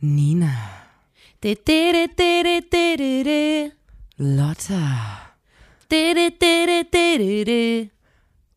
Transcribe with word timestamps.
Nina. 0.00 0.52
Lotta. 4.18 5.32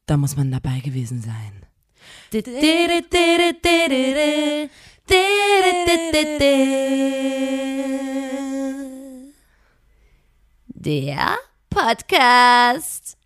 Da 0.06 0.18
muss 0.18 0.36
man 0.36 0.52
dabei 0.52 0.82
gewesen 0.82 1.22
sein. 1.22 1.66
Der 10.68 11.38
Podcast. 11.70 13.18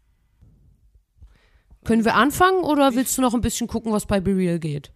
Können 1.83 2.05
wir 2.05 2.13
anfangen 2.13 2.63
oder 2.63 2.93
willst 2.93 3.17
du 3.17 3.23
noch 3.23 3.33
ein 3.33 3.41
bisschen 3.41 3.65
gucken, 3.67 3.91
was 3.91 4.05
bei 4.05 4.19
Bereal 4.19 4.59
geht? 4.59 4.94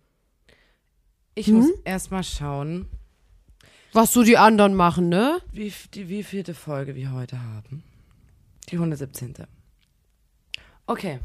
Ich 1.40 1.48
muss 1.48 1.70
erstmal 1.86 2.26
schauen, 2.26 2.86
Was 3.94 4.12
so 4.12 4.24
die 4.24 4.38
anderen 4.38 4.76
machen, 4.76 5.08
ne? 5.08 5.40
wie, 5.54 5.72
die 5.94 6.10
wievielte 6.10 6.54
Folge 6.54 6.96
wir 6.96 7.14
heute 7.14 7.42
haben. 7.42 7.82
Die 8.70 8.76
117. 8.76 9.36
Okay. 10.86 11.20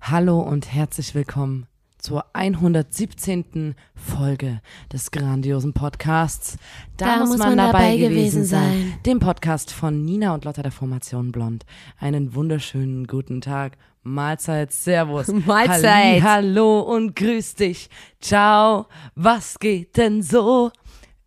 Hallo 0.00 0.40
und 0.40 0.72
herzlich 0.72 1.14
willkommen 1.14 1.68
zur 1.98 2.24
117. 2.32 3.76
Folge 3.94 4.60
des 4.92 5.12
grandiosen 5.12 5.72
Podcasts. 5.72 6.56
Da, 6.96 7.24
muss 7.24 7.38
man, 7.38 7.56
dabei, 7.56 7.96
gewesen 7.96 8.44
sein. 8.44 8.94
Dem 9.06 9.20
Podcast 9.20 9.70
von 9.70 10.04
Nina 10.04 10.34
und 10.34 10.44
Lotta 10.44 10.64
der 10.64 10.72
Formation 10.72 11.30
Blond. 11.30 11.64
Einen 12.00 12.34
wunderschönen 12.34 13.06
guten 13.06 13.40
Tag. 13.40 13.78
Mahlzeit, 14.04 14.70
Servus. 14.72 15.28
Mahlzeit. 15.46 15.84
Halli, 15.84 16.20
hallo 16.20 16.80
und 16.80 17.16
grüß 17.16 17.54
dich. 17.56 17.88
Ciao. 18.20 18.86
Was 19.14 19.58
geht 19.58 19.96
denn 19.96 20.22
so? 20.22 20.70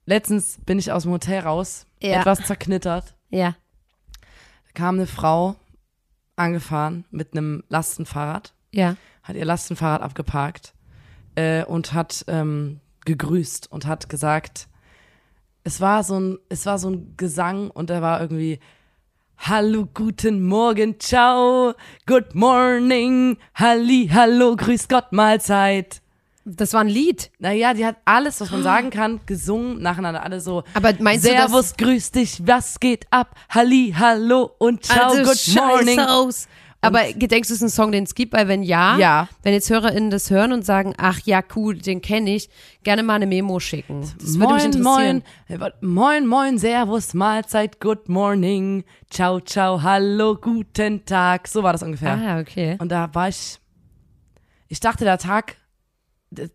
Letztens 0.05 0.58
bin 0.66 0.80
ich 0.80 0.92
aus 0.92 1.03
dem 1.03 1.11
Hotel 1.11 1.39
raus, 1.42 1.86
Ja. 2.02 2.20
etwas 2.22 2.39
zerknittert. 2.45 3.16
Ja. 3.30 3.55
Da 4.22 4.72
kam 4.73 4.95
eine 4.95 5.08
Frau 5.08 5.55
angefahren 6.36 7.03
mit 7.11 7.33
einem 7.33 7.64
Lastenfahrrad, 7.67 8.53
Ja. 8.72 8.95
hat 9.23 9.36
ihr 9.36 9.44
Lastenfahrrad 9.45 10.02
abgeparkt 10.02 10.73
äh, 11.36 11.66
und 11.66 11.94
hat 11.94 12.23
ähm, 12.28 12.80
gegrüßt 13.05 13.72
und 13.72 13.86
hat 13.88 14.08
gesagt, 14.08 14.67
es 15.64 15.81
war 15.81 16.03
so 16.03 16.20
ein, 16.20 16.38
es 16.48 16.66
war 16.66 16.78
so 16.78 16.89
ein 16.92 17.16
Gesang 17.17 17.70
und 17.72 17.89
er 17.89 18.02
war 18.02 18.22
irgendwie 18.22 18.59
Hallo, 19.39 19.88
guten 19.93 20.45
Morgen, 20.45 20.99
ciao, 20.99 21.73
good 22.05 22.33
morning, 22.33 23.38
Halli, 23.55 24.09
hallo, 24.11 24.55
grüß 24.55 24.88
Gott, 24.89 25.11
Mahlzeit. 25.13 26.02
Das 26.43 26.73
war 26.73 26.81
ein 26.81 26.88
Lied. 26.88 27.30
Naja, 27.39 27.73
die 27.73 27.85
hat 27.85 27.97
alles, 28.05 28.39
was 28.41 28.52
man 28.52 28.63
sagen 28.63 28.89
kann, 28.89 29.19
gesungen, 29.25 29.81
nacheinander, 29.81 30.23
alle 30.23 30.39
so. 30.41 30.63
Aber 30.73 30.93
meinst 30.99 31.25
du, 31.25 31.30
dass- 31.30 31.52
Servus, 31.52 31.75
grüß 31.77 32.11
dich, 32.11 32.41
was 32.47 32.80
geht 32.80 33.05
ab? 33.11 33.35
Halli, 33.49 33.93
hallo 33.97 34.52
und 34.58 34.85
ciao, 34.85 35.11
Also 35.11 35.23
good 35.23 35.55
morning. 35.61 35.97
Scheiß 35.99 36.08
aus. 36.09 36.47
Aber 36.80 37.02
denkst 37.11 37.47
du, 37.50 37.53
es 37.53 37.61
ist 37.61 37.64
ein 37.64 37.70
Song, 37.70 37.92
den 37.92 38.03
es 38.03 38.14
gibt? 38.16 38.33
Weil 38.33 38.47
wenn 38.47 38.61
ja, 38.64 38.97
Ja. 38.97 39.28
wenn 39.44 39.53
jetzt 39.53 39.70
HörerInnen 39.70 40.09
das 40.11 40.30
hören 40.30 40.52
und 40.53 40.64
sagen, 40.66 40.94
ach 40.97 41.20
ja, 41.25 41.42
cool, 41.56 41.78
den 41.78 42.02
kenne 42.02 42.36
ich, 42.36 42.50
gerne 42.83 43.02
mal 43.03 43.16
eine 43.16 43.25
Memo 43.25 43.59
schicken. 43.59 44.02
Das 44.02 44.38
würde 44.39 44.53
mich 44.53 44.64
moin, 44.64 44.66
interessieren. 44.66 45.23
moin, 45.50 45.61
äh, 45.61 45.72
moin, 45.81 46.28
moin, 46.28 46.58
servus, 46.59 47.14
Mahlzeit, 47.16 47.81
good 47.81 48.08
morning, 48.09 48.83
ciao, 49.09 49.39
ciao, 49.39 49.81
hallo, 49.81 50.36
guten 50.36 51.03
Tag. 51.03 51.48
So 51.48 51.64
war 51.64 51.73
das 51.73 51.81
ungefähr. 51.83 52.14
Ah, 52.14 52.39
okay. 52.39 52.78
Und 52.80 52.89
da 52.92 53.09
war 53.14 53.28
ich, 53.28 53.59
ich 54.67 54.80
dachte, 54.80 55.03
der 55.03 55.17
Tag, 55.17 55.55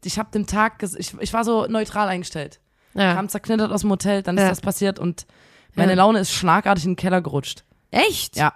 ich 0.04 0.18
habe 0.18 0.30
dem 0.30 0.46
Tag, 0.46 0.82
ich, 0.98 1.14
ich 1.18 1.32
war 1.32 1.44
so 1.44 1.66
neutral 1.66 2.08
eingestellt. 2.08 2.60
Ja. 2.94 3.14
Kam 3.14 3.28
zerknittert 3.28 3.72
aus 3.72 3.80
dem 3.80 3.90
Hotel, 3.90 4.22
dann 4.22 4.36
ist 4.36 4.42
Ja. 4.44 4.48
das 4.50 4.60
passiert 4.60 4.98
und 4.98 5.26
meine. 5.74 5.94
Laune 5.94 6.18
ist 6.20 6.30
schlagartig 6.32 6.84
in 6.84 6.90
den 6.92 6.96
Keller 6.96 7.22
gerutscht. 7.22 7.64
Echt? 7.90 8.36
Ja. 8.36 8.52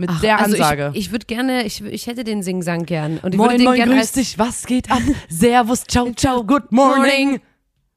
Mit 0.00 0.08
Ach, 0.10 0.20
der 0.22 0.38
also 0.38 0.56
Ansage. 0.56 0.90
Ich, 0.94 1.06
ich 1.06 1.12
würde 1.12 1.26
gerne, 1.26 1.64
ich, 1.64 1.84
ich 1.84 2.06
hätte 2.06 2.24
den 2.24 2.42
Singsang 2.42 2.86
gern. 2.86 3.18
Und 3.18 3.34
ich 3.34 3.38
würde 3.38 3.52
moin, 3.52 3.58
den 3.58 3.64
moin, 3.64 3.76
gern 3.76 3.90
grüß 3.90 4.12
dich, 4.12 4.38
was 4.38 4.64
geht 4.64 4.90
ab? 4.90 5.02
Servus, 5.28 5.84
ciao, 5.84 6.10
ciao, 6.14 6.42
good 6.42 6.72
morning. 6.72 7.40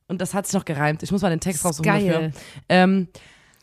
Und 0.07 0.19
das 0.19 0.33
hat 0.33 0.45
sich 0.45 0.53
noch 0.53 0.65
gereimt. 0.65 1.01
Ich 1.01 1.13
muss 1.13 1.21
mal 1.21 1.29
den 1.29 1.39
Text 1.39 1.63
raussuchen 1.63 1.85
Geil. 1.85 2.05
dafür. 2.05 2.31
Ähm, 2.67 3.07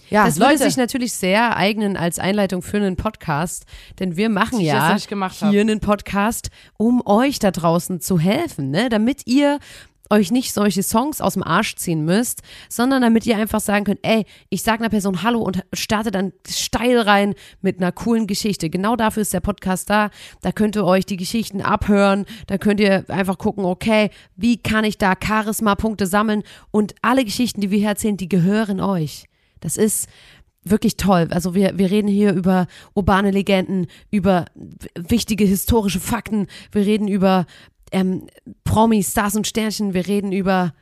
ja, 0.09 0.25
Das 0.25 0.39
würde 0.39 0.53
Leute, 0.53 0.65
sich 0.65 0.77
natürlich 0.79 1.13
sehr 1.13 1.55
eignen 1.57 1.99
als 1.99 2.19
Einleitung 2.19 2.63
für 2.63 2.79
einen 2.79 2.97
Podcast, 2.97 3.65
denn 3.99 4.17
wir 4.17 4.31
machen 4.31 4.59
ja 4.59 4.97
gemacht 5.09 5.41
hab. 5.43 5.51
hier 5.51 5.61
einen 5.61 5.81
Podcast, 5.81 6.51
um 6.79 7.07
euch 7.07 7.39
da 7.39 7.51
draußen 7.51 8.01
zu 8.01 8.19
helfen, 8.19 8.71
ne? 8.71 8.89
damit 8.89 9.27
ihr 9.27 9.61
euch 10.11 10.31
nicht 10.31 10.53
solche 10.53 10.83
Songs 10.83 11.21
aus 11.21 11.35
dem 11.35 11.43
Arsch 11.43 11.77
ziehen 11.77 12.05
müsst, 12.05 12.43
sondern 12.69 13.03
damit 13.03 13.27
ihr 13.27 13.37
einfach 13.37 13.61
sagen 13.61 13.85
könnt, 13.85 14.01
ey, 14.03 14.27
ich 14.49 14.63
sag 14.63 14.81
einer 14.81 14.89
Person 14.89 15.23
Hallo 15.23 15.41
und 15.41 15.63
starte 15.73 16.11
dann 16.11 16.33
steil 16.49 16.99
rein 16.99 17.35
mit 17.63 17.79
einer 17.79 17.93
coolen 17.93 18.27
Geschichte. 18.27 18.71
Genau 18.71 18.97
dafür 18.97 19.23
ist 19.23 19.33
der 19.33 19.41
Podcast 19.41 19.89
da. 19.89 20.11
Da 20.43 20.53
könnt 20.53 20.77
ihr 20.77 20.85
euch 20.85 21.07
die 21.07 21.17
Geschichten 21.17 21.63
abhören, 21.63 22.27
da 22.49 22.59
könnt 22.59 22.81
ihr 22.81 23.05
einfach 23.09 23.39
gucken, 23.39 23.65
okay, 23.65 24.11
wie 24.37 24.57
kann 24.57 24.85
ich 24.85 24.99
da 24.99 25.15
Charisma-Punkte 25.23 26.07
sammeln 26.07 26.43
und 26.71 26.95
alle 27.03 27.25
Geschichten, 27.25 27.61
die 27.61 27.71
wir 27.71 27.79
hier 27.79 27.89
erzählen, 27.89 28.17
die 28.17 28.29
gehören 28.29 28.81
euch. 28.81 29.27
Das 29.61 29.77
ist 29.77 30.09
wirklich 30.65 30.97
toll. 30.97 31.29
Also 31.31 31.55
wir, 31.55 31.79
wir 31.79 31.91
reden 31.91 32.09
hier 32.09 32.33
über 32.33 32.67
urbane 32.95 33.31
Legenden, 33.31 33.87
über 34.11 34.47
wichtige 34.95 35.45
historische 35.45 36.01
Fakten, 36.01 36.47
wir 36.73 36.85
reden 36.85 37.09
über 37.09 37.47
ähm, 37.93 38.27
Promis, 38.65 39.11
Stars 39.11 39.37
und 39.37 39.47
Sternchen, 39.47 39.95
wir 39.95 40.07
reden 40.07 40.33
über 40.33 40.73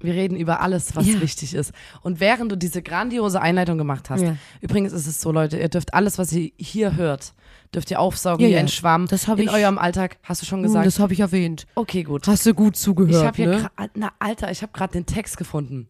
Wir 0.00 0.12
reden 0.12 0.36
über 0.36 0.60
alles, 0.60 0.94
was 0.94 1.06
Ja. 1.06 1.20
wichtig 1.22 1.54
ist. 1.54 1.72
Und 2.02 2.20
während 2.20 2.52
du 2.52 2.56
diese 2.56 2.82
grandiose 2.82 3.40
Einleitung 3.40 3.78
gemacht 3.78 4.10
hast, 4.10 4.20
Ja. 4.20 4.36
übrigens 4.60 4.92
ist 4.92 5.06
es 5.06 5.20
so, 5.22 5.32
Leute, 5.32 5.58
ihr 5.58 5.68
dürft 5.70 5.94
alles, 5.94 6.18
was 6.18 6.32
ihr 6.32 6.50
hier 6.58 6.96
hört, 6.96 7.32
dürft 7.74 7.90
ihr 7.90 7.98
aufsaugen 7.98 8.44
Ja, 8.44 8.50
wie 8.50 8.56
ein 8.58 8.68
Schwamm. 8.68 9.06
Das 9.06 9.26
hab 9.26 9.38
in 9.38 9.44
ich- 9.46 9.50
eurem 9.54 9.78
Alltag. 9.78 10.18
Hast 10.22 10.42
du 10.42 10.46
schon 10.46 10.58
Hm, 10.58 10.64
gesagt? 10.64 10.86
das 10.86 10.98
habe 10.98 11.14
ich 11.14 11.20
erwähnt. 11.20 11.66
okay, 11.76 12.02
gut. 12.02 12.26
Hast 12.26 12.44
du 12.44 12.52
gut 12.52 12.76
zugehört, 12.76 13.14
ich 13.22 13.26
habe 13.26 13.36
hier, 13.36 13.46
ne? 13.46 13.70
gra- 13.74 13.90
na 13.94 14.12
Alter, 14.18 14.50
ich 14.50 14.60
habe 14.60 14.72
gerade 14.72 14.92
den 14.92 15.06
Text 15.06 15.38
gefunden. 15.38 15.88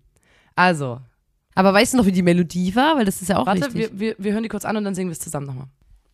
Also, 0.55 1.01
Aber 1.57 1.73
weißt 1.75 1.95
du 1.95 1.97
noch, 1.99 2.07
wie 2.07 2.13
die 2.13 2.23
Melodie 2.23 2.77
war? 2.77 2.97
Weil 2.99 3.07
das 3.07 3.21
ist 3.23 3.29
ja 3.29 3.39
auch 3.39 3.47
warte, 3.47 3.63
wichtig. 3.75 3.91
wir, 3.93 3.99
wir, 3.99 4.15
wir 4.19 4.33
hören 4.35 4.43
die 4.45 4.49
kurz 4.51 4.65
an 4.67 4.77
und 4.77 4.85
dann 4.85 4.95
singen 4.95 5.09
wir 5.09 5.13
es 5.15 5.21
zusammen 5.21 5.47
nochmal. 5.47 5.67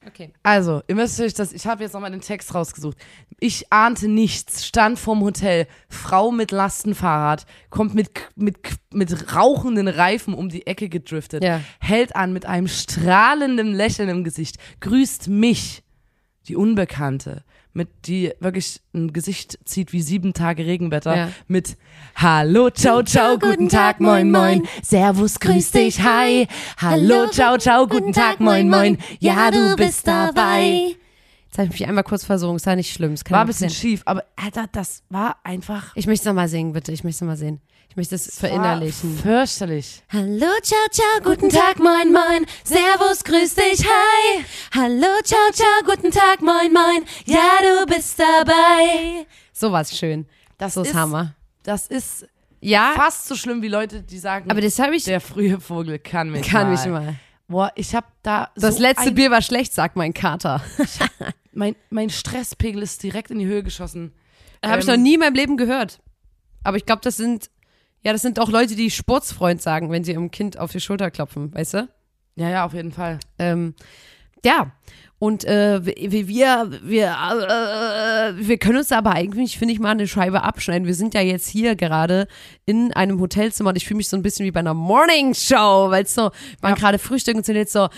Okay. 0.06 0.32
Also, 0.42 0.82
ihr 0.88 0.94
müsst 0.94 1.20
euch 1.20 1.34
das, 1.34 1.52
ich 1.52 1.66
habe 1.66 1.82
jetzt 1.82 1.92
nochmal 1.92 2.10
den 2.10 2.20
Text 2.20 2.54
rausgesucht. 2.54 2.96
Ich 3.40 3.72
ahnte 3.72 4.08
nichts, 4.08 4.66
stand 4.66 4.98
vorm 4.98 5.22
Hotel, 5.22 5.66
Frau 5.88 6.30
mit 6.30 6.50
Lastenfahrrad, 6.52 7.46
kommt 7.70 7.94
mit, 7.94 8.10
mit, 8.36 8.58
mit 8.92 9.34
rauchenden 9.34 9.88
Reifen 9.88 10.34
um 10.34 10.48
die 10.48 10.66
Ecke 10.66 10.88
gedriftet, 10.88 11.42
Ja. 11.42 11.60
hält 11.80 12.14
an 12.16 12.32
mit 12.32 12.46
einem 12.46 12.68
strahlenden 12.68 13.74
Lächeln 13.74 14.08
im 14.08 14.24
Gesicht, 14.24 14.56
grüßt 14.80 15.28
mich, 15.28 15.82
die 16.48 16.56
Unbekannte, 16.56 17.44
mit 17.75 17.88
die 18.06 18.33
wirklich 18.41 18.81
ein 18.94 19.12
Gesicht 19.12 19.59
zieht 19.65 19.93
wie 19.93 20.03
sieben 20.03 20.34
Tage 20.34 20.66
Regenwetter, 20.66 21.16
Ja. 21.16 21.28
mit 21.49 21.77
Hallo, 22.15 22.71
ciao, 22.71 23.03
ciao, 23.03 23.38
guten 23.38 23.69
Tag, 23.69 24.00
moin, 24.00 24.31
moin, 24.31 24.62
Servus, 24.83 25.41
grüß 25.41 25.71
dich, 25.71 26.00
hi, 26.03 26.47
Hallo, 26.78 27.28
ciao, 27.28 27.56
ciao, 27.59 27.87
guten 27.87 28.12
Tag, 28.12 28.41
moin, 28.41 28.69
moin, 28.69 28.99
ja, 29.21 29.50
du 29.50 29.77
bist 29.77 30.06
dabei. 30.06 30.97
Jetzt 31.52 31.58
habe 31.58 31.66
ich 31.66 31.80
mich 31.80 31.86
einmal 31.86 32.02
kurz 32.02 32.24
versogen, 32.24 32.56
ist 32.56 32.64
ja 32.64 32.74
nicht 32.76 32.90
schlimm. 32.94 33.12
es 33.12 33.24
kann 33.24 33.34
War 33.34 33.42
ein 33.42 33.46
bisschen 33.46 33.68
passieren. 33.68 33.90
schief, 33.98 34.02
aber 34.06 34.24
Alter, 34.36 34.68
das 34.72 35.02
war 35.10 35.36
einfach 35.44 35.92
Ich 35.96 36.06
möchte 36.06 36.22
es 36.22 36.26
nochmal 36.26 36.48
singen, 36.48 36.72
bitte. 36.72 36.92
Ich 36.92 37.04
möchte 37.04 37.16
es 37.16 37.20
nochmal 37.20 37.36
sehen. 37.36 37.60
Ich 37.90 37.96
möchte 37.96 38.14
es 38.14 38.38
verinnerlichen. 38.38 39.16
War 39.16 39.22
fürchterlich. 39.46 40.02
Hallo, 40.10 40.46
ciao, 40.62 40.78
ciao, 40.90 41.20
guten 41.22 41.50
Tag, 41.50 41.78
moin, 41.78 42.10
moin. 42.10 42.46
Servus, 42.64 43.22
grüß 43.24 43.54
dich, 43.54 43.84
hi. 43.86 44.44
Hallo, 44.74 45.08
ciao, 45.24 45.38
ciao, 45.52 45.66
guten 45.84 46.10
Tag, 46.10 46.40
moin, 46.40 46.72
moin. 46.72 47.04
Ja, 47.26 47.50
du 47.60 47.84
bist 47.94 48.19
dabei. 48.19 49.26
So 49.52 49.70
war's 49.72 49.94
schön. 49.94 50.24
Das 50.56 50.72
so 50.72 50.80
ist 50.80 50.94
Hammer. 50.94 51.34
Das 51.64 51.87
ist 51.87 52.26
Ja, 52.60 52.94
fast 52.96 53.26
so 53.28 53.34
schlimm 53.37 53.60
wie 53.60 53.69
Leute, 53.69 54.02
die 54.02 54.19
sagen, 54.19 54.50
aber 54.50 54.62
das 54.62 54.78
habe 54.78 54.96
ich, 54.96 55.05
der 55.05 55.20
frühe 55.20 55.60
Vogel 55.60 55.98
kann 55.98 56.31
mich 56.31 56.48
kann 56.48 56.72
mal. 56.72 56.72
mich 56.72 56.87
mal. 56.87 57.14
Boah, 57.49 57.71
ich 57.75 57.94
hab 57.94 58.06
da 58.23 58.50
Das 58.55 58.77
so 58.77 58.83
letzte 58.83 59.09
ein, 59.09 59.15
Bier 59.15 59.31
war 59.31 59.43
schlecht, 59.43 59.73
sagt 59.75 59.97
mein 59.97 60.15
Kater. 60.15 60.62
mein, 61.53 61.77
mein 61.91 62.09
Stresspegel 62.11 62.83
ist 62.83 63.03
direkt 63.03 63.31
in 63.31 63.39
die 63.39 63.47
Höhe 63.47 63.62
geschossen. 63.62 64.12
Habe 64.65 64.81
ich 64.81 64.89
Ähm, 64.89 64.94
noch 64.94 65.03
nie 65.03 65.15
in 65.15 65.21
meinem 65.21 65.35
Leben 65.35 65.56
gehört. 65.56 66.00
Aber 66.65 66.77
ich 66.77 66.87
glaube, 66.87 67.03
das 67.03 67.17
sind, 67.17 67.50
ja, 68.03 68.12
das 68.12 68.23
sind 68.23 68.39
auch 68.39 68.49
Leute, 68.49 68.75
die 68.77 68.91
Sportsfreund 68.91 69.61
sagen, 69.61 69.91
wenn 69.91 70.05
sie 70.05 70.12
ihrem 70.12 70.31
Kind 70.31 70.59
auf 70.59 70.71
die 70.73 70.81
Schulter 70.81 71.11
klopfen, 71.11 71.53
weißt 71.55 71.75
du? 71.75 71.89
Ja, 72.37 72.49
ja, 72.49 72.65
auf 72.65 72.73
jeden 72.73 72.93
Fall. 72.93 73.19
Ähm, 73.39 73.75
ja. 74.44 74.73
Und 75.22 75.44
äh, 75.44 75.80
wir, 75.86 76.26
wir, 76.26 76.80
wir, 76.82 77.06
äh, 77.06 78.32
wir 78.44 78.58
können 78.58 78.78
uns 78.78 78.90
aber 78.90 79.12
eigentlich, 79.12 79.56
finde 79.56 79.72
ich, 79.72 79.78
mal 79.78 79.90
eine 79.90 80.08
Scheibe 80.08 80.42
abschneiden. 80.42 80.84
Wir 80.84 80.96
sind 80.96 81.14
ja 81.14 81.20
jetzt 81.20 81.46
hier 81.46 81.76
gerade 81.76 82.26
in 82.66 82.92
einem 82.92 83.20
Hotelzimmer 83.20 83.70
und 83.70 83.76
ich 83.76 83.86
fühle 83.86 83.98
mich 83.98 84.08
so 84.08 84.16
ein 84.16 84.22
bisschen 84.22 84.46
wie 84.46 84.50
bei 84.50 84.58
einer 84.58 84.74
Morning 84.74 85.32
Show, 85.32 85.90
weil 85.90 86.02
es 86.02 86.14
so, 86.16 86.22
waren 86.60 86.70
Ja. 86.70 86.74
gerade 86.74 86.98
frühstücken 86.98 87.38
und 87.38 87.46
sind 87.46 87.54
jetzt 87.54 87.72
so, 87.72 87.88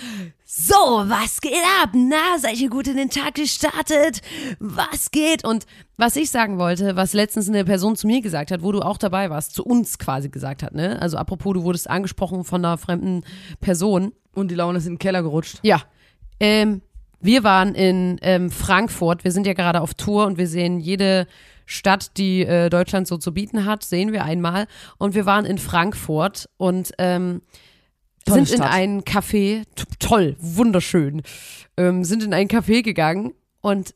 So, 0.45 0.75
was 0.75 1.41
geht 1.41 1.55
ab? 1.83 1.93
Na, 1.95 2.39
seid 2.39 2.61
ihr 2.61 2.69
gut 2.69 2.89
in 2.89 2.99
den 2.99 3.09
Tag 3.09 3.37
gestartet? 3.37 4.21
Was 4.61 5.11
geht? 5.11 5.45
Und 5.47 5.65
was 5.97 6.17
ich 6.17 6.31
sagen 6.31 6.59
wollte, 6.59 6.95
was 6.95 7.15
letztens 7.15 7.49
eine 7.49 7.65
Person 7.65 7.97
zu 7.97 8.07
mir 8.07 8.21
gesagt 8.21 8.51
hat, 8.51 8.61
wo 8.63 8.71
du 8.71 8.83
auch 8.83 8.99
dabei 8.99 9.31
warst, 9.31 9.55
zu 9.55 9.65
uns 9.65 9.99
quasi 9.99 10.29
gesagt 10.29 10.63
hat, 10.63 10.75
ne? 10.75 11.01
Also 11.01 11.17
apropos, 11.17 11.55
du 11.55 11.63
wurdest 11.63 11.89
angesprochen 11.89 12.45
von 12.45 12.63
einer 12.63 12.77
fremden 12.77 13.25
Person. 13.63 14.13
Und 14.35 14.51
die 14.51 14.55
Laune 14.57 14.77
ist 14.77 14.85
in 14.87 14.93
den 14.95 14.99
Keller 14.99 15.23
gerutscht. 15.23 15.61
Ja. 15.63 15.81
Ähm, 16.39 16.83
wir 17.25 17.43
waren 17.43 17.75
in 17.75 18.19
ähm, 18.23 18.51
Frankfurt. 18.51 19.25
Wir 19.25 19.33
sind 19.33 19.47
ja 19.47 19.55
gerade 19.55 19.81
auf 19.81 19.95
Tour 19.95 20.27
und 20.27 20.39
wir 20.39 20.47
sehen 20.47 20.79
jede 20.79 21.27
Stadt, 21.67 22.17
die 22.19 22.43
äh, 22.43 22.69
Deutschland 22.69 23.09
so 23.09 23.17
zu 23.17 23.33
bieten 23.33 23.65
hat, 23.65 23.83
sehen 23.83 24.13
wir 24.13 24.25
einmal. 24.25 24.67
Und 24.99 25.15
wir 25.15 25.25
waren 25.25 25.47
in 25.47 25.59
Frankfurt 25.59 26.49
und 26.59 26.93
ähm, 26.99 27.41
sind 28.27 28.51
in 28.51 28.57
Stadt. 28.59 28.73
ein 28.73 29.03
Café, 29.03 29.63
toll, 29.99 30.37
wunderschön, 30.39 31.23
ähm, 31.77 32.05
sind 32.05 32.23
in 32.23 32.35
ein 32.35 32.49
Café 32.49 32.83
gegangen 32.83 33.33
und 33.61 33.95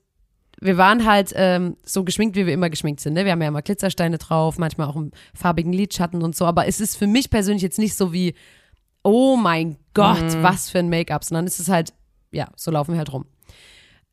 wir 0.60 0.76
waren 0.76 1.04
halt 1.04 1.32
ähm, 1.36 1.76
so 1.84 2.02
geschminkt, 2.04 2.34
wie 2.34 2.46
wir 2.46 2.52
immer 2.52 2.68
geschminkt 2.70 3.00
sind. 3.00 3.12
Ne? 3.12 3.24
Wir 3.24 3.32
haben 3.32 3.42
ja 3.42 3.48
immer 3.48 3.62
Glitzersteine 3.62 4.18
drauf, 4.18 4.58
manchmal 4.58 4.88
auch 4.88 4.96
einen 4.96 5.12
farbigen 5.32 5.72
Lidschatten 5.72 6.20
und 6.22 6.34
so. 6.34 6.46
Aber 6.46 6.66
es 6.66 6.80
ist 6.80 6.96
für 6.96 7.06
mich 7.06 7.30
persönlich 7.30 7.62
jetzt 7.62 7.78
nicht 7.78 7.94
so 7.94 8.12
wie, 8.12 8.34
oh 9.04 9.36
mein 9.36 9.76
Gott, 9.94 10.20
Mhm. 10.20 10.42
was 10.42 10.68
für 10.68 10.80
ein 10.80 10.88
Make-up, 10.88 11.22
sondern 11.22 11.46
es 11.46 11.60
ist 11.60 11.68
halt, 11.68 11.92
ja, 12.32 12.48
so 12.56 12.70
laufen 12.70 12.92
wir 12.92 12.98
halt 12.98 13.12
rum. 13.12 13.26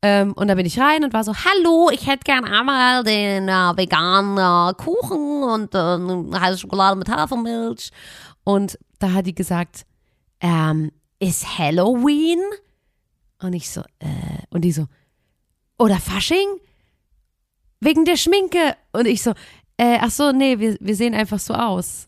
Ähm, 0.02 0.32
und 0.34 0.48
da 0.48 0.54
bin 0.54 0.66
ich 0.66 0.78
rein 0.78 1.04
und 1.04 1.12
war 1.14 1.24
so, 1.24 1.32
hallo, 1.34 1.90
ich 1.90 2.06
hätte 2.06 2.24
gern 2.24 2.44
einmal 2.44 3.02
den 3.02 3.48
äh, 3.48 3.76
veganen 3.76 4.36
äh, 4.38 4.74
Kuchen 4.74 5.42
und 5.42 5.74
äh, 5.74 5.78
eine 5.78 6.38
heiße 6.40 6.58
Schokolade 6.58 6.96
mit 6.96 7.08
Hafermilch. 7.08 7.90
Und 8.44 8.78
da 8.98 9.12
hat 9.12 9.26
die 9.26 9.34
gesagt, 9.34 9.86
ähm, 10.40 10.92
ist 11.18 11.58
Halloween? 11.58 12.40
Und 13.40 13.54
ich 13.54 13.70
so, 13.70 13.80
äh, 13.98 14.06
und 14.50 14.62
die 14.62 14.72
so, 14.72 14.86
oder 15.78 15.96
Fasching? 15.98 16.46
Wegen 17.80 18.04
der 18.04 18.16
Schminke. 18.16 18.76
Und 18.92 19.06
ich 19.06 19.22
so, 19.22 19.30
äh, 19.78 19.98
ach 20.00 20.10
so, 20.10 20.32
nee, 20.32 20.58
wir, 20.58 20.76
wir 20.80 20.96
sehen 20.96 21.14
einfach 21.14 21.38
so 21.38 21.54
aus. 21.54 22.06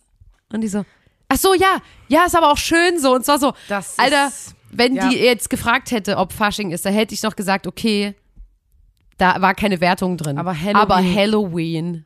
Und 0.53 0.61
die 0.63 0.69
so, 0.69 0.85
ach 1.29 1.37
so, 1.37 1.55
ja, 1.55 1.79
ja, 2.09 2.25
ist 2.27 2.37
aber 2.37 2.51
auch 2.53 2.57
schön 2.59 2.99
so. 3.01 3.15
Und 3.15 3.25
zwar 3.25 3.39
so, 3.39 3.53
Das 3.69 3.89
ist- 3.91 3.99
Alter, 4.01 4.31
wenn 4.71 4.95
ja. 4.97 5.09
die 5.09 5.17
jetzt 5.17 5.51
gefragt 5.51 5.91
hätte, 5.91 6.17
ob 6.17 6.33
Fasching 6.33 6.71
ist, 6.71 6.85
da 6.85 6.91
hätte 6.91 7.15
ich 7.15 7.23
noch 7.23 7.37
gesagt, 7.37 7.67
okay, 7.67 8.15
da 9.17 9.41
war 9.41 9.55
keine 9.55 9.81
Wertung 9.81 10.17
drin. 10.17 10.39
Aber 10.39 10.53
Halloween- 10.59 10.77
Aber 10.77 10.97
Halloween, 10.97 12.05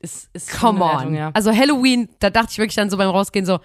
Ist, 0.00 0.28
ist 0.32 0.50
come 0.58 0.82
on. 0.84 0.90
Wertung, 0.90 1.14
ja. 1.14 1.30
Also 1.34 1.52
Halloween, 1.54 2.08
da 2.20 2.30
dachte 2.30 2.48
ich 2.52 2.58
wirklich 2.58 2.76
dann 2.76 2.90
so 2.90 2.96
beim 2.96 3.10
Rausgehen 3.10 3.46
so, 3.46 3.58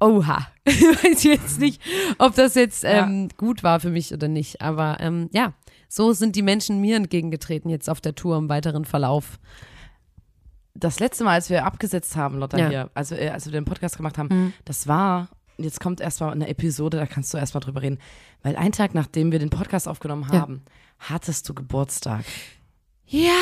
oha. 0.00 0.46
Ich 0.64 0.80
weiß 0.82 1.24
jetzt 1.24 1.58
nicht, 1.60 1.80
ob 2.18 2.34
das 2.36 2.54
jetzt 2.54 2.84
Ja. 2.84 3.04
ähm, 3.06 3.28
gut 3.36 3.62
war 3.62 3.80
für 3.80 3.90
mich 3.90 4.12
oder 4.12 4.28
nicht. 4.28 4.60
Aber 4.60 4.98
ähm, 5.00 5.28
ja, 5.32 5.52
so 5.88 6.12
sind 6.12 6.36
die 6.36 6.42
Menschen 6.42 6.80
mir 6.80 6.94
entgegengetreten 6.96 7.70
jetzt 7.70 7.90
auf 7.90 8.00
der 8.00 8.14
Tour 8.14 8.36
im 8.38 8.48
weiteren 8.48 8.84
Verlauf. 8.84 9.40
das 10.74 11.00
letzte 11.00 11.24
Mal, 11.24 11.32
als 11.34 11.50
wir 11.50 11.64
abgesetzt 11.66 12.14
haben, 12.16 12.38
Lotta, 12.38 12.56
Ja. 12.58 12.68
hier, 12.68 12.90
also 12.94 13.16
als 13.16 13.44
wir 13.46 13.52
den 13.52 13.64
Podcast 13.64 13.96
gemacht 13.96 14.16
haben, 14.18 14.54
das 14.64 14.86
war, 14.86 15.28
jetzt 15.58 15.80
kommt 15.80 16.00
erstmal 16.00 16.32
eine 16.32 16.48
Episode, 16.48 16.96
da 16.96 17.06
kannst 17.06 17.32
du 17.34 17.38
erstmal 17.38 17.60
drüber 17.62 17.82
reden. 17.82 17.98
Weil 18.42 18.56
einen 18.56 18.72
Tag, 18.72 18.94
nachdem 18.94 19.32
wir 19.32 19.38
den 19.38 19.50
Podcast 19.50 19.88
aufgenommen 19.88 20.26
Ja. 20.32 20.40
haben, 20.40 20.62
hattest 20.98 21.48
du 21.48 21.54
Geburtstag. 21.54 22.24
Ja. 23.06 23.32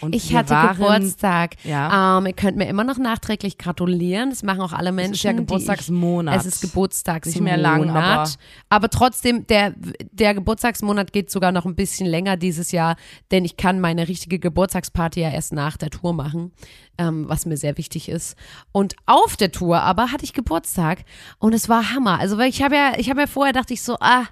Und 0.00 0.14
Ich 0.14 0.34
hatte 0.34 0.50
waren, 0.50 0.76
Geburtstag. 0.76 1.54
Ja. 1.64 2.18
Ähm, 2.18 2.26
ihr 2.26 2.32
könnt 2.32 2.56
mir 2.56 2.66
immer 2.68 2.84
noch 2.84 2.98
nachträglich 2.98 3.56
gratulieren. 3.58 4.30
Das 4.30 4.42
machen 4.42 4.60
auch 4.60 4.72
alle 4.72 4.92
Menschen. 4.92 5.12
Es 5.12 5.18
ist 5.18 5.24
ja 5.24 5.32
Geburtstagsmonat. 5.32 6.34
Ich, 6.34 6.40
es 6.40 6.46
ist 6.46 6.60
Geburtstagsmonat. 6.60 7.34
Nicht 7.34 7.42
mehr 7.44 7.56
lang, 7.56 7.90
aber- 7.90 8.30
aber 8.68 8.90
trotzdem, 8.90 9.46
der, 9.46 9.74
der 10.12 10.34
Geburtstagsmonat 10.34 11.12
geht 11.12 11.30
sogar 11.30 11.52
noch 11.52 11.64
ein 11.66 11.74
bisschen 11.76 12.06
länger 12.06 12.36
dieses 12.36 12.72
Jahr, 12.72 12.96
denn 13.30 13.44
ich 13.44 13.56
kann 13.56 13.80
meine 13.80 14.08
richtige 14.08 14.38
Geburtstagsparty 14.38 15.20
ja 15.20 15.30
erst 15.30 15.52
nach 15.52 15.76
der 15.76 15.90
Tour 15.90 16.12
machen, 16.12 16.52
ähm, 16.98 17.24
was 17.28 17.46
mir 17.46 17.56
sehr 17.56 17.78
wichtig 17.78 18.08
ist. 18.08 18.36
Und 18.72 18.96
auf 19.06 19.36
der 19.36 19.52
Tour 19.52 19.80
aber 19.82 20.12
hatte 20.12 20.24
ich 20.24 20.32
Geburtstag 20.32 21.04
und 21.38 21.52
es 21.54 21.68
war 21.68 21.92
Hammer. 21.94 22.18
Also 22.20 22.38
weil 22.38 22.48
ich 22.50 22.62
habe 22.62 22.74
ja, 22.74 22.92
ich 22.98 23.08
habe 23.10 23.20
ja 23.20 23.26
vorher 23.26 23.52
dachte 23.52 23.72
ich 23.74 23.82
so, 23.82 23.96
ah, 24.00 24.24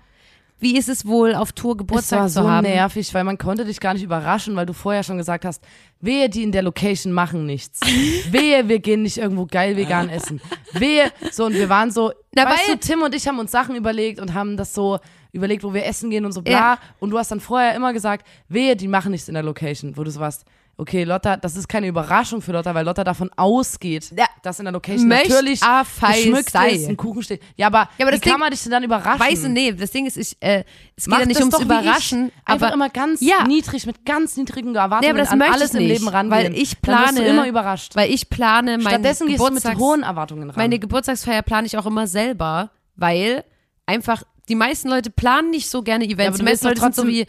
wie 0.61 0.79
ist 0.79 0.89
es 0.89 1.05
wohl 1.07 1.35
auf 1.35 1.53
Tour 1.53 1.73
Es 1.73 1.79
Geburtstag 1.79 2.21
war 2.21 2.29
zu 2.29 2.35
so 2.43 2.49
haben? 2.49 2.65
nervig, 2.65 3.13
weil 3.13 3.25
man 3.25 3.39
konnte 3.39 3.65
dich 3.65 3.81
gar 3.81 3.95
nicht 3.95 4.03
überraschen, 4.03 4.57
weil 4.57 4.67
du 4.67 4.73
vorher 4.73 5.03
schon 5.03 5.19
gesagt 5.19 5.45
hast, 5.45 5.63
wehe, 6.01 6.29
die 6.29 6.43
in 6.43 6.53
der 6.53 6.63
Location 6.63 7.13
machen 7.13 7.45
nichts. 7.47 7.81
wehe, 8.31 8.69
wir 8.69 8.79
gehen 8.79 9.03
nicht 9.03 9.19
irgendwo 9.19 9.47
geil 9.47 9.77
vegan 9.77 10.09
essen. 10.09 10.41
Wehe, 10.73 11.13
so 11.33 11.47
und 11.47 11.55
wir 11.55 11.69
waren 11.69 11.91
so, 11.91 12.13
Na, 12.35 12.45
weißt 12.47 12.69
du, 12.69 12.79
Tim 12.79 13.03
und 13.03 13.15
ich 13.15 13.27
haben 13.29 13.39
uns 13.39 13.51
Sachen 13.51 13.77
überlegt 13.77 14.21
und 14.21 14.35
haben 14.35 14.57
das 14.57 14.73
so 14.73 14.99
überlegt, 15.33 15.65
wo 15.65 15.75
wir 15.75 15.85
essen 15.85 16.11
gehen 16.11 16.25
und 16.25 16.33
so 16.33 16.43
bla. 16.43 16.53
Ja. 16.53 16.79
Und 17.01 17.11
du 17.11 17.19
hast 17.19 17.31
dann 17.31 17.41
vorher 17.41 17.75
immer 17.75 17.93
gesagt, 17.93 18.27
wehe, 18.49 18.77
die 18.77 18.89
machen 18.89 19.11
nichts 19.11 19.29
in 19.29 19.35
der 19.35 19.43
Location, 19.43 19.97
wo 19.97 20.05
du 20.05 20.11
so 20.11 20.21
warst. 20.21 20.45
Okay, 20.77 21.05
Lotta, 21.05 21.37
das 21.37 21.55
ist 21.57 21.69
keine 21.69 21.87
Überraschung 21.87 22.43
für 22.43 22.51
Lotta, 22.51 22.75
weil 22.75 22.85
Lotta 22.85 23.05
davon 23.05 23.31
ausgeht, 23.37 24.13
Ja. 24.17 24.27
dass 24.43 24.59
in 24.59 24.65
der 24.65 24.73
Location 24.73 25.07
Möcht 25.07 25.29
natürlich 25.29 25.61
geschmückt 25.61 26.51
sei. 26.51 26.71
ist, 26.71 26.89
ein 26.89 26.97
Kuchen 26.97 27.23
steht. 27.23 27.43
Ja, 27.57 27.69
aber, 27.69 27.89
Ja, 27.97 28.05
aber 28.05 28.11
das 28.11 28.21
wie 28.21 28.25
kann 28.25 28.33
Ding- 28.33 28.41
man 28.41 28.51
dich 28.51 28.63
denn 28.65 28.73
dann 28.73 28.83
überraschen? 28.83 29.21
Weißt 29.21 29.45
du, 29.45 29.49
nee, 29.51 29.73
das 29.73 29.93
Ding 29.93 30.07
ist, 30.07 30.17
ich, 30.17 30.37
äh, 30.41 30.65
es 30.97 31.05
geht 31.05 31.11
Mach 31.13 31.21
ja 31.21 31.27
nicht 31.27 31.39
ums 31.41 31.61
Überraschen, 31.61 32.33
aber 32.45 32.73
immer 32.73 32.89
ganz 32.89 33.21
Ja. 33.21 33.45
niedrig, 33.47 33.87
mit 33.87 34.05
ganz 34.05 34.37
niedrigen 34.37 34.75
Erwartungen 34.75 35.03
Nee, 35.03 35.11
aber 35.11 35.19
das 35.21 35.31
an 35.31 35.43
alles 35.43 35.75
ich 35.75 35.81
im 35.81 35.87
nicht, 35.87 35.99
Leben 36.01 36.09
rangehen. 36.09 36.31
weil 36.33 36.55
ich 36.57 36.81
plane- 36.83 37.25
immer 37.25 37.47
überrascht. 37.47 37.95
weil 37.95 38.11
ich 38.11 38.29
plane 38.29 38.79
mein 38.79 38.89
Stattdessen 38.89 39.29
gehst 39.29 39.41
du 39.41 39.51
mit 39.53 39.65
hohen 39.79 40.03
Erwartungen 40.03 40.51
ran. 40.51 40.57
meine 40.57 40.79
Geburtstagsfeier 40.81 41.43
plane 41.43 41.67
ich 41.69 41.79
auch 41.79 41.87
immer 41.87 42.07
selber, 42.09 42.71
weil 42.97 43.45
einfach 43.87 44.25
die 44.49 44.55
meisten 44.55 44.89
Leute 44.89 45.11
planen 45.11 45.51
nicht 45.51 45.69
so 45.71 45.83
gerne 45.83 46.05
Events. 46.05 46.39
Ja, 46.39 46.45
die 46.45 46.51
meisten 46.51 46.67
Leute 46.67 46.81
sind 46.81 46.95
so 46.95 47.07
wie, 47.07 47.27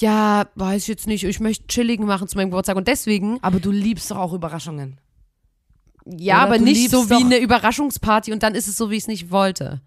ja, 0.00 0.46
weiß 0.54 0.82
ich 0.82 0.88
jetzt 0.88 1.06
nicht, 1.06 1.24
ich 1.24 1.40
möchte 1.40 1.66
chilligen 1.66 2.06
machen 2.06 2.28
zu 2.28 2.36
meinem 2.36 2.50
Geburtstag 2.50 2.76
und 2.76 2.86
deswegen, 2.88 3.38
aber 3.42 3.58
du 3.60 3.70
liebst 3.70 4.10
doch 4.10 4.16
auch 4.18 4.32
Überraschungen. 4.32 5.00
ja, 6.06 6.36
Oder 6.36 6.42
aber 6.44 6.58
nicht 6.58 6.90
so 6.90 7.08
wie 7.10 7.14
eine 7.24 7.38
Überraschungsparty 7.38 8.32
und 8.32 8.42
dann 8.42 8.54
ist 8.54 8.68
es 8.68 8.76
so, 8.76 8.90
wie 8.90 8.96
ich 8.96 9.02
es 9.04 9.08
nicht 9.08 9.30
wollte. 9.30 9.80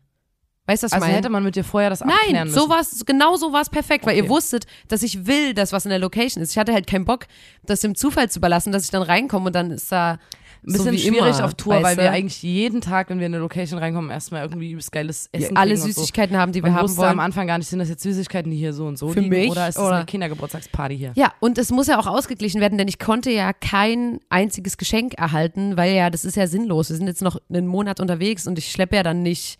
Weißt 0.67 0.83
du, 0.83 0.85
was 0.85 0.91
ich 0.91 0.95
Also 0.95 1.05
meine? 1.05 1.17
hätte 1.17 1.29
man 1.29 1.43
mit 1.43 1.55
dir 1.55 1.63
vorher 1.63 1.89
das 1.89 2.01
abklären 2.03 2.33
Nein, 2.33 2.43
müssen. 2.47 2.59
so 2.59 2.69
war's, 2.69 3.03
genau 3.05 3.35
so 3.35 3.51
war 3.51 3.61
es 3.61 3.69
perfekt, 3.69 4.05
weil 4.05 4.13
Okay. 4.15 4.23
ihr 4.25 4.29
wusstet, 4.29 4.67
dass 4.87 5.01
ich 5.01 5.25
will, 5.25 5.53
dass 5.55 5.71
was 5.71 5.85
in 5.85 5.89
der 5.89 5.97
Location 5.99 6.41
ist. 6.43 6.51
Ich 6.51 6.57
hatte 6.57 6.71
halt 6.73 6.85
keinen 6.87 7.05
Bock, 7.05 7.25
das 7.65 7.81
dem 7.81 7.95
Zufall 7.95 8.29
zu 8.29 8.39
überlassen, 8.39 8.71
dass 8.71 8.83
ich 8.85 8.91
dann 8.91 9.01
reinkomme 9.01 9.47
und 9.47 9.53
dann 9.55 9.71
ist 9.71 9.91
da 9.91 10.19
Ein 10.63 10.73
bisschen 10.73 10.85
so 10.85 10.91
wie 10.91 10.97
schwierig 10.99 11.17
immer, 11.37 11.45
auf 11.45 11.55
Tour, 11.55 11.81
weil 11.81 11.97
wir 11.97 12.11
eigentlich 12.11 12.43
jeden 12.43 12.81
Tag, 12.81 13.09
wenn 13.09 13.17
wir 13.19 13.25
in 13.25 13.33
eine 13.33 13.41
Location 13.41 13.79
reinkommen, 13.79 14.11
erstmal 14.11 14.43
irgendwie 14.43 14.69
übelst 14.71 14.91
geiles 14.91 15.27
Essen 15.31 15.57
alle 15.57 15.71
kriegen 15.73 15.83
und 15.85 15.93
so. 15.93 16.01
Süßigkeiten 16.01 16.37
haben, 16.37 16.51
die 16.51 16.61
wir 16.61 16.69
Man 16.69 16.77
haben 16.77 16.83
wusste 16.83 16.97
wollen. 16.99 17.09
am 17.11 17.19
Anfang 17.19 17.47
gar 17.47 17.57
nicht, 17.57 17.67
sind 17.67 17.79
das 17.79 17.89
jetzt 17.89 18.03
Süßigkeiten, 18.03 18.51
die 18.51 18.57
hier 18.57 18.71
so 18.73 18.85
und 18.85 18.97
so 18.97 19.09
Für 19.09 19.21
liegen, 19.21 19.29
mich, 19.35 19.49
oder 19.49 19.67
ist 19.67 19.77
das 19.79 19.83
oder- 19.83 19.95
eine 19.95 20.05
Kindergeburtstagsparty 20.05 20.95
hier? 20.97 21.13
Ja, 21.15 21.33
und 21.39 21.57
es 21.57 21.71
muss 21.71 21.87
ja 21.87 21.99
auch 21.99 22.05
ausgeglichen 22.05 22.61
werden, 22.61 22.77
denn 22.77 22.87
ich 22.87 22.99
konnte 22.99 23.31
ja 23.31 23.53
kein 23.53 24.19
einziges 24.29 24.77
Geschenk 24.77 25.15
erhalten, 25.15 25.77
weil 25.77 25.95
ja, 25.95 26.11
das 26.11 26.25
ist 26.25 26.35
ja 26.35 26.45
sinnlos. 26.45 26.89
Wir 26.89 26.97
sind 26.97 27.07
jetzt 27.07 27.23
noch 27.23 27.37
einen 27.49 27.65
Monat 27.65 27.99
unterwegs 27.99 28.45
und 28.45 28.59
ich 28.59 28.71
schleppe 28.71 28.97
ja 28.97 29.03
dann 29.03 29.23
nicht 29.23 29.57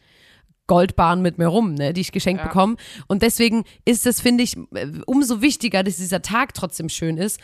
Goldbahn 0.67 1.21
mit 1.21 1.37
mir 1.37 1.47
rum, 1.47 1.73
ne, 1.73 1.91
die 1.93 2.01
ich 2.01 2.11
geschenkt 2.11 2.41
Ja. 2.41 2.47
bekomme. 2.47 2.75
Und 3.07 3.23
deswegen 3.23 3.63
ist 3.85 4.05
es, 4.07 4.21
finde 4.21 4.43
ich, 4.43 4.55
äh, 4.73 4.87
umso 5.05 5.41
wichtiger, 5.41 5.83
dass 5.83 5.97
dieser 5.97 6.21
Tag 6.21 6.53
trotzdem 6.53 6.87
schön 6.89 7.17
ist. 7.17 7.39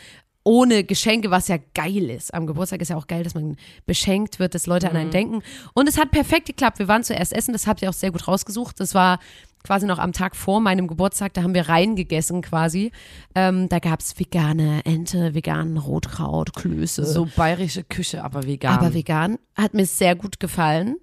Ohne 0.48 0.82
Geschenke, 0.82 1.30
was 1.30 1.48
ja 1.48 1.58
geil 1.74 2.08
ist. 2.08 2.32
Am 2.32 2.46
Geburtstag 2.46 2.80
ist 2.80 2.88
ja 2.88 2.96
auch 2.96 3.06
geil, 3.06 3.22
dass 3.22 3.34
man 3.34 3.58
beschenkt 3.84 4.38
wird, 4.38 4.54
dass 4.54 4.66
Leute 4.66 4.88
an 4.88 4.96
einen 4.96 5.10
denken. 5.10 5.42
Und 5.74 5.90
es 5.90 5.98
hat 5.98 6.10
perfekt 6.10 6.46
geklappt. 6.46 6.78
Wir 6.78 6.88
waren 6.88 7.04
zuerst 7.04 7.34
essen, 7.34 7.52
das 7.52 7.66
habt 7.66 7.82
ihr 7.82 7.90
auch 7.90 7.94
sehr 7.94 8.12
gut 8.12 8.26
rausgesucht. 8.26 8.80
Das 8.80 8.94
war 8.94 9.18
quasi 9.62 9.84
noch 9.84 9.98
am 9.98 10.14
Tag 10.14 10.36
vor 10.36 10.62
meinem 10.62 10.86
Geburtstag, 10.86 11.34
da 11.34 11.42
haben 11.42 11.52
wir 11.52 11.68
reingegessen 11.68 12.40
quasi. 12.40 12.92
Ähm, 13.34 13.68
da 13.68 13.78
gab 13.78 14.00
es 14.00 14.18
vegane 14.18 14.86
Ente, 14.86 15.34
veganen 15.34 15.76
Rotkraut, 15.76 16.54
Klöße. 16.54 17.04
So 17.04 17.28
bayerische 17.36 17.84
Küche, 17.84 18.24
aber 18.24 18.46
vegan. 18.46 18.78
aber 18.78 18.94
vegan. 18.94 19.38
Hat 19.54 19.74
mir 19.74 19.84
sehr 19.84 20.16
gut 20.16 20.40
gefallen. 20.40 20.96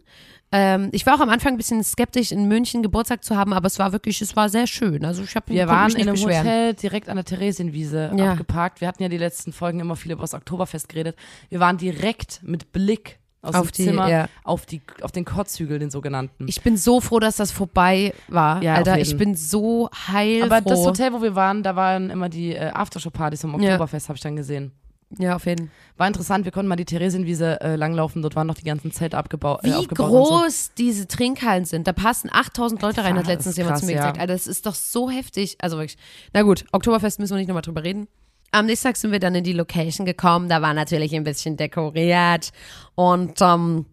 Ähm, 0.51 0.89
ich 0.93 1.05
war 1.05 1.15
auch 1.15 1.19
am 1.19 1.29
Anfang 1.29 1.53
ein 1.53 1.57
bisschen 1.57 1.83
skeptisch, 1.83 2.31
in 2.31 2.47
München 2.47 2.81
Geburtstag 2.83 3.23
zu 3.23 3.35
haben, 3.35 3.51
aber 3.51 3.67
es 3.67 3.77
war 3.79 3.91
wirklich, 3.91 4.21
es 4.21 4.35
war 4.35 4.47
sehr 4.47 4.67
schön. 4.67 5.03
Also 5.03 5.23
ich 5.23 5.35
habe 5.35 5.51
Wir 5.53 5.67
waren 5.67 5.91
in 5.93 6.03
einem 6.03 6.13
beschweren. 6.13 6.39
Hotel 6.45 6.73
direkt 6.75 7.09
an 7.09 7.15
der 7.17 7.25
Theresienwiese 7.25 8.11
Ja. 8.15 8.31
abgeparkt. 8.31 8.79
Wir 8.79 8.87
hatten 8.87 9.03
ja 9.03 9.09
die 9.09 9.17
letzten 9.17 9.51
Folgen 9.53 9.79
immer 9.79 9.95
viel 9.95 10.11
über 10.11 10.21
das 10.21 10.33
Oktoberfest 10.33 10.87
geredet. 10.89 11.15
Wir 11.49 11.59
waren 11.59 11.77
direkt 11.77 12.39
mit 12.43 12.71
Blick 12.71 13.19
aus 13.41 13.53
Auf 13.55 13.71
dem 13.71 13.75
die- 13.75 13.83
Zimmer 13.91 14.09
ja. 14.09 14.27
auf, 14.43 14.65
die, 14.65 14.81
auf 15.01 15.11
den 15.11 15.25
Kotzhügel, 15.25 15.77
den 15.77 15.89
sogenannten. 15.91 16.47
Ich 16.47 16.61
bin 16.61 16.77
so 16.77 16.99
froh, 17.01 17.19
dass 17.19 17.35
das 17.35 17.51
vorbei 17.51 18.13
war. 18.27 18.61
Ja, 18.63 18.75
Alter, 18.75 18.97
ich 18.99 19.15
bin 19.17 19.35
so 19.35 19.89
heilfroh. 20.07 20.45
Aber 20.45 20.61
das 20.61 20.79
Hotel, 20.79 21.11
wo 21.13 21.21
wir 21.21 21.35
waren, 21.35 21.61
da 21.63 21.75
waren 21.75 22.09
immer 22.09 22.29
die 22.29 22.55
äh, 22.55 22.69
Aftershow-Partys 22.69 23.41
vom 23.41 23.59
Ja. 23.61 23.71
Oktoberfest, 23.73 24.09
habe 24.09 24.15
ich 24.17 24.21
dann 24.23 24.35
gesehen. 24.35 24.71
Ja, 25.17 25.35
auf 25.35 25.45
jeden 25.45 25.67
Fall. 25.67 25.75
War 25.97 26.07
interessant, 26.07 26.43
wir 26.43 26.51
konnten 26.51 26.67
mal 26.67 26.75
die 26.75 26.85
Theresienwiese 26.85 27.61
äh, 27.61 27.75
langlaufen, 27.77 28.21
dort 28.21 28.35
waren 28.35 28.47
noch 28.47 28.55
die 28.55 28.65
ganzen 28.65 28.91
Zelte 28.91 29.17
abgebau 29.17 29.59
äh, 29.59 29.67
Wie 29.67 29.73
aufgebaut. 29.73 30.11
und 30.11 30.25
so. 30.25 30.31
groß 30.41 30.71
diese 30.77 31.07
Trinkhallen 31.07 31.65
sind. 31.65 31.87
Da 31.87 31.93
passen 31.93 32.29
8000 32.31 32.81
Leute 32.81 33.03
rein, 33.03 33.17
hat 33.17 33.27
letztens 33.27 33.55
jemand 33.55 33.75
krass, 33.75 33.81
zu 33.81 33.85
mir 33.85 33.93
ja. 33.93 34.01
gesagt. 34.01 34.19
Alter, 34.19 34.33
das 34.33 34.47
ist 34.47 34.65
doch 34.65 34.75
so 34.75 35.09
heftig. 35.09 35.57
Also 35.61 35.77
wirklich. 35.77 35.97
Na 36.33 36.41
gut, 36.41 36.65
Oktoberfest 36.71 37.19
müssen 37.19 37.33
wir 37.33 37.37
nicht 37.37 37.47
nochmal 37.47 37.61
drüber 37.61 37.83
reden. 37.83 38.07
Am 38.51 38.65
nächsten 38.65 38.87
Tag 38.87 38.97
sind 38.97 39.11
wir 39.11 39.19
dann 39.19 39.35
in 39.35 39.43
die 39.43 39.53
Location 39.53 40.05
gekommen. 40.05 40.49
Da 40.49 40.61
war 40.61 40.73
natürlich 40.73 41.15
ein 41.15 41.23
bisschen 41.23 41.57
dekoriert. 41.57 42.51
Und 42.95 43.41
ähm, 43.41 43.85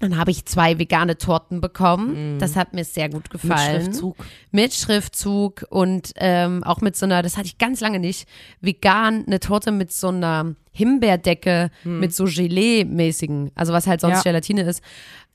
Dann 0.00 0.16
habe 0.16 0.30
ich 0.30 0.44
zwei 0.44 0.78
vegane 0.78 1.18
Torten 1.18 1.60
bekommen. 1.60 2.38
Das 2.38 2.54
hat 2.54 2.72
mir 2.72 2.84
sehr 2.84 3.08
gut 3.08 3.24
Mit 3.32 3.42
gefallen. 3.42 3.82
Schriftzug. 3.82 4.16
Mit 4.52 4.72
Schriftzug 4.72 5.66
und 5.70 6.12
ähm, 6.16 6.62
auch 6.62 6.80
mit 6.80 6.96
so 6.96 7.04
einer, 7.06 7.20
das 7.22 7.36
hatte 7.36 7.46
ich 7.46 7.58
ganz 7.58 7.80
lange 7.80 7.98
nicht, 7.98 8.28
vegan, 8.60 9.24
eine 9.26 9.40
Torte 9.40 9.72
mit 9.72 9.90
so 9.90 10.08
einer 10.08 10.54
Himbeerdecke, 10.70 11.70
mit 11.82 12.14
so 12.14 12.24
Gelee-mäßigen, 12.26 13.50
also 13.56 13.72
was 13.72 13.86
halt 13.88 14.00
sonst 14.00 14.18
Ja. 14.18 14.22
Gelatine 14.22 14.62
ist. 14.62 14.82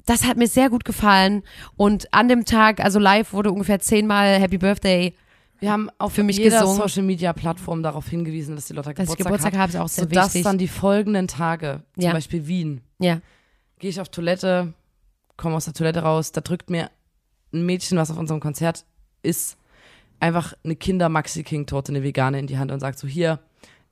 Das 0.05 0.25
hat 0.25 0.38
mir 0.38 0.48
sehr 0.48 0.70
gut 0.70 0.86
gefallen. 0.86 1.43
Und 1.75 2.13
an 2.13 2.27
dem 2.29 2.46
Tag, 2.46 2.79
also 2.82 3.00
live 3.00 3.34
wurde 3.34 3.51
ungefähr 3.51 3.79
zehnmal 3.79 4.39
Happy 4.39 4.58
Birthday. 4.58 5.13
Wir 5.60 5.72
haben 5.72 5.89
auf 5.98 6.13
Für 6.13 6.24
mich 6.24 6.38
jeder 6.38 6.60
gesungen. 6.62 6.77
Social 6.82 7.03
Media 7.03 7.32
Plattform 7.34 7.84
darauf 7.84 8.08
hingewiesen, 8.10 8.55
dass 8.55 8.65
die 8.67 8.74
Lotta 8.74 8.91
Dass 8.93 9.10
ich 9.10 9.17
Geburtstag, 9.17 9.25
Geburtstag 9.25 9.53
hat, 9.53 9.60
habe, 9.60 9.70
ist 9.72 9.79
auch 9.79 9.88
sehr 9.88 10.03
sodass 10.05 10.27
wichtig. 10.27 10.43
dann 10.43 10.58
die 10.58 10.67
folgenden 10.67 11.27
Tage, 11.27 11.84
zum 11.96 12.03
Ja. 12.03 12.12
Beispiel 12.13 12.48
Wien, 12.48 12.82
Ja. 13.00 13.20
Gehe 13.84 13.90
ich 13.90 14.00
auf 14.00 14.08
Toilette, 14.08 14.72
komme 15.36 15.58
aus 15.58 15.66
der 15.66 15.74
Toilette 15.74 16.04
raus, 16.04 16.32
da 16.32 16.40
drückt 16.40 16.70
mir 16.70 16.90
ein 17.52 17.66
Mädchen, 17.66 17.98
was 17.98 18.10
auf 18.10 18.18
unserem 18.18 18.40
Konzert 18.40 18.86
ist, 19.24 19.58
einfach 20.22 20.54
eine 20.63 20.78
Kinder-Maxi-King-Torte, 20.78 21.92
eine 21.92 22.02
vegane 22.02 22.40
in 22.40 22.48
die 22.48 22.58
Hand 22.58 22.72
und 22.72 22.80
sagt 22.80 22.98
so, 22.98 23.10
hier, 23.10 23.40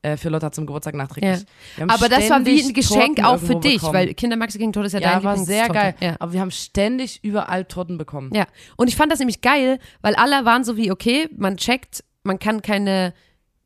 äh, 0.02 0.16
für 0.16 0.30
Lotta 0.30 0.54
zum 0.54 0.66
Geburtstag 0.66 0.96
nachträglich. 0.96 1.46
Haben 1.78 1.90
Aber 1.90 2.08
das 2.08 2.30
war 2.30 2.46
wie 2.46 2.64
ein 2.64 2.74
Geschenk 2.74 3.18
Torten 3.18 3.26
auch 3.26 3.38
für 3.38 3.58
dich, 3.58 3.82
bekommen. 3.82 3.94
weil 3.94 4.14
Kinder 4.14 4.38
Maxi 4.38 4.60
King 4.60 4.72
Tod 4.72 4.86
ist 4.86 4.94
ja, 4.94 5.02
ja, 5.02 5.16
dein 5.16 5.24
war 5.26 5.36
sehr 5.36 5.68
geil. 5.68 5.94
Ja. 6.00 6.16
Aber 6.20 6.32
wir 6.32 6.40
haben 6.40 6.52
ständig 6.52 7.22
überall 7.22 7.66
Torten 7.66 7.98
bekommen. 7.98 8.32
Ja, 8.34 8.48
und 8.78 8.88
ich 8.88 8.96
fand 8.96 9.12
das 9.12 9.20
nämlich 9.20 9.42
geil, 9.42 9.78
weil 10.02 10.16
alle 10.16 10.46
waren 10.46 10.64
so 10.64 10.78
wie, 10.78 10.90
okay, 10.90 11.28
man 11.36 11.58
checkt, 11.58 12.06
man 12.24 12.40
kann 12.40 12.62
keine 12.62 13.14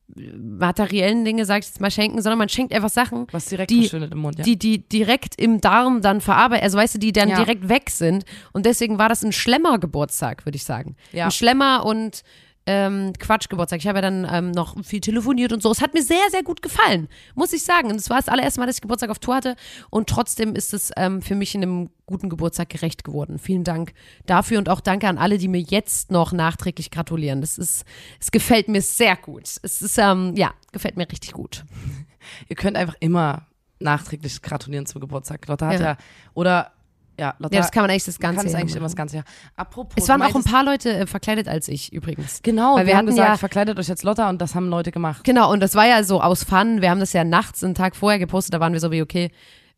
materiellen 0.07 1.25
Dinge, 1.25 1.45
sag 1.45 1.59
ich 1.62 1.65
jetzt 1.67 1.81
mal, 1.81 1.91
schenken, 1.91 2.21
sondern 2.21 2.38
man 2.38 2.50
schenkt 2.50 2.74
einfach 2.74 2.89
Sachen, 2.89 3.27
Was 3.31 3.45
direkt 3.47 3.71
Die- 3.71 3.88
im 3.88 4.17
Mund, 4.19 4.38
ja. 4.38 4.43
die, 4.43 4.57
die 4.57 4.79
direkt 4.88 5.39
im 5.39 5.62
Darm 5.62 6.01
dann 6.01 6.21
verarbeiten, 6.21 6.63
also 6.63 6.77
weißt 6.77 6.95
du, 6.95 7.00
die 7.00 7.12
dann 7.12 7.29
Ja. 7.29 7.38
direkt 7.38 7.69
weg 7.69 7.89
sind. 7.89 8.24
Und 8.53 8.65
deswegen 8.65 8.97
war 9.00 9.09
das 9.09 9.24
ein 9.24 9.31
Schlemmer-Geburtstag, 9.31 10.45
würde 10.45 10.55
ich 10.57 10.63
sagen. 10.63 10.95
Ja. 11.12 11.25
Ein 11.25 11.31
Schlemmer 11.31 11.85
und 11.85 12.21
ähm, 12.67 13.13
Quatsch-Geburtstag. 13.19 13.79
Ich 13.79 13.88
habe 13.88 14.00
ja 14.00 14.01
dann 14.01 14.27
ähm, 14.29 14.51
noch 14.51 14.75
viel 14.84 15.00
telefoniert 15.00 15.53
und 15.53 15.62
so. 15.62 15.72
Es 15.72 15.81
hat 15.81 15.93
mir 15.93 16.01
sehr, 16.01 16.29
sehr 16.31 16.43
gut 16.43 16.62
gefallen, 16.62 17.07
muss 17.36 17.53
ich 17.53 17.63
sagen. 17.63 17.89
Und 17.89 17.98
es 17.98 18.10
war 18.10 18.17
das 18.17 18.27
allererste 18.27 18.60
Mal, 18.60 18.65
dass 18.65 18.77
ich 18.77 18.81
Geburtstag 18.81 19.10
auf 19.10 19.19
Tour 19.19 19.36
hatte. 19.36 19.55
Und 19.89 20.10
trotzdem 20.10 20.55
ist 20.55 20.74
es 20.74 20.91
ähm, 20.98 21.22
für 21.22 21.36
mich 21.36 21.53
in 21.53 21.62
einem 21.62 21.89
guten 22.05 22.29
Geburtstag 22.29 22.69
gerecht 22.69 23.03
geworden. 23.03 23.39
Vielen 23.39 23.63
Dank 23.63 23.93
dafür 24.25 24.57
und 24.57 24.69
auch 24.69 24.81
danke 24.81 25.07
an 25.07 25.17
alle, 25.17 25.38
die 25.38 25.48
mir 25.48 25.62
jetzt 25.62 26.12
noch 26.12 26.31
nachträglich 26.31 26.91
gratulieren. 26.91 27.41
Das 27.41 27.57
ist, 27.57 27.86
es 28.19 28.31
gefällt 28.31 28.67
mir 28.67 28.81
sehr 28.81 29.15
gut. 29.15 29.43
Es 29.62 29.81
ist, 29.81 29.98
ähm, 29.98 30.34
ja, 30.36 30.53
gefällt 30.72 30.98
mir 30.98 31.10
richtig 31.12 31.34
gut. 31.34 31.65
Ihr 32.50 32.55
könnt 32.55 32.77
einfach 32.77 32.95
immer 33.00 33.48
nachträglich 33.79 34.41
gratulieren 34.41 34.86
zum 34.86 35.01
Geburtstag. 35.01 35.48
Lotta 35.48 35.67
hat 35.67 35.79
Ja. 35.79 35.86
ja, 35.86 35.98
oder, 36.34 36.72
ja, 37.19 37.34
Lotta 37.39 37.55
Ja, 37.55 37.62
das 37.62 37.72
kann 37.72 37.84
man 37.84 37.91
eigentlich 37.91 38.03
das 38.05 38.19
ganze 38.19 38.38
kann 38.38 38.45
es 38.48 38.51
Jahr 38.53 38.62
eigentlich 38.62 38.75
immer 38.75 38.86
das 38.86 38.95
ganze 38.95 39.15
Jahr. 39.17 39.25
Apropos, 39.55 39.93
Es 40.01 40.10
waren 40.10 40.22
auch 40.22 40.36
ein 40.36 40.43
paar 40.43 40.63
Leute 40.65 40.91
äh, 40.91 41.07
verkleidet 41.07 41.48
als 41.48 41.67
ich 41.67 41.93
übrigens. 41.93 42.41
Genau, 42.43 42.75
Weil 42.75 42.86
wir, 42.86 42.93
wir 42.93 42.98
haben 42.98 43.05
gesagt, 43.05 43.29
ja- 43.29 43.38
verkleidet 43.38 43.79
euch 43.79 43.88
jetzt 43.88 44.03
Lotta 44.03 44.29
und 44.29 44.41
das 44.41 44.55
haben 44.55 44.69
Leute 44.69 44.91
gemacht. 44.91 45.24
Genau, 45.24 45.51
und 45.51 45.60
das 45.62 45.75
war 45.75 45.88
ja 45.88 46.03
so 46.03 46.22
aus 46.22 46.43
Fun. 46.43 46.81
Wir 46.81 46.89
haben 46.89 47.00
das 47.00 47.13
ja 47.13 47.24
nachts, 47.24 47.63
einen 47.63 47.75
Tag 47.75 47.95
vorher 47.95 48.19
gepostet. 48.19 48.53
Da 48.53 48.60
waren 48.60 48.74
wir 48.74 48.79
so 48.79 48.91
wie, 48.91 49.01
okay, 49.01 49.31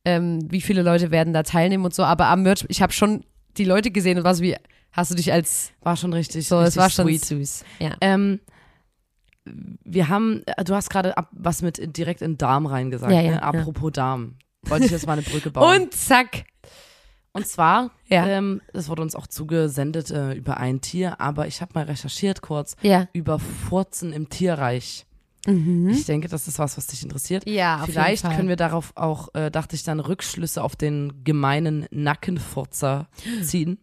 ähm, 0.06 0.40
wie 0.52 0.62
viele 0.62 0.82
Leute 0.82 1.12
werden 1.12 1.34
da 1.34 1.44
teilnehmen 1.44 1.86
und 1.86 1.94
so. 1.94 2.04
Aber 2.04 2.28
am 2.28 2.44
Merch, 2.44 2.66
ich 2.70 2.82
habe 2.82 2.94
schon 2.94 3.24
die 3.58 3.66
Leute 3.66 3.92
gesehen 3.92 4.18
und 4.18 4.24
war 4.24 4.36
so 4.36 4.42
wie, 4.44 4.56
hast 4.92 5.12
du 5.12 5.16
dich 5.16 5.32
als 5.34 5.72
War 5.82 5.96
schon 5.98 6.14
richtig, 6.14 6.48
so, 6.48 6.58
richtig 6.60 6.70
es 6.70 6.78
war 6.78 6.90
schon 6.90 7.06
sweet. 7.08 7.26
süß. 7.26 7.66
Ja. 7.80 7.92
Ähm, 8.02 8.40
wir 9.84 10.10
haben, 10.10 10.44
äh, 10.46 10.64
du 10.64 10.76
hast 10.76 10.90
gerade 10.90 11.14
was 11.32 11.62
mit 11.62 11.96
direkt 11.98 12.22
in 12.22 12.38
Darm 12.38 12.66
reingesagt. 12.66 13.12
Ja, 13.12 13.22
ja, 13.22 13.30
ne? 13.32 13.36
ja. 13.38 13.42
Apropos 13.42 13.92
Darm. 13.94 14.36
Wollte 14.64 14.86
ich 14.86 14.92
jetzt 14.92 15.08
mal 15.08 15.14
eine 15.14 15.22
Brücke 15.22 15.50
bauen. 15.52 15.82
Und 15.84 15.94
zack. 15.94 16.46
Und 17.34 17.46
zwar, 17.48 17.92
Ja. 18.08 18.26
ähm, 18.26 18.62
das 18.74 18.90
wurde 18.90 19.02
uns 19.04 19.16
auch 19.16 19.28
zugesendet 19.28 20.10
äh, 20.12 20.34
über 20.34 20.58
ein 20.58 20.82
Tier, 20.82 21.22
aber 21.22 21.48
ich 21.48 21.62
habe 21.62 21.72
mal 21.76 21.84
recherchiert 21.86 22.42
kurz 22.42 22.76
Ja. 22.82 23.08
über 23.14 23.38
Furzen 23.40 24.12
im 24.14 24.30
Tierreich. 24.30 25.06
Ich 25.90 26.06
denke, 26.06 26.28
das 26.28 26.50
ist 26.50 26.60
was, 26.60 26.76
was 26.78 26.88
dich 26.88 27.04
interessiert. 27.04 27.46
Mhm. 27.46 27.54
Ja, 27.54 27.82
Vielleicht 27.86 28.30
können 28.30 28.50
wir 28.50 28.58
darauf 28.58 28.92
auch, 28.96 29.34
äh, 29.34 29.50
dachte 29.50 29.78
ich, 29.78 29.84
dann 29.86 30.02
Rückschlüsse 30.02 30.62
auf 30.62 30.76
den 30.76 31.24
gemeinen 31.24 31.86
Nackenfurzer 31.90 33.08
ziehen. 33.44 33.78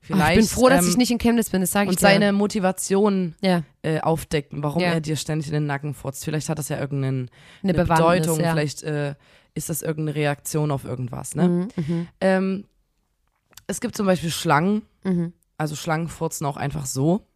Vielleicht, 0.00 0.30
ich 0.30 0.36
bin 0.36 0.46
froh, 0.46 0.68
dass 0.68 0.84
ähm, 0.84 0.90
ich 0.90 0.96
nicht 0.96 1.10
in 1.10 1.18
Chemnitz 1.18 1.50
bin, 1.50 1.60
das 1.60 1.72
sage 1.72 1.86
ich 1.86 1.88
und 1.90 1.96
dir. 2.00 2.02
seine 2.06 2.32
Motivation 2.32 3.34
ja, 3.40 3.64
äh, 3.82 3.98
aufdecken, 4.00 4.62
warum 4.62 4.80
Ja. 4.80 4.90
er 4.92 5.00
dir 5.00 5.16
ständig 5.16 5.48
in 5.48 5.54
den 5.54 5.66
Nacken 5.66 5.92
furzt. 5.92 6.24
Vielleicht 6.24 6.48
hat 6.48 6.58
das 6.60 6.68
ja 6.68 6.78
irgendeine 6.78 7.26
eine, 7.64 7.74
eine 7.74 7.84
Bedeutung, 7.84 8.36
vielleicht 8.36 8.84
äh, 8.84 9.16
ist 9.54 9.70
das 9.70 9.82
irgendeine 9.82 10.14
Reaktion 10.16 10.70
auf 10.70 10.84
irgendwas. 10.84 11.34
Ne? 11.34 11.48
Mhm, 11.48 11.68
mhm, 11.76 12.08
Ähm, 12.20 12.64
es 13.68 13.80
gibt 13.80 13.96
zum 13.96 14.06
Beispiel 14.06 14.30
Schlangen, 14.30 14.82
mhm. 15.04 15.32
also 15.56 15.76
Schlangen 15.76 16.08
furzen 16.08 16.44
auch 16.46 16.56
einfach 16.56 16.86
so. 16.86 17.26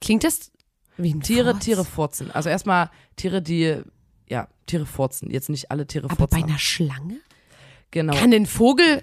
Klingt 0.00 0.22
das 0.22 0.52
wie 0.96 1.12
ein 1.12 1.20
Tiere, 1.20 1.52
Furz? 1.52 1.64
Tiere 1.64 1.84
furzen. 1.84 2.30
Also 2.30 2.48
erstmal 2.48 2.90
Tiere, 3.16 3.42
die, 3.42 3.80
ja, 4.28 4.46
Tiere 4.66 4.86
furzen. 4.86 5.30
Jetzt 5.30 5.48
nicht 5.48 5.70
alle 5.70 5.86
Tiere 5.86 6.06
Aber 6.10 6.26
bei 6.26 6.36
furzen. 6.36 6.44
einer 6.50 6.58
Schlange? 6.58 7.16
genau. 7.90 8.14
Kann 8.14 8.32
ein 8.32 8.46
Vogel 8.46 9.02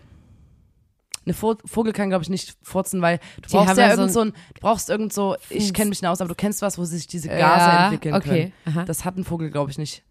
Eine 1.26 1.34
Vo 1.34 1.56
Vogel 1.66 1.92
kann, 1.92 2.10
glaube 2.10 2.22
ich, 2.24 2.30
nicht 2.30 2.56
furzen, 2.62 3.02
weil 3.02 3.18
du 3.42 3.50
Die 3.50 3.56
brauchst 3.56 3.78
ja 3.78 3.90
irgend 3.90 4.12
so 4.12 4.22
ein, 4.22 4.32
du 4.54 4.62
brauchst 4.62 4.90
irgend 4.92 5.12
so, 5.12 5.36
ich 5.50 5.74
kenne 5.74 5.90
mich 5.90 6.02
nicht 6.02 6.10
aus, 6.10 6.22
aber 6.22 6.28
du 6.30 6.36
kennst 6.36 6.62
was, 6.62 6.78
wo 6.78 6.86
sich 6.86 7.08
diese 7.08 7.30
Gase 7.30 7.40
Ja, 7.40 7.86
entwickeln 7.86 8.14
okay, 8.14 8.54
aha. 8.66 8.74
können. 8.74 8.86
Das 8.86 9.06
hat 9.06 9.18
ein 9.18 9.24
Vogel, 9.24 9.50
glaube 9.50 9.72
ich, 9.72 9.80
nicht. 9.80 10.04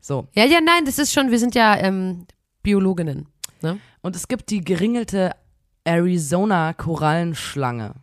So. 0.00 0.28
Ja, 0.34 0.44
ja, 0.44 0.60
nein, 0.64 0.84
das 0.84 0.98
ist 0.98 1.12
schon, 1.12 1.30
wir 1.32 1.40
sind 1.40 1.56
ja 1.56 1.76
ähm, 1.76 2.26
Biologinnen. 2.62 3.26
Ne? 3.62 3.78
Und 4.00 4.14
es 4.14 4.28
gibt 4.28 4.50
die 4.50 4.60
geringelte 4.62 5.32
Arizona-Korallenschlange. 5.84 7.94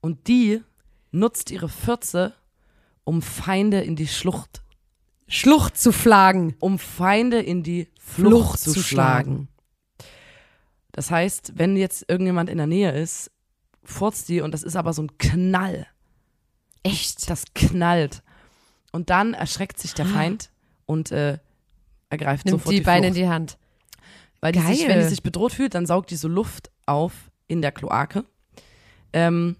Und 0.00 0.28
die 0.28 0.62
nutzt 1.10 1.50
ihre 1.50 1.68
Fürze, 1.68 2.34
um 3.04 3.22
Feinde 3.22 3.80
in 3.80 3.96
die 3.96 4.08
Schlucht, 4.08 4.62
Schlucht 5.28 5.78
zu 5.78 5.92
flagen. 5.92 6.54
um 6.60 6.78
Feinde 6.78 7.40
in 7.40 7.62
die 7.62 7.88
Flucht, 7.98 8.60
zu, 8.60 8.78
schlagen. 8.80 9.48
Das 10.92 11.10
heißt, 11.10 11.52
wenn 11.56 11.76
jetzt 11.76 12.04
irgendjemand 12.08 12.48
in 12.50 12.58
der 12.58 12.66
Nähe 12.66 12.92
ist, 12.92 13.30
furzt 13.82 14.28
die 14.28 14.40
und 14.40 14.52
das 14.52 14.62
ist 14.62 14.76
aber 14.76 14.92
so 14.92 15.02
ein 15.02 15.18
Knall. 15.18 15.86
Echt? 16.82 17.28
Das 17.30 17.44
knallt. 17.54 18.22
Und 18.92 19.10
dann 19.10 19.34
erschreckt 19.34 19.80
sich 19.80 19.94
der 19.94 20.06
Feind 20.06 20.50
und 20.86 21.10
äh, 21.10 21.38
ergreift 22.10 22.46
Ah. 22.46 22.50
Nimmt 22.50 22.60
sofort 22.60 22.72
die, 22.74 22.78
die, 22.78 22.84
Beine 22.84 23.08
in 23.08 23.14
Flucht. 23.14 23.24
die 23.24 23.28
Hand. 23.28 23.58
Weil 24.40 24.52
die 24.52 24.60
sich, 24.60 24.80
Geil. 24.80 24.88
wenn 24.90 24.98
die 25.00 25.08
sich 25.08 25.22
bedroht 25.22 25.52
fühlt, 25.52 25.74
dann 25.74 25.86
saugt 25.86 26.10
die 26.10 26.16
so 26.16 26.28
Luft 26.28 26.70
auf 26.86 27.30
in 27.46 27.62
der 27.62 27.72
Kloake. 27.72 28.24
Ähm, 29.12 29.56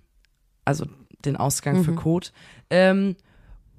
also 0.65 0.87
den 1.25 1.37
Ausgang 1.37 1.85
für 1.85 1.93
Mhm. 1.93 1.97
Kot. 1.97 2.33
Ähm, 2.71 3.17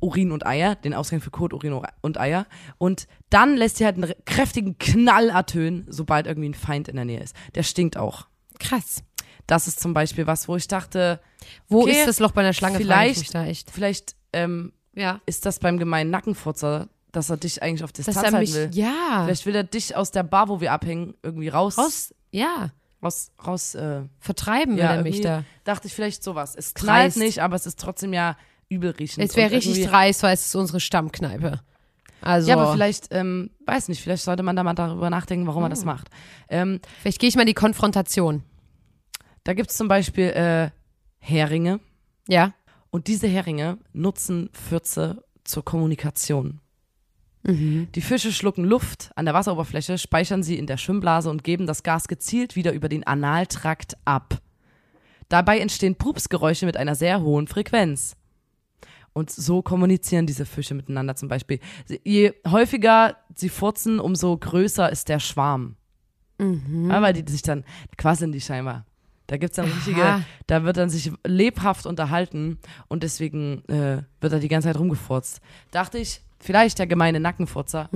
Urin 0.01 0.31
und 0.31 0.45
Eier, 0.45 0.75
den 0.75 0.93
Ausgang 0.93 1.21
für 1.21 1.31
Kot, 1.31 1.53
Urin 1.53 1.81
und 2.01 2.19
Eier. 2.19 2.45
Und 2.77 3.07
dann 3.29 3.55
lässt 3.55 3.77
sie 3.77 3.85
halt 3.85 3.95
einen 3.95 4.13
kräftigen 4.25 4.77
Knall 4.77 5.29
ertönen, 5.29 5.85
sobald 5.89 6.27
irgendwie 6.27 6.49
ein 6.49 6.53
Feind 6.53 6.87
in 6.87 6.95
der 6.95 7.05
Nähe 7.05 7.21
ist. 7.21 7.35
Der 7.55 7.63
stinkt 7.63 7.97
auch. 7.97 8.27
Krass. 8.59 9.03
Das 9.47 9.67
ist 9.67 9.79
zum 9.79 9.93
Beispiel 9.93 10.27
was, 10.27 10.47
wo 10.47 10.55
ich 10.55 10.67
dachte, 10.67 11.19
Wo 11.67 11.81
Okay, 11.83 11.91
ist 11.91 12.07
das 12.07 12.19
Loch 12.19 12.31
bei 12.31 12.41
einer 12.41 12.53
Schlange? 12.53 12.77
vielleicht- 12.77 13.69
vielleicht 13.71 14.15
ähm, 14.33 14.73
Ja. 14.95 15.21
ist 15.25 15.45
das 15.45 15.59
beim 15.59 15.77
gemeinen 15.77 16.09
Nackenfurzer, 16.09 16.89
dass 17.11 17.29
er 17.29 17.37
dich 17.37 17.61
eigentlich 17.63 17.83
auf 17.83 17.91
Dass 17.93 18.05
Distanz 18.05 18.27
er 18.27 18.33
halten 18.33 18.39
mich, 18.39 18.53
will. 18.53 18.69
ja, 18.73 19.23
Vielleicht 19.25 19.45
will 19.45 19.55
er 19.55 19.63
dich 19.63 19.95
aus 19.95 20.11
der 20.11 20.23
Bar, 20.23 20.49
wo 20.49 20.61
wir 20.61 20.71
abhängen, 20.71 21.13
irgendwie 21.23 21.47
raus. 21.49 21.77
raus, 21.77 22.13
ja, 22.31 22.71
raus, 23.05 23.31
raus 23.45 23.75
äh, 23.75 24.01
vertreiben 24.19 24.77
Ja, 24.77 24.89
will 24.91 24.97
er 24.97 25.03
mich 25.03 25.21
da. 25.21 25.43
dachte 25.63 25.87
ich 25.87 25.93
vielleicht 25.93 26.23
sowas. 26.23 26.55
Es 26.55 26.73
knallt 26.73 27.05
Dreist. 27.13 27.17
nicht, 27.17 27.39
aber 27.41 27.55
es 27.55 27.65
ist 27.65 27.79
trotzdem 27.79 28.11
ja 28.13 28.35
übel 28.67 28.89
riechend. 28.91 29.23
Es 29.23 29.35
wäre 29.35 29.51
richtig 29.51 29.85
dreist, 29.85 30.23
weil 30.23 30.33
es 30.33 30.47
ist 30.47 30.55
unsere 30.55 30.79
Stammkneipe. 30.79 31.61
Also, 32.21 32.49
Ja, 32.49 32.57
aber 32.57 32.73
vielleicht, 32.73 33.09
ähm, 33.11 33.51
weiß 33.67 33.87
nicht, 33.89 34.01
vielleicht 34.01 34.23
sollte 34.23 34.41
man 34.41 34.55
da 34.55 34.63
mal 34.63 34.73
darüber 34.73 35.09
nachdenken, 35.11 35.45
warum 35.47 35.63
Hm. 35.63 35.69
das 35.69 35.85
macht. 35.85 36.09
Ähm, 36.49 36.79
vielleicht 37.01 37.19
gehe 37.19 37.29
ich 37.29 37.35
mal 37.35 37.41
in 37.43 37.47
die 37.47 37.53
Konfrontation. 37.53 38.43
da 39.43 39.53
gibt 39.53 39.69
es 39.69 39.77
zum 39.77 39.87
Beispiel 39.87 40.29
äh, 40.29 40.71
Heringe 41.19 41.79
Ja. 42.27 42.53
und 42.89 43.05
diese 43.07 43.27
Heringe 43.27 43.77
nutzen 43.93 44.49
Pfütze 44.53 45.23
zur 45.43 45.63
Kommunikation. 45.63 46.61
Mhm. 47.45 47.87
Die 47.93 48.01
Fische 48.01 48.31
schlucken 48.31 48.65
Luft 48.65 49.11
an 49.15 49.25
der 49.25 49.33
Wasseroberfläche, 49.33 49.97
speichern 49.97 50.43
sie 50.43 50.57
in 50.57 50.67
der 50.67 50.77
Schwimmblase 50.77 51.29
und 51.29 51.43
geben 51.43 51.67
das 51.67 51.83
Gas 51.83 52.07
gezielt 52.07 52.55
wieder 52.55 52.73
über 52.73 52.89
den 52.89 53.05
Analtrakt 53.05 53.95
ab. 54.03 54.41
Dabei 55.29 55.59
entstehen 55.59 55.95
Pupsgeräusche 55.95 56.65
mit 56.65 56.77
einer 56.77 56.95
sehr 56.95 57.21
hohen 57.21 57.47
Frequenz. 57.47 58.15
Und 59.13 59.29
so 59.29 59.61
kommunizieren 59.61 60.27
diese 60.27 60.45
Fische 60.45 60.73
miteinander 60.73 61.15
zum 61.15 61.29
Beispiel. 61.29 61.59
Je 62.03 62.33
häufiger 62.47 63.15
sie 63.33 63.49
furzen, 63.49 63.99
umso 63.99 64.37
größer 64.37 64.91
ist 64.91 65.07
der 65.07 65.19
Schwarm. 65.19 65.77
Mhm. 66.37 66.89
Ja, 66.89 67.01
weil 67.01 67.13
die 67.13 67.31
sich 67.31 67.41
dann 67.41 67.63
quasseln 67.97 68.33
die 68.33 68.41
scheinbar. 68.41 68.85
Da 69.27 69.37
gibt's 69.37 69.55
dann 69.55 69.65
richtige, 69.65 70.03
Aha. 70.03 70.21
da 70.47 70.63
wird 70.63 70.77
dann 70.77 70.89
sich 70.89 71.11
lebhaft 71.25 71.85
unterhalten 71.85 72.59
und 72.87 73.03
deswegen 73.03 73.63
äh, 73.69 74.03
wird 74.21 74.33
er 74.33 74.39
die 74.39 74.49
ganze 74.49 74.67
Zeit 74.67 74.77
rumgefurzt. 74.77 75.41
Dachte 75.71 75.97
ich, 75.97 76.21
vielleicht 76.45 76.79
der 76.79 76.87
gemeine 76.87 77.19
Nackenfurzer. 77.19 77.89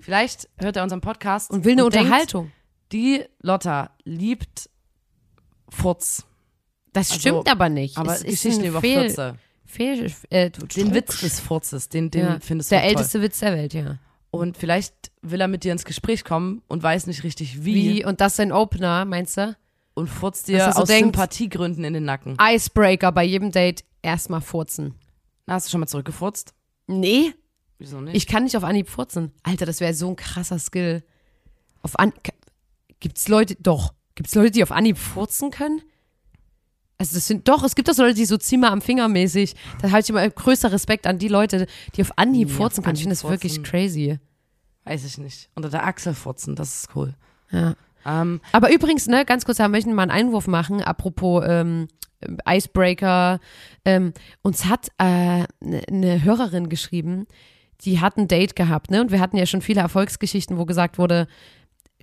Vielleicht 0.00 0.48
hört 0.58 0.76
er 0.76 0.82
unseren 0.82 1.00
Podcast 1.00 1.50
Mhm. 1.50 1.56
Und 1.58 1.64
will 1.64 1.72
eine 1.72 1.82
denkt, 1.90 1.96
Unterhaltung. 2.06 2.52
die 2.92 3.24
Lotta 3.42 3.90
liebt 4.04 4.70
Furz. 5.68 6.24
Das 6.92 7.10
Also, 7.10 7.20
stimmt 7.20 7.50
aber 7.50 7.68
nicht. 7.68 7.96
Aber 7.98 8.12
es 8.14 8.22
ist 8.22 8.42
Geschichten 8.42 8.64
über 8.64 8.80
Fehl, 8.80 9.08
Furze. 9.10 9.36
Fehl, 9.66 10.10
äh, 10.30 10.50
Den 10.50 10.94
Witz 10.94 11.20
des 11.20 11.40
Furzes, 11.40 11.88
den, 11.90 12.10
den 12.10 12.24
ja. 12.24 12.38
findest 12.40 12.70
du 12.70 12.74
Der 12.76 12.82
toll. 12.82 12.90
älteste 12.90 13.20
Witz 13.22 13.38
der 13.40 13.52
Welt, 13.52 13.74
ja. 13.74 13.98
Und 14.30 14.56
vielleicht 14.56 14.94
will 15.22 15.40
er 15.40 15.48
mit 15.48 15.64
dir 15.64 15.72
ins 15.72 15.84
Gespräch 15.84 16.24
kommen 16.24 16.62
und 16.68 16.82
weiß 16.82 17.06
nicht 17.06 17.22
richtig 17.24 17.64
wie, 17.64 17.74
Wie, 17.96 18.04
und 18.04 18.20
das 18.20 18.34
ist 18.34 18.40
ein 18.40 18.52
Opener, 18.52 19.04
meinst 19.04 19.36
du? 19.36 19.56
und 19.94 20.06
furzt 20.06 20.46
dir 20.48 20.70
so 20.72 20.82
aus 20.82 20.88
denkt- 20.88 21.06
Sympathiegründen 21.16 21.82
in 21.84 21.92
den 21.92 22.04
Nacken. 22.04 22.36
Icebreaker 22.40 23.10
bei 23.10 23.24
jedem 23.24 23.50
Date 23.50 23.84
erstmal 24.00 24.40
furzen. 24.40 24.94
Na, 25.46 25.54
hast 25.54 25.66
du 25.66 25.70
schon 25.72 25.80
mal 25.80 25.86
zurückgefurzt? 25.88 26.54
Nee, 26.86 27.34
Wieso 27.78 28.00
nicht? 28.00 28.16
ich 28.16 28.26
kann 28.26 28.44
nicht 28.44 28.56
auf 28.56 28.64
Anhieb 28.64 28.88
furzen. 28.88 29.32
Alter, 29.42 29.66
das 29.66 29.80
wäre 29.80 29.94
so 29.94 30.08
ein 30.08 30.16
krasser 30.16 30.58
Skill. 30.58 31.04
Auf 31.82 31.98
An 31.98 32.12
Gibt's 33.00 33.28
Leute, 33.28 33.54
doch, 33.60 33.94
gibt's 34.16 34.34
Leute, 34.34 34.50
die 34.50 34.62
auf 34.62 34.72
Anhieb 34.72 34.98
furzen 34.98 35.50
können? 35.50 35.82
Also 36.98 37.14
das 37.14 37.28
sind 37.28 37.46
doch, 37.46 37.62
es 37.62 37.76
gibt 37.76 37.88
doch 37.88 37.94
so 37.94 38.02
Leute, 38.02 38.16
die 38.16 38.24
so 38.24 38.36
Zimmer 38.36 38.72
am 38.72 38.82
Finger 38.82 39.06
mäßig. 39.06 39.54
Da 39.80 39.90
habe 39.90 40.00
ich 40.00 40.10
immer 40.10 40.28
größter 40.28 40.72
Respekt 40.72 41.06
an 41.06 41.18
die 41.20 41.28
Leute, 41.28 41.68
die 41.94 42.02
auf 42.02 42.10
Anhieb 42.16 42.48
Nee, 42.48 42.54
furzen 42.54 42.80
auf 42.80 42.84
können. 42.86 42.96
Ich 42.96 43.02
finde 43.02 43.14
Anhieb 43.14 43.22
das 43.22 43.30
wirklich 43.30 43.62
crazy. 43.62 44.18
Weiß 44.84 45.04
ich 45.04 45.18
nicht. 45.18 45.48
Unter 45.54 45.68
der 45.68 45.86
Achsel 45.86 46.14
furzen, 46.14 46.56
das 46.56 46.80
ist 46.80 46.96
cool. 46.96 47.14
Ja. 47.52 47.76
Ähm, 48.04 48.40
Aber 48.50 48.72
übrigens, 48.72 49.06
ne, 49.06 49.24
ganz 49.24 49.44
kurz, 49.44 49.58
da 49.58 49.68
möchten 49.68 49.90
wir 49.90 49.94
mal 49.94 50.02
einen 50.02 50.10
Einwurf 50.10 50.48
machen, 50.48 50.82
apropos 50.82 51.44
ähm, 51.46 51.86
Icebreaker. 52.48 53.38
Ähm, 53.84 54.12
uns 54.42 54.64
hat 54.64 54.88
eine 54.98 55.46
äh, 55.60 55.92
ne 55.92 56.24
Hörerin 56.24 56.68
geschrieben, 56.68 57.26
die 57.84 58.00
hat 58.00 58.16
ein 58.16 58.28
Date 58.28 58.56
gehabt, 58.56 58.90
ne? 58.90 59.00
Und 59.00 59.10
wir 59.12 59.20
hatten 59.20 59.36
ja 59.36 59.46
schon 59.46 59.62
viele 59.62 59.80
Erfolgsgeschichten, 59.80 60.58
wo 60.58 60.64
gesagt 60.64 60.98
wurde, 60.98 61.26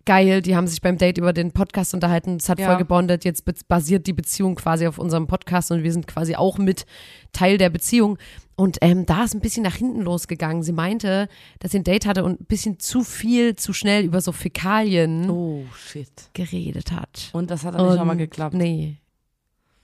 geil, 0.05 0.41
die 0.43 0.55
haben 0.55 0.67
sich 0.67 0.81
beim 0.81 0.97
Date 0.97 1.17
über 1.17 1.33
den 1.33 1.51
Podcast 1.51 1.93
unterhalten, 1.93 2.35
es 2.37 2.47
hat 2.47 2.59
Ja. 2.59 2.67
voll 2.67 2.77
gebondet, 2.77 3.25
jetzt 3.25 3.43
basiert 3.67 4.05
die 4.05 4.13
Beziehung 4.13 4.55
quasi 4.55 4.85
auf 4.87 4.99
unserem 4.99 5.25
Podcast 5.27 5.71
und 5.71 5.81
wir 5.83 5.91
sind 5.91 6.05
quasi 6.07 6.35
auch 6.35 6.57
mit 6.59 6.85
Teil 7.33 7.57
der 7.57 7.69
Beziehung. 7.71 8.17
Und 8.55 8.77
ähm, 8.81 9.05
da 9.05 9.23
ist 9.25 9.33
ein 9.33 9.41
bisschen 9.41 9.63
nach 9.63 9.75
hinten 9.75 10.01
losgegangen. 10.01 10.63
Sie 10.63 10.71
meinte, 10.71 11.27
dass 11.59 11.71
sie 11.71 11.79
ein 11.79 11.83
Date 11.83 12.05
hatte 12.05 12.23
und 12.23 12.39
ein 12.39 12.45
bisschen 12.45 12.79
zu 12.79 13.03
viel, 13.03 13.55
zu 13.57 13.73
schnell 13.73 14.05
über 14.05 14.21
so 14.21 14.31
Fäkalien 14.31 15.29
oh, 15.29 15.65
shit. 15.75 16.07
geredet 16.33 16.91
hat. 16.93 17.31
Und 17.33 17.51
das 17.51 17.65
hat 17.65 17.73
dann 17.75 17.85
nicht 17.85 17.95
nochmal 17.97 18.13
Und- 18.13 18.19
geklappt. 18.19 18.53
Nee. 18.55 18.97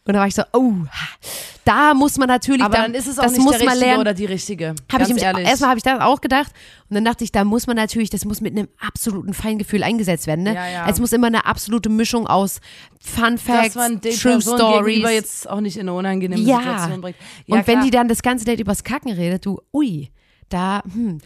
Und 0.04 0.14
da 0.14 0.20
war 0.20 0.28
ich 0.28 0.34
so, 0.34 0.42
oh, 0.54 0.74
da 1.64 1.94
muss 1.94 2.18
man 2.18 2.28
natürlich, 2.28 2.64
Aber 2.64 2.76
dann 2.76 2.96
ist 2.96 3.06
es 3.08 3.20
auch 3.20 3.24
das 3.24 3.34
nicht 3.34 3.44
muss 3.44 3.58
der 3.58 3.66
man 3.68 3.78
lernen. 3.78 4.00
oder 4.02 4.16
die 4.16 4.26
richtige. 4.26 4.74
Hab 4.92 5.02
ich 5.02 5.08
nämlich, 5.10 5.24
erstmal 5.24 5.70
habe 5.70 5.78
ich 5.78 5.84
das 5.84 6.02
auch 6.02 6.22
gedacht 6.22 6.52
und 6.90 6.96
dann 6.96 7.06
dachte 7.06 7.24
ich, 7.24 7.32
da 7.32 7.44
muss 7.44 7.68
man 7.68 7.76
natürlich, 7.76 8.10
das 8.10 8.26
muss 8.26 8.42
mit 8.42 8.58
einem 8.58 8.68
absoluten 8.80 9.34
Feingefühl 9.36 9.84
eingesetzt 9.84 10.26
werden. 10.26 10.44
Ne? 10.44 10.56
Ja, 10.56 10.68
ja. 10.68 10.90
Es 10.90 11.00
muss 11.00 11.12
immer 11.14 11.28
eine 11.28 11.46
absolute 11.46 11.90
Mischung 11.90 12.26
aus 12.26 12.62
Fun 13.00 13.38
Facts, 13.38 13.74
True 13.76 14.00
Person 14.00 14.42
Stories. 14.58 15.04
jetzt 15.12 15.48
auch 15.48 15.62
nicht 15.62 15.76
in 15.78 15.82
eine 15.82 15.94
unangenehme 15.94 16.42
Ja. 16.42 16.58
Situation 16.62 17.02
bringt. 17.02 17.18
Und 17.48 17.68
wenn 17.68 17.76
klar. 17.76 17.84
die 17.84 17.92
dann 17.92 18.08
das 18.08 18.24
ganze 18.24 18.44
Date 18.46 18.60
übers 18.60 18.84
Kacken 18.84 19.12
redet, 19.12 19.46
du, 19.46 19.62
ui, 19.72 20.10
da, 20.50 20.82
hm, 20.92 21.20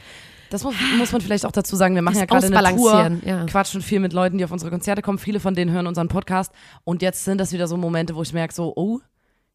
Das 0.49 0.63
muss, 0.63 0.75
muss 0.97 1.11
man 1.11 1.21
vielleicht 1.21 1.45
auch 1.45 1.51
dazu 1.51 1.75
sagen. 1.75 1.95
Wir 1.95 2.01
machen 2.01 2.13
Das 2.15 2.21
ja 2.21 2.25
gerade 2.25 2.55
eine 2.67 2.75
Tour, 2.75 3.11
ja. 3.25 3.45
quatschen 3.45 3.81
viel 3.81 3.99
mit 3.99 4.13
Leuten, 4.13 4.37
die 4.37 4.45
auf 4.45 4.51
unsere 4.51 4.71
Konzerte 4.71 5.01
kommen. 5.01 5.17
Viele 5.17 5.39
von 5.39 5.55
denen 5.55 5.71
hören 5.71 5.87
unseren 5.87 6.07
Podcast. 6.07 6.51
Und 6.83 7.01
jetzt 7.01 7.25
sind 7.25 7.39
das 7.39 7.51
wieder 7.51 7.67
so 7.67 7.77
Momente, 7.77 8.15
wo 8.15 8.21
ich 8.21 8.33
merke 8.33 8.53
so, 8.53 8.73
oh, 8.75 8.99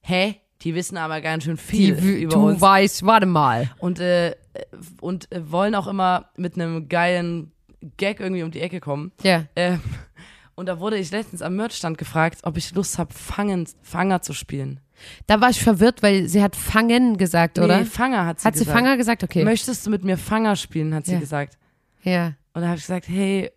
hä? 0.00 0.36
Die 0.62 0.74
wissen 0.74 0.98
aber 0.98 1.20
ganz 1.22 1.44
schön 1.44 1.56
viel 1.56 1.96
die, 1.96 2.22
über 2.22 2.34
du 2.34 2.48
uns. 2.48 2.60
weißt, 2.60 3.06
warte 3.06 3.26
mal. 3.26 3.70
Und, 3.78 3.98
äh, 3.98 4.34
und 5.00 5.32
äh, 5.32 5.50
wollen 5.50 5.74
auch 5.74 5.86
immer 5.86 6.26
mit 6.36 6.54
einem 6.56 6.88
geilen 6.88 7.52
Gag 7.96 8.20
irgendwie 8.20 8.42
um 8.42 8.50
die 8.50 8.60
Ecke 8.60 8.80
kommen. 8.80 9.12
Ja, 9.22 9.44
Ähm, 9.56 9.80
und 10.54 10.66
da 10.66 10.78
wurde 10.78 10.98
ich 10.98 11.10
letztens 11.10 11.40
am 11.40 11.56
Merchstand 11.56 11.96
gefragt, 11.96 12.40
ob 12.42 12.58
ich 12.58 12.74
Lust 12.74 12.98
habe, 12.98 13.14
Fangen, 13.14 13.66
Fanger 13.80 14.20
zu 14.20 14.34
spielen. 14.34 14.80
Da 15.26 15.40
war 15.40 15.50
ich 15.50 15.62
verwirrt, 15.62 16.02
weil 16.02 16.28
sie 16.28 16.42
hat 16.42 16.56
Fangen 16.56 17.16
gesagt, 17.16 17.58
oder? 17.58 17.78
Nee, 17.80 17.84
Fanger 17.84 18.26
hat 18.26 18.40
sie 18.40 18.46
hat 18.46 18.54
sie 18.54 18.60
gesagt. 18.64 18.78
Fanger 18.78 18.96
gesagt? 18.96 19.24
Okay. 19.24 19.44
Möchtest 19.44 19.86
du 19.86 19.90
mit 19.90 20.04
mir 20.04 20.16
Fanger 20.18 20.56
spielen, 20.56 20.94
hat 20.94 21.06
sie 21.06 21.12
Ja. 21.14 21.20
gesagt. 21.20 21.58
ja. 22.02 22.32
Und 22.52 22.62
da 22.62 22.68
habe 22.68 22.76
ich 22.78 22.82
gesagt, 22.82 23.08
hey, 23.08 23.50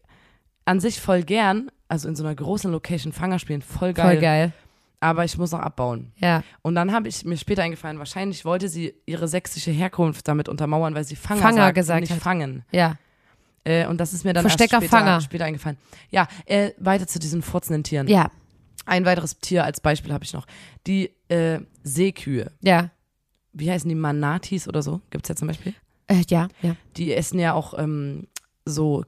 an 0.66 0.80
sich 0.80 1.02
voll 1.02 1.24
gern, 1.24 1.72
also 1.88 2.08
in 2.08 2.16
so 2.16 2.24
einer 2.24 2.36
großen 2.36 2.72
Location 2.72 3.12
Fanger 3.12 3.40
spielen, 3.40 3.62
voll 3.64 3.94
geil. 3.94 4.12
Voll 4.14 4.22
geil. 4.22 4.52
Aber 5.00 5.26
ich 5.26 5.38
muss 5.38 5.52
noch 5.52 5.60
abbauen. 5.60 6.14
Ja. 6.18 6.44
Und 6.62 6.76
dann 6.76 6.94
habe 6.94 7.08
ich 7.10 7.26
mir 7.26 7.36
später 7.38 7.64
eingefallen, 7.64 7.98
wahrscheinlich 8.00 8.46
wollte 8.46 8.70
sie 8.70 8.94
ihre 9.06 9.28
sächsische 9.28 9.72
Herkunft 9.72 10.28
damit 10.28 10.48
untermauern, 10.48 10.96
weil 10.96 11.04
sie 11.04 11.16
Fanger, 11.16 11.42
Fanger 11.42 11.58
sagt 11.64 11.76
gesagt 11.76 12.02
nicht 12.02 12.12
hat. 12.14 12.20
fangen. 12.20 12.64
Ja. 12.72 12.96
Äh, 13.66 13.88
und 13.88 14.00
das 14.00 14.14
ist 14.14 14.24
mir 14.26 14.34
dann 14.34 14.44
Verstecker, 14.44 14.76
erst 14.76 14.86
später, 14.88 14.98
Fanger. 15.06 15.22
später 15.22 15.46
eingefallen. 15.46 15.78
Ja, 16.10 16.28
äh, 16.46 16.72
weiter 16.78 17.08
zu 17.08 17.18
diesen 17.20 17.42
furzenden 17.42 17.84
Tieren. 17.84 18.08
Ja. 18.08 18.30
Ein 18.86 19.06
weiteres 19.06 19.40
Tier 19.40 19.64
als 19.64 19.80
Beispiel 19.82 20.14
habe 20.14 20.24
ich 20.26 20.34
noch. 20.34 20.46
Die 20.88 21.12
äh, 21.34 21.60
Seekühe. 21.84 22.52
Ja. 22.62 22.92
Wie 23.54 23.70
heißen 23.70 23.88
die? 23.90 23.96
Manatis 23.96 24.68
oder 24.68 24.82
so? 24.82 25.02
Gibt's 25.10 25.30
ja 25.30 25.36
zum 25.36 25.48
Beispiel. 25.48 25.74
Äh, 26.08 26.24
ja, 26.30 26.48
ja. 26.62 26.76
Die 26.98 27.14
essen 27.14 27.40
ja 27.40 27.54
auch 27.54 27.78
ähm, 27.78 28.28
so, 28.66 29.06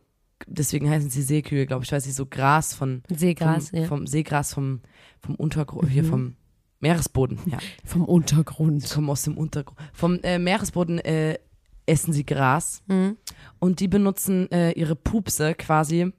deswegen 0.48 0.90
heißen 0.90 1.10
sie 1.10 1.22
Seekühe, 1.24 1.66
glaube 1.66 1.84
ich, 1.84 1.92
weil 1.92 2.02
sie 2.02 2.12
so 2.12 2.26
Gras 2.26 2.74
von 2.74 3.04
Seegras, 3.10 3.70
vom, 3.70 3.80
ja. 3.80 3.86
vom 3.88 4.08
Seegras 4.08 4.54
vom, 4.54 4.82
vom 5.20 5.36
Untergrund, 5.36 5.90
hier 5.90 6.04
Mhm. 6.04 6.08
vom 6.08 6.36
Meeresboden, 6.80 7.40
ja. 7.48 7.58
Vom 7.84 8.04
Untergrund. 8.06 8.88
Kommen 8.90 9.10
aus 9.10 9.24
dem 9.24 9.38
Untergrund. 9.38 9.80
Vom 9.94 10.20
äh, 10.24 10.38
Meeresboden 10.38 11.00
äh, 11.00 11.40
essen 11.88 12.14
sie 12.14 12.26
Gras 12.26 12.84
Mhm. 12.88 13.18
und 13.60 13.80
die 13.80 13.88
benutzen 13.88 14.50
äh, 14.52 14.72
ihre 14.72 14.96
Pupse 14.96 15.56
quasi, 15.56 16.12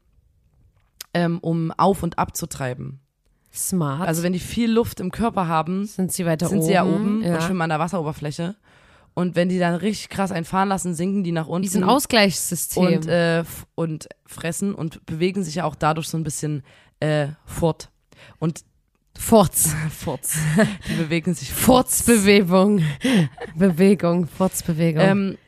ähm, 1.15 1.39
um 1.41 1.71
auf 1.73 2.03
und 2.03 2.19
ab 2.19 2.37
zu 2.37 2.47
treiben. 2.47 3.01
Smart. 3.57 4.07
Also 4.07 4.23
wenn 4.23 4.33
die 4.33 4.39
viel 4.39 4.71
Luft 4.71 5.01
im 5.01 5.11
Körper 5.11 5.49
haben, 5.49 5.87
sind 5.87 6.13
sie 6.13 6.27
weiter 6.27 6.49
sind 6.49 6.59
oben. 6.59 6.67
sie 6.67 6.73
ja 6.73 6.85
oben 6.85 7.23
ja. 7.23 7.35
und 7.35 7.43
schwimmen 7.43 7.63
an 7.63 7.71
der 7.71 7.79
Wasseroberfläche. 7.79 8.57
Und 9.15 9.35
wenn 9.35 9.49
die 9.49 9.59
dann 9.59 9.75
richtig 9.75 10.11
krass 10.11 10.31
einfahren 10.31 10.69
lassen, 10.69 10.95
sinken 10.95 11.25
die 11.25 11.33
nach 11.33 11.47
unten. 11.47 11.65
Wie 11.65 11.71
so 11.71 11.79
ein 11.79 11.85
Ausgleichssystem. 11.85 12.85
und, 12.85 13.07
äh, 13.07 13.45
und 13.75 14.09
fressen 14.27 14.75
und 14.75 15.05
bewegen 15.07 15.43
sich 15.43 15.55
ja 15.55 15.65
auch 15.65 15.75
dadurch 15.75 16.09
so 16.09 16.19
ein 16.19 16.25
bisschen 16.25 16.63
äh, 17.01 17.29
fort. 17.47 17.91
Und 18.39 18.65
Furz. 19.19 19.75
Furz. 19.91 20.39
Die 20.89 20.95
bewegen 20.95 21.35
sich 21.35 21.53
fort. 21.53 21.89
Furzbewegung. 21.89 22.83
Bewegung. 23.55 24.27
Furzbewegung. 24.27 25.03
Ähm, 25.03 25.39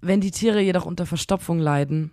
wenn 0.00 0.20
die 0.20 0.30
Tiere 0.30 0.60
jedoch 0.60 0.86
unter 0.86 1.06
Verstopfung 1.06 1.58
leiden, 1.58 2.12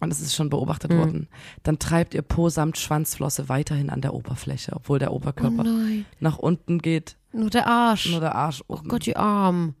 und 0.00 0.10
das 0.10 0.20
ist 0.20 0.34
schon 0.34 0.50
beobachtet 0.50 0.92
Mhm. 0.92 0.98
worden, 0.98 1.28
dann 1.62 1.78
treibt 1.78 2.14
ihr 2.14 2.22
Po 2.22 2.48
samt 2.48 2.76
Schwanzflosse 2.78 3.48
weiterhin 3.48 3.90
an 3.90 4.00
der 4.02 4.12
Oberfläche, 4.14 4.72
obwohl 4.74 4.98
der 4.98 5.12
oh 5.12 5.16
Oberkörper 5.16 5.64
nein. 5.64 6.04
nach 6.20 6.38
unten 6.38 6.78
geht, 6.80 7.16
Nur 7.32 7.50
der 7.50 7.66
Arsch. 7.66 8.10
nur 8.10 8.20
der 8.20 8.34
Arsch 8.34 8.62
oh 8.68 8.74
oben. 8.74 8.88
Gott, 8.88 9.06
die 9.06 9.16
Arm. 9.16 9.74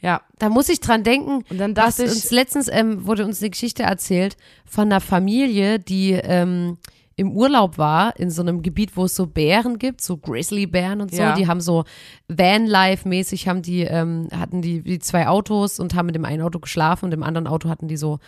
Ja, 0.00 0.20
Da 0.38 0.48
muss 0.48 0.68
ich 0.68 0.80
dran 0.80 1.04
denken, 1.04 1.44
und 1.48 1.58
dann 1.58 1.74
dachte 1.74 2.02
ich, 2.04 2.10
uns 2.10 2.30
letztens 2.32 2.68
ähm, 2.68 3.06
wurde 3.06 3.24
uns 3.24 3.40
eine 3.40 3.50
Geschichte 3.50 3.84
erzählt 3.84 4.36
von 4.66 4.86
einer 4.86 5.00
Familie, 5.00 5.78
die 5.78 6.10
ähm, 6.12 6.78
im 7.14 7.30
Urlaub 7.30 7.78
war 7.78 8.18
in 8.18 8.28
so 8.30 8.42
einem 8.42 8.62
Gebiet, 8.62 8.96
wo 8.96 9.04
es 9.04 9.14
so 9.14 9.26
Bären 9.26 9.78
gibt, 9.78 10.00
so 10.00 10.16
Grizzlybären 10.16 11.00
und 11.02 11.12
so. 11.14 11.20
Ja. 11.22 11.34
Die 11.36 11.46
haben 11.46 11.60
so 11.60 11.84
Vanlife-mäßig 12.28 13.46
haben 13.48 13.62
die 13.62 13.82
ähm, 13.82 14.28
hatten 14.34 14.62
die, 14.62 14.82
die 14.82 14.98
zwei 14.98 15.28
Autos 15.28 15.78
und 15.78 15.94
haben 15.94 16.06
mit 16.06 16.14
dem 16.14 16.24
einen 16.24 16.42
Auto 16.42 16.58
geschlafen 16.58 17.06
und 17.06 17.14
im 17.14 17.22
anderen 17.22 17.46
Auto 17.46 17.68
hatten 17.68 17.86
die 17.86 17.96
so 17.96 18.18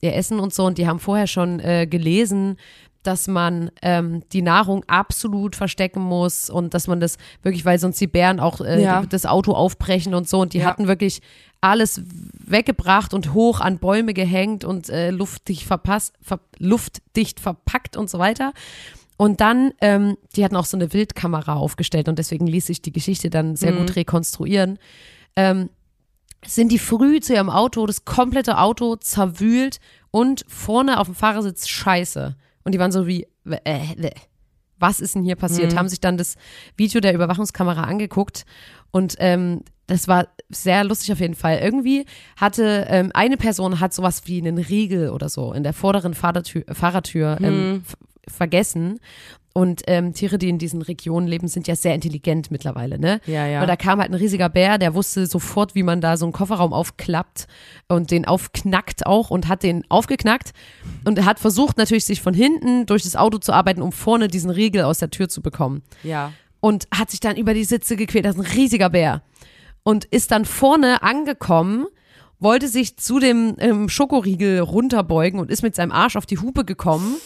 ihr 0.00 0.14
Essen 0.14 0.38
und 0.40 0.54
so 0.54 0.64
und 0.64 0.78
die 0.78 0.86
haben 0.86 0.98
vorher 1.00 1.26
schon 1.26 1.60
äh, 1.60 1.86
gelesen, 1.88 2.56
dass 3.02 3.26
man 3.28 3.70
ähm, 3.80 4.22
die 4.32 4.42
Nahrung 4.42 4.84
absolut 4.86 5.56
verstecken 5.56 6.00
muss 6.02 6.50
und 6.50 6.74
dass 6.74 6.88
man 6.88 7.00
das 7.00 7.16
wirklich, 7.42 7.64
weil 7.64 7.78
sonst 7.78 8.00
die 8.00 8.06
Bären 8.06 8.40
auch 8.40 8.60
äh, 8.60 8.82
Ja. 8.82 9.02
das 9.08 9.24
Auto 9.24 9.52
aufbrechen 9.52 10.14
und 10.14 10.28
so 10.28 10.40
und 10.40 10.52
die 10.52 10.58
Ja. 10.58 10.66
hatten 10.66 10.88
wirklich 10.88 11.20
alles 11.60 12.02
weggebracht 12.44 13.14
und 13.14 13.32
hoch 13.34 13.60
an 13.60 13.78
Bäume 13.78 14.14
gehängt 14.14 14.64
und 14.64 14.88
äh, 14.90 15.10
luftdicht 15.10 15.62
verpasst, 15.64 16.14
ver 16.20 16.40
luftdicht 16.58 17.40
verpackt 17.40 17.96
und 17.96 18.10
so 18.10 18.18
weiter. 18.18 18.52
Und 19.16 19.40
dann, 19.40 19.72
ähm, 19.80 20.16
die 20.36 20.44
hatten 20.44 20.54
auch 20.56 20.64
so 20.66 20.76
eine 20.76 20.92
Wildkamera 20.92 21.54
aufgestellt 21.54 22.08
und 22.08 22.18
deswegen 22.18 22.46
ließ 22.46 22.66
sich 22.66 22.82
die 22.82 22.92
Geschichte 22.92 23.30
dann 23.30 23.56
sehr 23.56 23.72
Mhm. 23.72 23.76
gut 23.78 23.96
rekonstruieren. 23.96 24.78
Ähm, 25.34 25.70
sind 26.46 26.70
die 26.70 26.78
früh 26.78 27.20
zu 27.20 27.34
ihrem 27.34 27.50
Auto, 27.50 27.86
das 27.86 28.04
komplette 28.04 28.58
Auto 28.58 28.96
zerwühlt 28.96 29.80
und 30.10 30.44
vorne 30.48 31.00
auf 31.00 31.06
dem 31.08 31.14
Fahrersitz 31.14 31.68
Scheiße. 31.68 32.36
Und 32.64 32.72
die 32.72 32.78
waren 32.78 32.92
so 32.92 33.06
wie, 33.06 33.26
äh, 33.64 34.10
was 34.78 35.00
ist 35.00 35.14
denn 35.14 35.24
hier 35.24 35.36
passiert? 35.36 35.72
Mhm. 35.72 35.78
Haben 35.78 35.88
sich 35.88 36.00
dann 36.00 36.16
das 36.16 36.36
Video 36.76 37.00
der 37.00 37.14
Überwachungskamera 37.14 37.82
angeguckt 37.82 38.44
und 38.90 39.16
ähm, 39.18 39.62
das 39.86 40.06
war 40.06 40.28
sehr 40.50 40.84
lustig 40.84 41.12
auf 41.12 41.20
jeden 41.20 41.34
Fall. 41.34 41.58
Irgendwie 41.58 42.04
hatte 42.36 42.86
ähm, 42.88 43.10
eine 43.14 43.38
Person 43.38 43.80
hat 43.80 43.94
sowas 43.94 44.22
wie 44.26 44.38
einen 44.38 44.58
Riegel 44.58 45.10
oder 45.10 45.28
so 45.28 45.52
in 45.52 45.62
der 45.62 45.72
vorderen 45.72 46.14
Fahrertür, 46.14 46.62
Fahrertür 46.70 47.38
ähm, 47.40 47.82
f- 47.86 47.96
vergessen 48.32 49.00
Und 49.54 49.82
ähm, 49.86 50.12
Tiere, 50.12 50.38
die 50.38 50.48
in 50.48 50.58
diesen 50.58 50.82
Regionen 50.82 51.26
leben, 51.26 51.48
sind 51.48 51.66
ja 51.66 51.74
sehr 51.74 51.94
intelligent 51.94 52.50
mittlerweile, 52.50 52.98
ne? 52.98 53.20
Ja, 53.26 53.46
ja. 53.46 53.58
Aber 53.58 53.66
da 53.66 53.76
kam 53.76 53.98
halt 53.98 54.10
ein 54.10 54.14
riesiger 54.14 54.48
Bär, 54.48 54.78
der 54.78 54.94
wusste 54.94 55.26
sofort, 55.26 55.74
wie 55.74 55.82
man 55.82 56.00
da 56.00 56.16
so 56.16 56.26
einen 56.26 56.32
Kofferraum 56.32 56.72
aufklappt 56.72 57.48
und 57.88 58.10
den 58.10 58.24
aufknackt 58.24 59.06
auch 59.06 59.30
und 59.30 59.48
hat 59.48 59.62
den 59.62 59.84
aufgeknackt 59.88 60.52
und 61.04 61.24
hat 61.24 61.40
versucht 61.40 61.78
natürlich 61.78 62.04
sich 62.04 62.20
von 62.20 62.34
hinten 62.34 62.86
durch 62.86 63.02
das 63.02 63.16
Auto 63.16 63.38
zu 63.38 63.52
arbeiten, 63.52 63.82
um 63.82 63.90
vorne 63.90 64.28
diesen 64.28 64.50
Riegel 64.50 64.82
aus 64.82 64.98
der 64.98 65.10
Tür 65.10 65.28
zu 65.28 65.40
bekommen. 65.42 65.82
Ja. 66.02 66.32
Und 66.60 66.86
hat 66.94 67.10
sich 67.10 67.20
dann 67.20 67.36
über 67.36 67.54
die 67.54 67.64
Sitze 67.64 67.96
gequält. 67.96 68.26
Das 68.26 68.36
ist 68.36 68.40
ein 68.40 68.52
riesiger 68.52 68.90
Bär. 68.90 69.22
Und 69.82 70.04
ist 70.04 70.30
dann 70.30 70.44
vorne 70.44 71.02
angekommen, 71.02 71.86
wollte 72.38 72.68
sich 72.68 72.96
zu 72.96 73.18
dem 73.18 73.56
ähm, 73.58 73.88
Schokoriegel 73.88 74.60
runterbeugen 74.60 75.40
und 75.40 75.50
ist 75.50 75.62
mit 75.62 75.74
seinem 75.74 75.92
Arsch 75.92 76.16
auf 76.16 76.26
die 76.26 76.38
Hupe 76.38 76.64
gekommen 76.64 77.16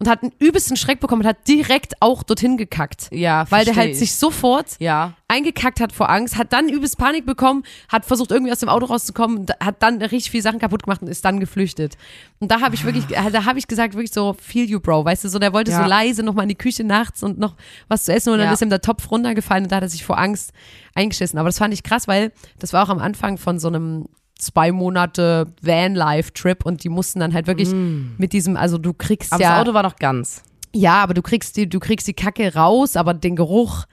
und 0.00 0.08
hat 0.08 0.22
einen 0.22 0.32
übelsten 0.40 0.76
Schreck 0.76 0.98
bekommen 1.00 1.22
und 1.22 1.28
hat 1.28 1.46
direkt 1.46 1.94
auch 2.00 2.22
dorthin 2.24 2.56
gekackt. 2.56 3.08
Ja, 3.12 3.46
Weil 3.50 3.64
der 3.64 3.76
halt 3.76 3.90
ich. 3.92 3.98
sich 4.00 4.14
sofort 4.16 4.76
Ja. 4.80 5.14
eingekackt 5.28 5.80
hat 5.80 5.92
vor 5.92 6.10
Angst, 6.10 6.36
hat 6.36 6.52
dann 6.52 6.68
übelst 6.68 6.98
Panik 6.98 7.24
bekommen, 7.26 7.62
hat 7.88 8.04
versucht 8.04 8.32
irgendwie 8.32 8.50
aus 8.52 8.58
dem 8.58 8.68
Auto 8.68 8.86
rauszukommen, 8.86 9.46
hat 9.62 9.82
dann 9.82 10.02
richtig 10.02 10.30
viele 10.32 10.42
Sachen 10.42 10.58
kaputt 10.58 10.82
gemacht 10.82 11.00
und 11.00 11.08
ist 11.08 11.24
dann 11.24 11.38
geflüchtet. 11.38 11.96
Und 12.40 12.50
da 12.50 12.60
habe 12.60 12.74
ich 12.74 12.84
wirklich, 12.84 13.04
äh, 13.16 13.30
da 13.30 13.44
habe 13.44 13.58
ich 13.58 13.68
gesagt, 13.68 13.94
wirklich 13.94 14.12
so, 14.12 14.34
feel 14.34 14.68
you, 14.68 14.80
Bro, 14.80 15.04
weißt 15.04 15.24
du, 15.24 15.28
so, 15.28 15.38
der 15.38 15.52
wollte 15.52 15.70
Ja. 15.70 15.82
so 15.84 15.88
leise 15.88 16.22
noch 16.24 16.34
mal 16.34 16.42
in 16.42 16.48
die 16.48 16.54
Küche 16.56 16.82
nachts 16.84 17.22
und 17.22 17.38
noch 17.38 17.54
was 17.88 18.04
zu 18.04 18.12
essen 18.12 18.32
und 18.32 18.38
dann 18.38 18.48
Ja. 18.48 18.52
ist 18.52 18.62
ihm 18.62 18.70
der 18.70 18.80
Topf 18.80 19.10
runtergefallen 19.10 19.64
und 19.64 19.70
da 19.72 19.76
hat 19.76 19.82
er 19.84 19.88
sich 19.88 20.04
vor 20.04 20.18
Angst 20.18 20.52
eingeschissen. 20.94 21.38
Aber 21.38 21.48
das 21.48 21.58
fand 21.58 21.72
ich 21.72 21.82
krass, 21.84 22.08
weil 22.08 22.32
das 22.58 22.72
war 22.72 22.84
auch 22.84 22.90
am 22.90 22.98
Anfang 22.98 23.38
von 23.38 23.58
so 23.60 23.68
einem 23.68 24.06
zwei 24.44 24.72
Monate 24.72 25.46
Van-Life-Trip 25.62 26.64
und 26.64 26.84
die 26.84 26.88
mussten 26.88 27.20
dann 27.20 27.34
halt 27.34 27.46
wirklich 27.46 27.72
mit 28.18 28.32
diesem, 28.32 28.56
also 28.56 28.78
du 28.78 28.92
kriegst 28.92 29.32
Mm. 29.32 29.34
Aber 29.34 29.42
ja, 29.42 29.50
das 29.50 29.60
Auto 29.60 29.74
war 29.74 29.82
noch 29.82 29.96
ganz. 29.96 30.42
ja, 30.74 31.02
aber 31.02 31.14
du 31.14 31.22
kriegst 31.22 31.56
die, 31.56 31.68
du 31.68 31.80
kriegst 31.80 32.06
die 32.06 32.14
Kacke 32.14 32.54
raus, 32.54 32.96
aber 32.96 33.14
den 33.14 33.36
Geruch, 33.36 33.86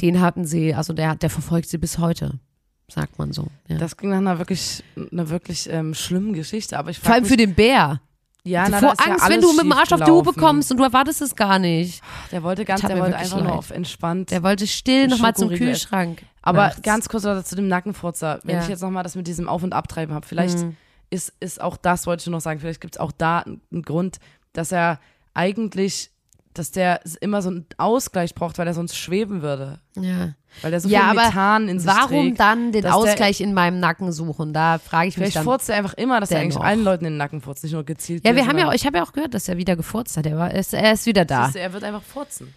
den 0.00 0.20
hatten 0.20 0.44
sie, 0.44 0.74
also 0.74 0.92
der, 0.92 1.14
der 1.16 1.30
verfolgt 1.30 1.68
sie 1.68 1.78
bis 1.78 1.98
heute, 1.98 2.40
sagt 2.88 3.18
man 3.18 3.32
so. 3.32 3.48
Ja. 3.68 3.78
Das 3.78 3.96
ging 3.96 4.10
nach 4.10 4.18
einer 4.18 4.38
wirklich, 4.38 4.82
einer 5.12 5.28
wirklich 5.28 5.68
ähm, 5.70 5.94
schlimmen 5.94 6.32
Geschichte. 6.32 6.78
Aber 6.78 6.90
ich 6.90 6.98
Vor 6.98 7.12
allem 7.12 7.24
frag 7.24 7.28
für 7.28 7.36
mich, 7.36 7.46
den 7.46 7.54
Bär. 7.54 8.00
Ja, 8.44 8.68
na, 8.68 8.78
Vor 8.78 8.92
ist 8.92 9.00
ja 9.06 9.12
Angst, 9.12 9.28
wenn 9.28 9.40
du 9.40 9.52
mit 9.52 9.60
dem 9.64 9.72
Arsch 9.72 9.92
auf 9.92 10.00
die 10.00 10.04
schiefgelaufen. 10.06 10.34
kommst 10.42 10.70
und 10.70 10.76
du 10.78 10.84
erwartest 10.84 11.20
es 11.22 11.36
gar 11.36 11.58
nicht. 11.58 12.02
Der 12.32 12.42
wollte 12.42 12.64
ganz, 12.64 12.80
der 12.80 12.98
wollte 12.98 13.16
einfach 13.16 13.36
nur 13.38 13.46
leid. 13.48 13.54
auf 13.58 13.70
entspannt. 13.70 14.30
Der 14.30 14.42
wollte 14.42 14.66
still 14.66 15.08
nochmal 15.08 15.34
zum. 15.34 15.50
Kühlschrank. 15.50 16.22
Aber 16.42 16.68
nachts. 16.68 16.82
ganz 16.82 17.08
kurz 17.08 17.24
noch 17.24 17.42
zu 17.44 17.54
dem 17.56 17.68
Nackenfurzer. 17.68 18.40
Wenn 18.44 18.56
Ja. 18.56 18.62
ich 18.62 18.68
jetzt 18.68 18.80
nochmal 18.82 19.02
das 19.02 19.14
mit 19.14 19.26
diesem 19.26 19.48
Auf- 19.48 19.62
und 19.62 19.74
Abtreiben 19.74 20.14
habe, 20.14 20.26
vielleicht 20.26 20.58
Mhm. 20.58 20.76
ist, 21.10 21.32
ist 21.40 21.60
auch 21.60 21.76
das, 21.76 22.06
wollte 22.06 22.22
ich 22.22 22.26
nur 22.26 22.36
noch 22.36 22.40
sagen, 22.40 22.60
vielleicht 22.60 22.80
gibt 22.80 22.96
es 22.96 23.00
auch 23.00 23.12
da 23.12 23.40
einen 23.40 23.82
Grund, 23.82 24.18
dass 24.54 24.72
er 24.72 25.00
eigentlich, 25.34 26.10
dass 26.54 26.72
der 26.72 27.00
immer 27.20 27.42
so 27.42 27.48
einen 27.50 27.66
Ausgleich 27.78 28.34
braucht, 28.34 28.58
weil 28.58 28.66
er 28.66 28.74
sonst 28.74 28.96
schweben 28.96 29.40
würde. 29.42 29.78
Ja, 29.96 30.34
Weil 30.62 30.72
er 30.72 30.80
so 30.80 30.88
Ja, 30.88 31.10
viel 31.10 31.18
aber 31.18 31.26
Methan 31.28 31.68
in 31.68 31.78
sich 31.78 31.88
warum 31.88 32.26
trägt. 32.28 32.40
dann 32.40 32.72
den 32.72 32.82
dass 32.82 32.90
der- 32.90 32.96
Ausgleich 32.96 33.40
in 33.40 33.54
meinem 33.54 33.78
Nacken 33.78 34.10
suchen? 34.12 34.52
Da 34.52 34.78
frage 34.78 35.08
ich 35.08 35.16
mich 35.16 35.22
Vielleicht 35.26 35.36
dann. 35.36 35.44
furzt 35.44 35.68
er 35.68 35.76
einfach 35.76 35.94
immer, 35.94 36.18
dass 36.20 36.30
er 36.32 36.40
eigentlich 36.40 36.60
allen 36.60 36.82
Leuten 36.82 37.04
in 37.04 37.12
den 37.12 37.18
Nacken 37.18 37.40
furzt, 37.40 37.62
nicht 37.62 37.72
nur 37.72 37.84
gezielt. 37.84 38.24
Ja, 38.26 38.34
wir 38.34 38.46
haben 38.48 38.58
ja, 38.58 38.68
auch- 38.68 38.72
ich 38.74 38.84
habe 38.84 38.96
ja 38.98 39.04
auch 39.04 39.12
gehört, 39.12 39.32
dass 39.34 39.48
er 39.48 39.56
wieder 39.58 39.76
gefurzt 39.76 40.16
hat. 40.16 40.26
Er, 40.26 40.36
war, 40.36 40.50
er, 40.50 40.58
ist, 40.58 40.74
er 40.74 40.92
ist 40.92 41.06
wieder 41.06 41.24
da. 41.24 41.48
Du, 41.50 41.58
er 41.60 41.72
wird 41.72 41.84
einfach 41.84 42.02
furzen. 42.02 42.52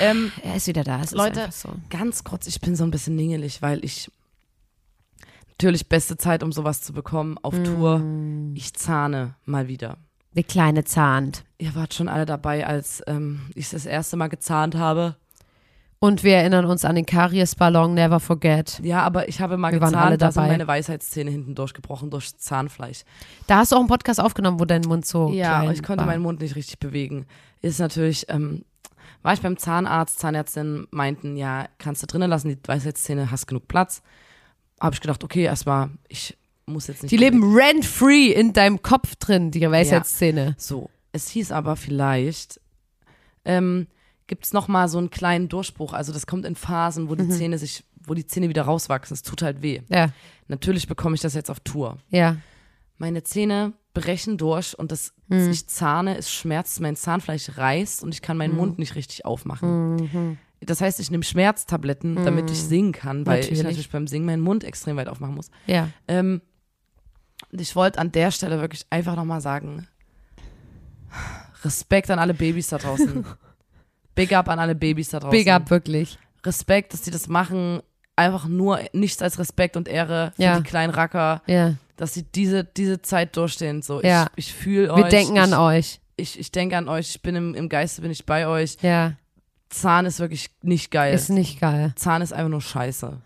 Ähm, 0.00 0.32
Er 0.42 0.56
ist 0.56 0.66
wieder 0.66 0.82
da. 0.84 0.96
Es 0.98 1.12
ist 1.12 1.14
Leute, 1.14 1.48
so. 1.52 1.68
ganz 1.88 2.24
kurz, 2.24 2.46
ich 2.48 2.60
bin 2.60 2.74
so 2.76 2.82
ein 2.84 2.90
bisschen 2.90 3.14
ningelig, 3.16 3.62
weil 3.62 3.82
ich 3.84 4.10
natürlich 5.50 5.88
beste 5.88 6.16
Zeit, 6.18 6.42
um 6.42 6.52
sowas 6.52 6.82
zu 6.82 6.92
bekommen 6.92 7.38
auf 7.42 7.54
Tour. 7.62 7.98
Mm. 8.00 8.54
Ich 8.56 8.74
zahne 8.74 9.34
mal 9.46 9.68
wieder. 9.68 9.96
Der 10.36 10.44
kleine 10.44 10.84
zahnt. 10.84 11.44
Ihr 11.58 11.74
wart 11.74 11.94
schon 11.94 12.08
alle 12.08 12.26
dabei, 12.26 12.66
als 12.66 13.02
ähm, 13.06 13.50
ich 13.54 13.70
das 13.70 13.86
erste 13.86 14.16
Mal 14.16 14.28
gezahnt 14.28 14.74
habe. 14.76 15.16
Und 15.98 16.22
wir 16.22 16.36
erinnern 16.36 16.66
uns 16.66 16.84
an 16.84 16.94
den 16.94 17.06
Kariesballon, 17.06 17.94
never 17.94 18.20
forget. 18.20 18.78
Ja, 18.82 19.02
aber 19.02 19.28
ich 19.30 19.40
habe 19.40 19.56
mal 19.56 19.72
Wir 19.72 19.80
waren 19.80 19.94
alle 19.94 20.18
gezahnt, 20.18 20.22
da 20.22 20.30
sind 20.32 20.36
dabei. 20.42 20.48
meine 20.52 20.66
Weisheitszähne 20.68 21.30
hinten 21.30 21.54
durchgebrochen 21.54 22.10
durch 22.10 22.36
Zahnfleisch. 22.36 23.04
Da 23.46 23.56
hast 23.56 23.72
du 23.72 23.76
auch 23.76 23.80
einen 23.80 23.88
Podcast 23.88 24.20
aufgenommen, 24.20 24.60
wo 24.60 24.66
dein 24.66 24.82
Mund 24.82 25.06
so 25.06 25.30
Ja, 25.32 25.60
klein 25.60 25.72
ich 25.72 25.82
konnte 25.82 26.00
war. 26.00 26.06
meinen 26.06 26.20
Mund 26.22 26.42
nicht 26.42 26.54
richtig 26.54 26.78
bewegen. 26.78 27.24
Ist 27.62 27.80
natürlich, 27.80 28.26
ähm, 28.28 28.62
war 29.22 29.32
ich 29.32 29.40
beim 29.40 29.56
Zahnarzt, 29.56 30.18
Zahnärztin 30.18 30.86
meinten, 30.90 31.36
ja, 31.38 31.66
kannst 31.78 32.02
du 32.02 32.06
drinnen 32.06 32.28
lassen, 32.28 32.48
die 32.50 32.58
Weisheitszähne, 32.68 33.30
hast 33.30 33.46
genug 33.46 33.66
Platz. 33.66 34.02
Habe 34.78 34.94
ich 34.94 35.00
gedacht, 35.00 35.24
okay, 35.24 35.44
erstmal, 35.44 35.88
ich 36.08 36.36
muss 36.66 36.86
jetzt 36.88 37.02
nicht. 37.02 37.12
Die 37.12 37.16
leben 37.16 37.54
rent-free 37.54 38.32
in 38.32 38.52
deinem 38.52 38.82
Kopf 38.82 39.16
drin, 39.16 39.50
die 39.50 39.60
Weisheitszähne. 39.70 40.54
So, 40.58 40.90
es 41.12 41.28
hieß 41.28 41.52
aber 41.52 41.76
vielleicht, 41.76 42.60
ähm, 43.44 43.86
gibt 44.26 44.44
es 44.44 44.52
nochmal 44.52 44.88
so 44.88 44.98
einen 44.98 45.10
kleinen 45.10 45.48
Durchbruch. 45.48 45.92
Also 45.92 46.12
das 46.12 46.26
kommt 46.26 46.44
in 46.44 46.56
Phasen, 46.56 47.08
wo 47.08 47.14
die 47.14 47.28
Zähne 47.28 47.58
sich, 47.58 47.84
wo 48.04 48.14
die 48.14 48.26
Zähne 48.26 48.48
wieder 48.48 48.62
rauswachsen. 48.62 49.14
Es 49.14 49.22
tut 49.22 49.42
halt 49.42 49.62
weh. 49.62 49.82
Ja, 49.88 50.10
Natürlich 50.48 50.86
bekomme 50.88 51.14
ich 51.16 51.20
das 51.20 51.34
jetzt 51.34 51.50
auf 51.50 51.60
Tour. 51.60 51.98
ja. 52.10 52.36
Meine 52.98 53.22
Zähne 53.22 53.74
brechen 53.92 54.38
durch 54.38 54.78
und 54.78 54.90
das, 54.90 55.12
Hm. 55.28 55.50
ich 55.50 55.66
zahne, 55.66 56.16
es 56.16 56.32
schmerzt, 56.32 56.80
mein 56.80 56.96
Zahnfleisch 56.96 57.58
reißt 57.58 58.02
und 58.02 58.14
ich 58.14 58.22
kann 58.22 58.38
meinen 58.38 58.52
Hm. 58.52 58.56
Mund 58.56 58.78
nicht 58.78 58.94
richtig 58.94 59.26
aufmachen. 59.26 60.38
Das 60.60 60.80
heißt, 60.80 60.98
ich 61.00 61.10
nehme 61.10 61.22
Schmerztabletten, 61.22 62.16
damit 62.24 62.50
ich 62.50 62.62
singen 62.62 62.92
kann, 62.92 63.26
weil 63.26 63.40
ich. 63.40 63.46
Natürlich. 63.50 63.62
natürlich 63.64 63.90
beim 63.90 64.06
Singen 64.06 64.24
meinen 64.24 64.40
Mund 64.40 64.64
extrem 64.64 64.96
weit 64.96 65.08
aufmachen 65.08 65.34
muss. 65.34 65.50
Ja. 65.66 65.90
Ähm, 66.08 66.40
und 67.52 67.60
ich 67.60 67.74
wollte 67.76 67.98
an 67.98 68.12
der 68.12 68.30
Stelle 68.30 68.60
wirklich 68.60 68.86
einfach 68.90 69.16
nochmal 69.16 69.40
sagen, 69.40 69.86
Respekt 71.64 72.10
an 72.10 72.18
alle 72.18 72.34
Babys 72.34 72.68
da 72.68 72.78
draußen. 72.78 73.24
Big 74.14 74.32
up 74.32 74.48
an 74.48 74.58
alle 74.58 74.74
Babys 74.74 75.10
da 75.10 75.18
draußen. 75.20 75.30
Big 75.36 75.48
up, 75.48 75.70
wirklich. 75.70 76.18
Respekt, 76.44 76.92
dass 76.92 77.02
die 77.02 77.10
das 77.10 77.28
machen. 77.28 77.80
Einfach 78.14 78.46
nur 78.46 78.80
nichts 78.92 79.20
als 79.20 79.38
Respekt 79.38 79.76
und 79.76 79.88
Ehre 79.88 80.32
für 80.36 80.42
Ja. 80.42 80.56
die 80.58 80.62
kleinen 80.62 80.92
Racker, 80.92 81.42
Ja. 81.46 81.74
dass 81.96 82.14
sie 82.14 82.22
diese, 82.22 82.64
diese 82.64 83.02
Zeit 83.02 83.36
durchstehen. 83.36 83.82
So, 83.82 84.02
Ja. 84.02 84.28
ich, 84.36 84.46
ich 84.48 84.54
fühle 84.54 84.92
euch. 84.92 85.04
Wir 85.04 85.08
denken 85.10 85.36
ich, 85.36 85.42
an 85.42 85.52
euch. 85.54 86.00
Ich, 86.16 86.38
ich 86.38 86.50
denke 86.50 86.76
an 86.78 86.88
euch. 86.88 87.10
Ich 87.10 87.20
bin 87.22 87.36
im, 87.36 87.54
im 87.54 87.68
Geiste, 87.68 88.00
bin 88.00 88.10
ich 88.10 88.24
bei 88.24 88.46
euch. 88.46 88.76
Ja. 88.80 89.12
Zahn 89.68 90.06
ist 90.06 90.20
wirklich 90.20 90.50
nicht 90.62 90.90
geil. 90.90 91.12
Ist 91.14 91.28
nicht 91.28 91.60
geil. 91.60 91.92
Zahn 91.96 92.22
ist 92.22 92.32
einfach 92.32 92.50
nur 92.50 92.60
scheiße. 92.60 93.18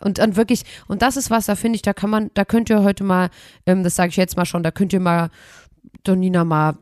Und, 0.00 0.18
und 0.18 0.36
wirklich, 0.36 0.64
und 0.88 1.02
das 1.02 1.16
ist 1.16 1.30
was, 1.30 1.46
da 1.46 1.54
finde 1.54 1.76
ich, 1.76 1.82
da 1.82 1.92
kann 1.92 2.10
man, 2.10 2.30
da 2.34 2.44
könnt 2.44 2.68
ihr 2.68 2.82
heute 2.82 3.04
mal, 3.04 3.30
ähm, 3.66 3.84
das 3.84 3.94
sage 3.94 4.08
ich 4.10 4.16
jetzt 4.16 4.36
mal 4.36 4.44
schon, 4.44 4.62
da 4.62 4.70
könnt 4.70 4.92
ihr 4.92 5.00
mal 5.00 5.30
Donina 6.02 6.44
mal 6.44 6.76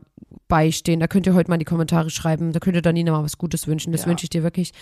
beistehen, 0.47 0.99
da 0.99 1.07
könnt 1.07 1.27
ihr 1.27 1.33
heute 1.35 1.49
mal 1.49 1.55
in 1.55 1.59
die 1.59 1.65
Kommentare 1.65 2.09
schreiben, 2.09 2.53
da 2.53 2.59
könnt 2.59 2.75
ihr 2.75 2.81
Donina 2.81 3.11
mal 3.11 3.23
was 3.23 3.37
Gutes 3.37 3.67
wünschen, 3.67 3.91
das 3.91 4.01
Ja. 4.01 4.07
wünsche 4.07 4.23
ich 4.25 4.29
dir 4.29 4.43
wirklich. 4.43 4.73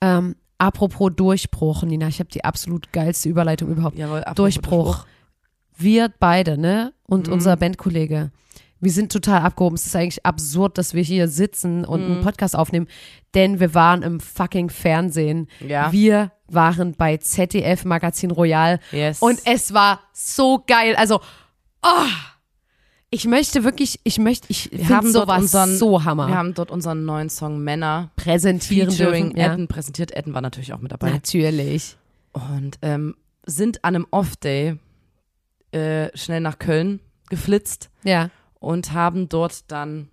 Ähm, 0.00 0.34
apropos 0.58 1.12
Durchbruch, 1.14 1.82
Nina, 1.84 2.08
ich 2.08 2.18
habe 2.18 2.30
die 2.30 2.44
absolut 2.44 2.92
geilste 2.92 3.28
Überleitung 3.28 3.70
überhaupt. 3.70 3.96
Jawohl, 3.96 4.18
apropos 4.24 4.34
Durchbruch. 4.36 5.06
Wir 5.78 6.10
beide, 6.18 6.58
ne? 6.58 6.92
Und 7.04 7.26
Mhm. 7.28 7.34
unser 7.34 7.56
Bandkollege. 7.56 8.30
Wir 8.80 8.90
sind 8.92 9.10
total 9.12 9.40
abgehoben. 9.42 9.74
Es 9.76 9.86
ist 9.86 9.96
eigentlich 9.96 10.24
absurd, 10.26 10.76
dass 10.78 10.92
wir 10.94 11.02
hier 11.02 11.28
sitzen 11.28 11.84
und 11.84 12.04
Mhm. 12.04 12.12
einen 12.16 12.20
Podcast 12.22 12.54
aufnehmen, 12.54 12.86
denn 13.34 13.58
wir 13.60 13.72
waren 13.74 14.02
im 14.02 14.20
fucking 14.20 14.68
Fernsehen. 14.70 15.48
Ja. 15.66 15.90
Wir 15.92 16.32
waren 16.48 16.92
bei 16.94 17.16
ZDF 17.16 17.84
Magazin 17.84 18.30
Royal 18.30 18.78
Yes. 18.92 19.20
und 19.22 19.40
es 19.46 19.72
war 19.72 20.00
so 20.12 20.62
geil. 20.66 20.94
Also, 20.96 21.20
oh, 21.82 22.06
ich 23.10 23.24
möchte 23.24 23.64
wirklich, 23.64 23.98
ich 24.04 24.18
möchte, 24.18 24.46
ich 24.50 24.70
Wir 24.70 24.84
finde 24.84 25.10
sowas 25.10 25.40
unseren- 25.42 25.76
so 25.76 26.04
Hammer. 26.04 26.28
Wir 26.28 26.34
haben 26.36 26.54
dort 26.54 26.70
unseren 26.70 27.04
neuen 27.04 27.30
Song 27.30 27.58
Männer 27.60 28.10
präsentieren 28.16 28.90
featuring 28.90 29.26
dürfen. 29.30 29.40
Ja. 29.40 29.52
Edden 29.54 29.68
präsentiert. 29.68 30.10
Edden 30.14 30.34
war 30.34 30.42
natürlich 30.42 30.72
auch 30.74 30.80
mit 30.80 30.92
dabei. 30.92 31.10
Natürlich. 31.10 31.96
Und 32.32 32.78
ähm, 32.82 33.14
sind 33.46 33.84
an 33.84 33.94
einem 33.94 34.06
Off-Day 34.10 34.76
äh, 35.72 36.16
schnell 36.16 36.40
nach 36.40 36.58
Köln 36.58 37.00
geflitzt 37.28 37.90
Ja. 38.04 38.30
Und 38.66 38.92
haben 38.92 39.28
dort 39.28 39.70
dann 39.70 40.08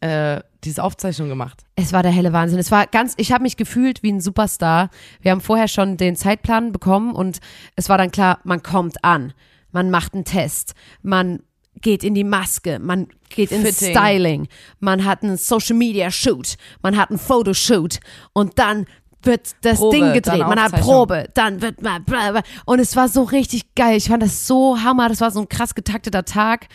äh, 0.00 0.40
diese 0.64 0.82
Aufzeichnung 0.82 1.28
gemacht. 1.28 1.64
Es 1.76 1.92
war 1.92 2.02
der 2.02 2.10
helle 2.10 2.32
Wahnsinn. 2.32 2.58
Es 2.58 2.70
war 2.70 2.86
ganz, 2.86 3.12
ich 3.18 3.30
habe 3.30 3.42
mich 3.42 3.58
gefühlt 3.58 4.02
wie 4.02 4.10
ein 4.10 4.22
Superstar. 4.22 4.88
Wir 5.20 5.32
haben 5.32 5.42
vorher 5.42 5.68
schon 5.68 5.98
den 5.98 6.16
Zeitplan 6.16 6.72
bekommen 6.72 7.14
und 7.14 7.40
es 7.76 7.90
war 7.90 7.98
dann 7.98 8.10
klar, 8.10 8.40
man 8.44 8.62
kommt 8.62 9.04
an, 9.04 9.34
man 9.70 9.90
macht 9.90 10.14
einen 10.14 10.24
Test, 10.24 10.74
man 11.02 11.42
geht 11.82 12.02
in 12.04 12.14
die 12.14 12.24
Maske, 12.24 12.78
man 12.78 13.08
geht 13.28 13.52
ins 13.52 13.78
Fitting. 13.78 13.96
Styling, 13.96 14.48
man 14.80 15.04
hat 15.04 15.22
einen 15.22 15.36
Social 15.36 15.76
Media 15.76 16.10
Shoot, 16.10 16.56
man 16.80 16.96
hat 16.96 17.10
einen 17.10 17.18
Fotoshoot 17.18 18.00
und 18.32 18.58
dann 18.58 18.86
wird 19.24 19.54
das 19.62 19.78
Probe, 19.78 19.96
Ding 19.96 20.12
gedreht, 20.12 20.40
man 20.40 20.60
hat. 20.60 20.72
Probe, 20.80 21.28
dann 21.34 21.60
wird 21.60 21.82
man 21.82 22.04
bla 22.04 22.32
bla. 22.32 22.42
und 22.66 22.78
es 22.78 22.96
war 22.96 23.08
so 23.08 23.22
richtig 23.22 23.74
geil. 23.74 23.96
Ich 23.96 24.08
fand 24.08 24.22
das 24.22 24.46
so 24.46 24.82
hammer, 24.82 25.08
das 25.08 25.20
war 25.20 25.30
so 25.30 25.40
ein 25.40 25.48
krass 25.48 25.74
getakteter 25.74 26.24
Tag. 26.24 26.66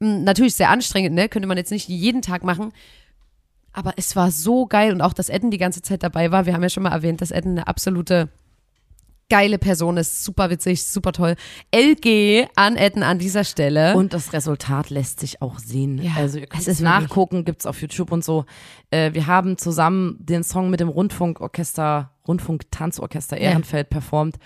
Hm, 0.00 0.24
Natürlich 0.24 0.54
sehr 0.54 0.70
anstrengend, 0.70 1.14
ne? 1.14 1.28
Könnte 1.28 1.48
man 1.48 1.56
jetzt 1.56 1.70
nicht 1.70 1.88
jeden 1.88 2.22
Tag 2.22 2.44
machen. 2.44 2.72
Aber 3.72 3.92
es 3.96 4.16
war 4.16 4.30
so 4.30 4.66
geil 4.66 4.92
und 4.92 5.02
auch, 5.02 5.12
dass 5.12 5.28
Edden 5.28 5.50
die 5.50 5.58
ganze 5.58 5.82
Zeit 5.82 6.02
dabei 6.02 6.32
war. 6.32 6.46
Wir 6.46 6.54
haben 6.54 6.62
ja 6.62 6.70
schon 6.70 6.82
mal 6.82 6.92
erwähnt, 6.92 7.20
dass 7.20 7.30
Edden 7.30 7.52
eine 7.58 7.66
absolute 7.66 8.30
geile 9.28 9.58
Person 9.58 9.96
ist, 9.96 10.22
super 10.24 10.50
witzig, 10.50 10.84
super 10.84 11.12
toll. 11.12 11.34
LG 11.74 12.46
anadden 12.54 13.02
an 13.02 13.18
dieser 13.18 13.44
Stelle. 13.44 13.94
Und 13.96 14.12
das 14.12 14.32
Resultat 14.32 14.90
lässt 14.90 15.20
sich 15.20 15.42
auch 15.42 15.58
sehen. 15.58 15.98
Ja, 16.02 16.12
also 16.16 16.38
ihr 16.38 16.46
könnt 16.46 16.62
es 16.62 16.68
ist 16.68 16.80
wirklich- 16.82 17.00
nachgucken, 17.08 17.44
gibt's 17.44 17.66
auf 17.66 17.80
YouTube 17.80 18.12
und 18.12 18.24
so. 18.24 18.44
Äh, 18.90 19.14
wir 19.14 19.26
haben 19.26 19.58
zusammen 19.58 20.16
den 20.20 20.44
Song 20.44 20.70
mit 20.70 20.80
dem 20.80 20.88
Rundfunkorchester, 20.88 22.10
Rundfunk-Tanzorchester 22.26 23.36
Ehrenfeld 23.36 23.90
performt. 23.90 24.36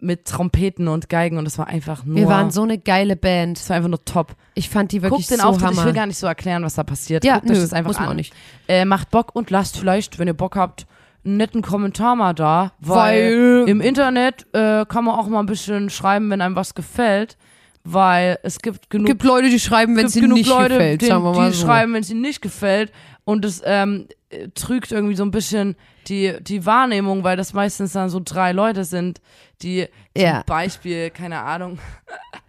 Mit 0.00 0.26
Trompeten 0.26 0.86
und 0.86 1.08
Geigen 1.08 1.38
und 1.38 1.46
es 1.48 1.58
war 1.58 1.66
einfach 1.66 2.04
nur. 2.04 2.14
wir 2.14 2.28
waren 2.28 2.52
so 2.52 2.62
eine 2.62 2.78
geile 2.78 3.16
Band. 3.16 3.58
es 3.58 3.68
war 3.68 3.76
einfach 3.76 3.88
nur 3.88 4.04
top. 4.04 4.36
Ich 4.54 4.68
fand 4.68 4.92
die 4.92 5.02
wirklich 5.02 5.26
Guckt 5.26 5.30
den 5.32 5.40
so 5.40 5.48
Auftritt, 5.48 5.72
ich 5.72 5.76
Hammer. 5.76 5.86
will 5.88 5.92
gar 5.92 6.06
nicht 6.06 6.18
so 6.18 6.28
erklären, 6.28 6.62
was 6.62 6.74
da 6.74 6.84
passiert. 6.84 7.24
ja, 7.24 7.34
Guckt 7.40 7.50
euch 7.50 7.56
nö, 7.56 7.62
das 7.62 7.72
einfach 7.72 7.88
muss 7.88 7.96
man 7.96 8.04
an. 8.06 8.10
auch 8.12 8.14
nicht. 8.16 8.32
Äh, 8.68 8.84
macht 8.84 9.10
Bock 9.10 9.34
und 9.34 9.50
lasst 9.50 9.76
vielleicht, 9.76 10.20
wenn 10.20 10.28
ihr 10.28 10.34
Bock 10.34 10.54
habt, 10.54 10.86
einen 11.24 11.36
netten 11.36 11.62
Kommentar 11.62 12.16
mal 12.16 12.32
da, 12.34 12.72
weil, 12.80 13.62
Weil- 13.62 13.68
im 13.68 13.80
Internet 13.80 14.46
äh, 14.52 14.84
kann 14.86 15.04
man 15.04 15.18
auch 15.18 15.26
mal 15.28 15.40
ein 15.40 15.46
bisschen 15.46 15.90
schreiben, 15.90 16.30
wenn 16.30 16.40
einem 16.40 16.56
was 16.56 16.74
gefällt, 16.74 17.36
weil 17.84 18.38
es 18.42 18.58
gibt 18.60 18.90
genug 18.90 19.06
gibt 19.06 19.22
Leute, 19.24 19.48
die 19.50 19.58
schreiben, 19.60 19.96
wenn 19.96 20.06
es 20.06 20.16
ihnen 20.16 20.32
nicht 20.32 20.48
Leute, 20.48 20.74
gefällt, 20.74 21.00
denen, 21.02 21.08
sagen 21.10 21.24
wir 21.24 21.32
mal 21.34 21.50
die 21.50 21.56
so. 21.56 21.66
schreiben, 21.66 21.94
wenn 21.94 22.02
es 22.02 22.10
ihnen 22.10 22.20
nicht 22.20 22.42
gefällt 22.42 22.92
und 23.24 23.44
es 23.44 23.62
ähm, 23.64 24.08
äh, 24.30 24.48
trügt 24.54 24.92
irgendwie 24.92 25.14
so 25.16 25.22
ein 25.24 25.30
bisschen 25.30 25.76
die, 26.08 26.34
die 26.40 26.64
Wahrnehmung, 26.66 27.24
weil 27.24 27.36
das 27.36 27.52
meistens 27.52 27.92
dann 27.92 28.08
so 28.10 28.20
drei 28.24 28.52
Leute 28.52 28.84
sind, 28.84 29.20
die 29.62 29.86
zum 30.16 30.24
Ja. 30.24 30.42
Beispiel, 30.46 31.10
keine 31.10 31.40
Ahnung, 31.42 31.78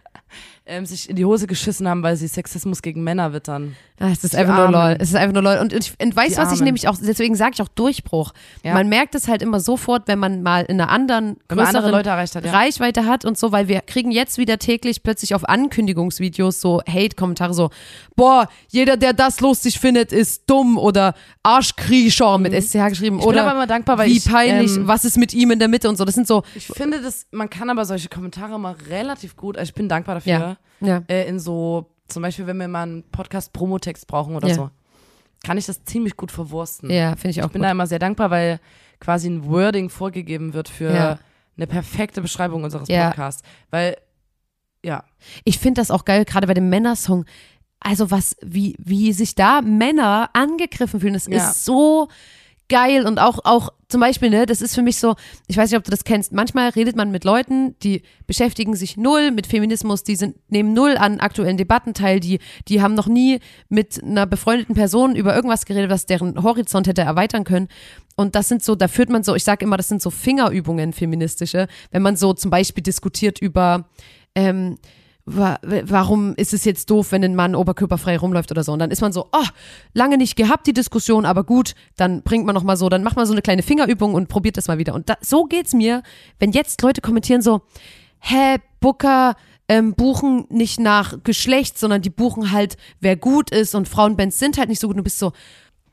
ähm, 0.70 0.86
sich 0.86 1.10
in 1.10 1.16
die 1.16 1.24
Hose 1.24 1.46
geschissen 1.46 1.88
haben, 1.88 2.02
weil 2.02 2.16
sie 2.16 2.28
Sexismus 2.28 2.80
gegen 2.82 3.02
Männer 3.02 3.32
wittern. 3.32 3.76
Ah, 3.98 4.08
es 4.12 4.24
ist 4.24 4.32
Die 4.32 4.38
einfach 4.38 4.54
nur 4.56 4.64
Armen. 4.64 4.90
lol. 4.92 4.96
Es 4.98 5.10
ist 5.10 5.14
einfach 5.16 5.34
nur 5.34 5.42
lol. 5.42 5.58
Und 5.58 5.72
ich 5.74 5.92
und 6.00 6.16
weißt 6.16 6.36
du, 6.38 6.40
was 6.40 6.48
ich 6.48 6.52
Armen. 6.54 6.64
nämlich 6.64 6.88
auch, 6.88 6.96
deswegen 6.98 7.34
sage 7.34 7.50
ich 7.54 7.60
auch 7.62 7.68
Durchbruch. 7.68 8.32
Ja. 8.64 8.72
Man 8.72 8.88
merkt 8.88 9.14
es 9.14 9.28
halt 9.28 9.42
immer 9.42 9.60
sofort, 9.60 10.08
wenn 10.08 10.18
man 10.18 10.42
mal 10.42 10.62
in 10.62 10.80
einer 10.80 10.90
anderen, 10.90 11.36
andere 11.48 11.66
größeren 11.66 12.04
erreicht 12.06 12.34
hat, 12.34 12.44
ja. 12.46 12.52
Reichweite 12.52 13.04
hat 13.04 13.24
und 13.26 13.36
so, 13.36 13.52
weil 13.52 13.68
wir 13.68 13.82
kriegen 13.82 14.10
jetzt 14.10 14.38
wieder 14.38 14.58
täglich 14.58 15.02
plötzlich 15.02 15.34
auf 15.34 15.46
Ankündigungsvideos 15.46 16.60
so 16.60 16.80
Hate-Kommentare 16.88 17.52
so, 17.52 17.70
boah, 18.16 18.48
jeder, 18.68 18.96
der 18.96 19.12
das 19.12 19.40
lustig 19.40 19.78
findet, 19.78 20.12
ist 20.12 20.48
dumm 20.48 20.78
oder 20.78 21.14
Arschkriecher 21.42 22.38
mit 22.38 22.52
SCH 22.54 22.88
geschrieben 22.88 23.16
Mhm. 23.16 23.20
Ich 23.20 23.26
bin 23.26 23.34
oder 23.34 23.42
aber 23.42 23.52
immer 23.52 23.66
dankbar, 23.66 23.98
weil 23.98 24.08
wie 24.08 24.16
ich, 24.16 24.24
peinlich, 24.24 24.76
ähm, 24.76 24.86
was 24.86 25.04
ist 25.04 25.16
mit 25.18 25.34
ihm 25.34 25.50
in 25.50 25.58
der 25.58 25.68
Mitte 25.68 25.88
und 25.88 25.96
so. 25.96 26.04
Das 26.04 26.14
sind 26.14 26.26
so, 26.26 26.42
Ich 26.54 26.66
finde, 26.66 27.00
das, 27.02 27.26
man 27.32 27.50
kann 27.50 27.68
aber 27.70 27.84
solche 27.84 28.08
Kommentare 28.08 28.58
mal 28.58 28.74
relativ 28.88 29.36
gut, 29.36 29.56
also 29.58 29.68
ich 29.68 29.74
bin 29.74 29.88
dankbar 29.88 30.16
dafür, 30.16 30.32
Ja. 30.32 30.56
Ja, 30.80 31.02
äh, 31.08 31.28
in 31.28 31.38
so, 31.38 31.86
zum 32.08 32.22
Beispiel, 32.22 32.46
wenn 32.46 32.56
wir 32.58 32.68
mal 32.68 32.82
einen 32.82 33.02
Podcast-Promotext 33.10 34.06
brauchen 34.06 34.36
oder 34.36 34.48
Ja. 34.48 34.54
so, 34.54 34.70
kann 35.44 35.56
ich 35.58 35.66
das 35.66 35.84
ziemlich 35.84 36.16
gut 36.16 36.30
verwursten. 36.32 36.90
ja, 36.90 37.10
finde 37.16 37.30
ich 37.30 37.42
auch 37.42 37.46
Ich 37.46 37.52
bin 37.52 37.60
gut. 37.62 37.66
da 37.66 37.70
immer 37.72 37.86
sehr 37.86 37.98
dankbar, 37.98 38.30
weil 38.30 38.60
quasi 39.00 39.28
ein 39.28 39.44
Wording 39.46 39.88
vorgegeben 39.88 40.52
wird 40.52 40.68
für 40.68 40.92
Ja. 40.94 41.18
eine 41.56 41.66
perfekte 41.66 42.20
Beschreibung 42.20 42.64
unseres. 42.64 42.88
Podcasts. 42.88 43.42
Weil, 43.70 43.96
ja, 44.84 45.04
Ich 45.44 45.58
finde 45.58 45.80
das 45.80 45.90
auch 45.90 46.04
geil, 46.04 46.24
gerade 46.24 46.46
bei 46.46 46.54
dem 46.54 46.68
Männersong. 46.68 47.24
Also 47.80 48.10
was, 48.10 48.36
wie, 48.42 48.76
wie 48.78 49.12
sich 49.14 49.34
da 49.34 49.62
Männer 49.62 50.28
angegriffen 50.34 51.00
fühlen, 51.00 51.14
das 51.14 51.26
ist 51.26 51.64
so 51.64 52.08
geil 52.70 53.06
und 53.06 53.18
auch, 53.18 53.40
auch 53.44 53.70
zum 53.88 54.00
Beispiel, 54.00 54.30
ne, 54.30 54.46
das 54.46 54.62
ist 54.62 54.74
für 54.74 54.80
mich 54.82 54.96
so, 54.96 55.16
ich 55.48 55.56
weiß 55.58 55.70
nicht, 55.70 55.76
ob 55.76 55.84
du 55.84 55.90
das 55.90 56.04
kennst, 56.04 56.32
manchmal 56.32 56.70
redet 56.70 56.96
man 56.96 57.10
mit 57.10 57.24
Leuten, 57.24 57.78
die 57.80 58.02
beschäftigen 58.26 58.74
sich 58.74 58.96
null 58.96 59.32
mit 59.32 59.46
Feminismus, 59.46 60.04
die 60.04 60.16
sind, 60.16 60.36
nehmen 60.48 60.72
null 60.72 60.96
an 60.96 61.20
aktuellen 61.20 61.58
Debatten 61.58 61.92
teil, 61.92 62.20
die, 62.20 62.38
die 62.68 62.80
haben 62.80 62.94
noch 62.94 63.08
nie 63.08 63.40
mit 63.68 64.02
einer 64.02 64.26
befreundeten 64.26 64.74
Person 64.74 65.16
über 65.16 65.34
irgendwas 65.34 65.66
geredet, 65.66 65.90
was 65.90 66.06
deren 66.06 66.42
Horizont 66.42 66.86
hätte 66.86 67.02
erweitern 67.02 67.44
können. 67.44 67.68
Und 68.16 68.34
das 68.34 68.48
sind 68.48 68.62
so, 68.62 68.74
da 68.76 68.88
führt 68.88 69.10
man 69.10 69.24
so, 69.24 69.34
ich 69.34 69.44
sage 69.44 69.64
immer, 69.64 69.76
das 69.76 69.88
sind 69.88 70.00
so 70.00 70.10
Fingerübungen 70.10 70.92
feministische, 70.92 71.66
wenn 71.90 72.02
man 72.02 72.16
so 72.16 72.32
zum 72.32 72.50
Beispiel 72.50 72.82
diskutiert 72.82 73.40
über, 73.40 73.88
ähm, 74.34 74.78
warum 75.32 76.34
ist 76.36 76.52
es 76.52 76.64
jetzt 76.64 76.90
doof, 76.90 77.12
wenn 77.12 77.24
ein 77.24 77.34
Mann 77.34 77.54
oberkörperfrei 77.54 78.18
rumläuft 78.18 78.50
oder 78.50 78.64
so? 78.64 78.72
Und 78.72 78.78
dann 78.78 78.90
ist 78.90 79.00
man 79.00 79.12
so, 79.12 79.28
oh, 79.32 79.46
lange 79.94 80.18
nicht 80.18 80.36
gehabt 80.36 80.66
die 80.66 80.72
Diskussion, 80.72 81.24
aber 81.24 81.44
gut, 81.44 81.74
dann 81.96 82.22
bringt 82.22 82.46
man 82.46 82.54
noch 82.54 82.62
mal 82.62 82.76
so, 82.76 82.88
dann 82.88 83.02
macht 83.02 83.16
man 83.16 83.26
so 83.26 83.32
eine 83.32 83.42
kleine 83.42 83.62
Fingerübung 83.62 84.14
und 84.14 84.28
probiert 84.28 84.56
das 84.56 84.68
mal 84.68 84.78
wieder. 84.78 84.94
Und 84.94 85.08
da, 85.08 85.16
so 85.20 85.44
geht's 85.44 85.72
mir, 85.72 86.02
wenn 86.38 86.52
jetzt 86.52 86.82
Leute 86.82 87.00
kommentieren 87.00 87.42
so, 87.42 87.62
hä, 88.20 88.56
Booker 88.80 89.36
ähm, 89.68 89.94
buchen 89.94 90.46
nicht 90.48 90.80
nach 90.80 91.22
Geschlecht, 91.22 91.78
sondern 91.78 92.02
die 92.02 92.10
buchen 92.10 92.50
halt, 92.50 92.76
wer 93.00 93.16
gut 93.16 93.50
ist 93.50 93.74
und 93.74 93.88
Frauenbands 93.88 94.38
sind 94.38 94.58
halt 94.58 94.68
nicht 94.68 94.80
so 94.80 94.88
gut. 94.88 94.94
Und 94.94 94.98
du 94.98 95.04
bist 95.04 95.18
so, 95.18 95.32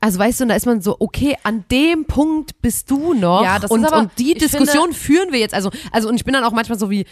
also 0.00 0.18
weißt 0.18 0.40
du, 0.40 0.44
und 0.44 0.48
da 0.48 0.54
ist 0.54 0.66
man 0.66 0.80
so, 0.80 0.96
okay, 0.98 1.36
an 1.42 1.64
dem 1.70 2.04
Punkt 2.04 2.60
bist 2.60 2.90
du 2.90 3.14
noch. 3.14 3.42
Ja, 3.42 3.58
das 3.58 3.70
und, 3.70 3.82
ist 3.82 3.92
aber- 3.92 4.00
und 4.00 4.10
die 4.18 4.34
Diskussion 4.34 4.92
führen 4.92 5.32
wir 5.32 5.38
jetzt. 5.38 5.54
Also, 5.54 5.70
also 5.92 6.08
und 6.08 6.16
ich 6.16 6.24
bin 6.24 6.34
dann 6.34 6.44
auch 6.44 6.52
manchmal 6.52 6.78
so 6.78 6.90
wie, 6.90 7.04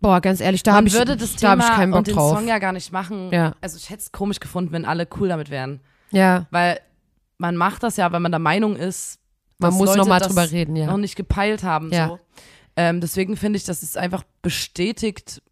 boah, 0.00 0.20
ganz 0.20 0.40
ehrlich, 0.40 0.62
da 0.62 0.74
habe 0.74 0.86
ich, 0.88 0.94
würde 0.94 1.16
das 1.16 1.36
da 1.36 1.52
Thema 1.52 1.64
ich 1.68 1.74
keinen 1.76 1.90
Bock 1.90 1.98
und 1.98 2.06
den 2.08 2.14
drauf. 2.14 2.36
Song 2.36 2.46
ja 2.48 2.58
gar 2.58 2.72
nicht 2.72 2.92
machen. 2.92 3.30
Ja. 3.32 3.54
Also 3.60 3.76
ich 3.76 3.90
hätte 3.90 4.00
es 4.02 4.12
komisch 4.12 4.40
gefunden, 4.40 4.72
wenn 4.72 4.84
alle 4.84 5.06
cool 5.18 5.28
damit 5.28 5.50
wären. 5.50 5.80
Ja, 6.10 6.46
Weil 6.50 6.78
man 7.38 7.56
macht 7.56 7.82
das 7.82 7.96
ja, 7.96 8.12
weil 8.12 8.20
man 8.20 8.30
der 8.32 8.38
Meinung 8.38 8.76
ist, 8.76 9.18
man 9.58 9.70
dass 9.70 9.78
muss 9.78 9.86
Leute 9.88 9.98
noch 9.98 10.06
mal 10.06 10.18
das 10.20 10.28
drüber 10.28 10.50
reden, 10.50 10.76
ja. 10.76 10.86
noch 10.86 10.96
nicht 10.98 11.16
gepeilt 11.16 11.62
haben. 11.64 11.90
Ja. 11.92 12.08
So. 12.08 12.18
Ähm, 12.76 13.00
deswegen 13.00 13.36
finde 13.36 13.56
ich, 13.56 13.64
das 13.64 13.82
ist 13.82 13.96
einfach 13.98 14.22
bestätigt 14.42 15.42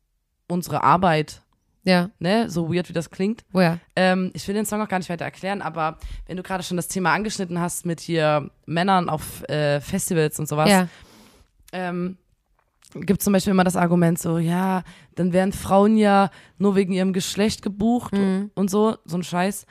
unsere 0.49 0.83
Arbeit, 0.85 1.43
Ja, 1.85 2.11
ne? 2.19 2.49
So 2.51 2.73
weird 2.73 2.89
wie 2.89 2.93
das 2.93 3.11
klingt. 3.11 3.45
woher? 3.53 3.79
Ähm, 3.97 4.31
ich 4.35 4.47
will 4.47 4.55
den 4.55 4.67
Song 4.67 4.81
auch 4.83 4.89
gar 4.89 4.99
nicht 4.99 5.09
weiter 5.11 5.25
erklären, 5.25 5.63
aber 5.63 5.99
wenn 6.27 6.37
du 6.37 6.43
gerade 6.43 6.63
schon 6.63 6.77
das 6.77 6.89
Thema 6.89 7.13
angeschnitten 7.13 7.59
hast 7.61 7.85
mit 7.87 8.01
hier 8.01 8.51
Männern 8.67 9.09
auf 9.09 9.43
äh, 9.49 9.81
Festivals 9.81 10.39
und 10.39 10.49
sowas, 10.49 10.69
Ja, 10.71 10.89
ähm, 11.73 12.19
gibt 12.95 13.23
zum 13.23 13.33
Beispiel 13.33 13.51
immer 13.53 13.65
das 13.65 13.77
Argument 13.77 14.19
so, 14.19 14.39
ja, 14.39 14.83
dann 15.15 15.33
werden 15.33 15.53
Frauen 15.53 15.97
ja 15.97 16.31
nur 16.59 16.75
wegen 16.77 16.93
ihrem 16.93 17.13
Geschlecht 17.13 17.63
gebucht 17.63 18.13
Mhm. 18.13 18.51
und 18.55 18.71
so, 18.71 18.97
so 19.05 19.17
ein 19.17 19.23
Scheiß. 19.23 19.67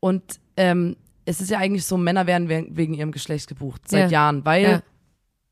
Und 0.00 0.22
ähm, 0.56 0.96
es 1.24 1.40
ist 1.40 1.50
ja 1.50 1.58
eigentlich 1.58 1.84
so, 1.84 1.96
Männer 1.96 2.26
werden 2.26 2.48
we- 2.48 2.66
wegen 2.70 2.94
ihrem 2.94 3.12
Geschlecht 3.12 3.48
gebucht, 3.48 3.82
seit 3.88 4.10
Ja. 4.10 4.22
Jahren, 4.22 4.44
weil 4.44 4.62
Ja. 4.62 4.82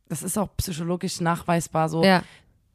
das 0.08 0.22
ist 0.22 0.38
auch 0.38 0.48
psychologisch 0.56 1.20
nachweisbar 1.20 1.88
so. 1.88 2.04
ja, 2.04 2.22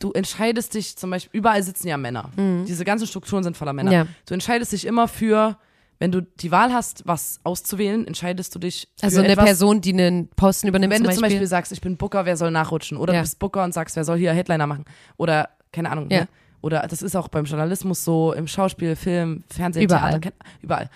Du 0.01 0.13
entscheidest 0.13 0.75
dich 0.75 0.95
zum 0.95 1.09
Beispiel, 1.09 1.37
überall 1.39 1.61
sitzen 1.61 1.89
ja 1.89 1.97
Männer. 1.97 2.29
Diese 2.65 2.85
ganzen 2.85 3.05
Strukturen 3.05 3.43
sind 3.43 3.57
voller 3.57 3.73
Männer. 3.73 3.89
Mhm. 3.91 3.95
Ja. 3.97 4.07
Du 4.25 4.33
entscheidest 4.33 4.71
dich 4.71 4.85
immer 4.85 5.09
für, 5.09 5.57
wenn 5.99 6.11
du 6.11 6.21
die 6.21 6.51
Wahl 6.51 6.73
hast, 6.73 7.03
was 7.05 7.39
auszuwählen, 7.43 8.07
entscheidest 8.07 8.55
du 8.55 8.59
dich 8.59 8.87
für 8.97 9.03
also 9.05 9.19
eine 9.19 9.29
etwas, 9.33 9.45
Person, 9.45 9.81
die 9.81 9.91
einen 9.93 10.29
Posten 10.29 10.67
übernimmt 10.67 10.91
wenn 10.93 10.99
zum 10.99 11.07
du 11.07 11.13
zum 11.13 11.21
Beispiel 11.23 11.45
sagst, 11.47 11.71
ich 11.73 11.81
bin 11.81 11.97
Booker, 11.97 12.25
wer 12.25 12.37
soll 12.37 12.51
nachrutschen? 12.51 12.97
Oder 12.97 13.13
Ja. 13.13 13.19
du 13.19 13.23
bist 13.23 13.37
Booker 13.39 13.63
und 13.63 13.73
sagst, 13.73 13.95
wer 13.97 14.05
soll 14.05 14.17
hier 14.17 14.31
Headliner 14.33 14.65
machen? 14.65 14.85
Oder, 15.17 15.49
keine 15.71 15.91
Ahnung, 15.91 16.09
Ja. 16.09 16.21
ne? 16.21 16.27
Oder 16.61 16.87
das 16.89 17.01
ist 17.01 17.15
auch 17.15 17.27
beim 17.29 17.45
Journalismus 17.45 18.03
so, 18.03 18.33
im 18.33 18.47
Schauspiel, 18.47 18.95
Film, 18.95 19.43
Fernsehen, 19.49 19.83
Überall. 19.83 20.19
Theater, 20.19 20.35
überall. 20.61 20.89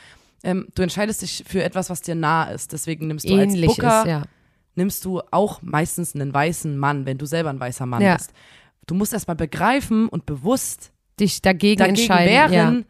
Ähm, 0.44 0.68
du 0.76 0.82
entscheidest 0.82 1.22
dich 1.22 1.44
für 1.48 1.64
etwas, 1.64 1.90
was 1.90 2.02
dir 2.02 2.16
nah 2.16 2.46
ist. 2.46 2.74
Deswegen 2.74 3.08
nimmst 3.08 3.30
du 3.30 3.34
ähnlich 3.34 3.70
als 3.70 3.78
Booker, 3.78 4.00
ist, 4.02 4.08
ja. 4.08 4.22
nimmst 4.76 5.06
du 5.06 5.22
auch 5.32 5.62
meistens 5.62 6.16
einen 6.16 6.34
weißen 6.34 6.78
Mann, 6.78 7.06
wenn 7.06 7.18
du 7.18 7.26
selber 7.26 7.50
ein 7.50 7.60
weißer 7.62 7.86
Mann 7.86 8.02
Ja. 8.02 8.16
bist. 8.16 8.34
Du 8.88 8.96
musst 8.96 9.14
erstmal 9.14 9.38
begreifen 9.38 10.10
und 10.10 10.26
bewusst 10.26 10.92
Dich 11.20 11.42
dagegen, 11.42 11.80
dagegen 11.80 11.98
entscheiden. 12.00 12.34
wehren, 12.52 12.80
nach 12.80 12.86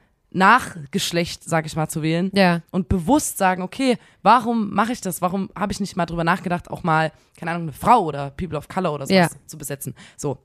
Geschlecht, 0.91 1.43
sag 1.43 1.65
ich 1.65 1.75
mal, 1.75 1.87
zu 1.87 2.01
wählen 2.01 2.31
ja. 2.33 2.61
und 2.71 2.89
bewusst 2.89 3.37
sagen, 3.37 3.61
okay, 3.61 3.97
warum 4.21 4.73
mache 4.73 4.91
ich 4.91 5.01
das? 5.01 5.21
Warum 5.21 5.49
habe 5.55 5.71
ich 5.71 5.79
nicht 5.79 5.95
mal 5.95 6.05
drüber 6.05 6.23
nachgedacht, 6.23 6.69
auch 6.69 6.83
mal, 6.83 7.11
keine 7.37 7.51
Ahnung, 7.51 7.63
eine 7.63 7.73
Frau 7.73 8.03
oder 8.03 8.31
People 8.31 8.57
of 8.57 8.67
Color 8.67 8.93
oder 8.93 9.05
sowas 9.07 9.31
Ja. 9.33 9.47
zu 9.47 9.57
besetzen? 9.57 9.95
So. 10.17 10.37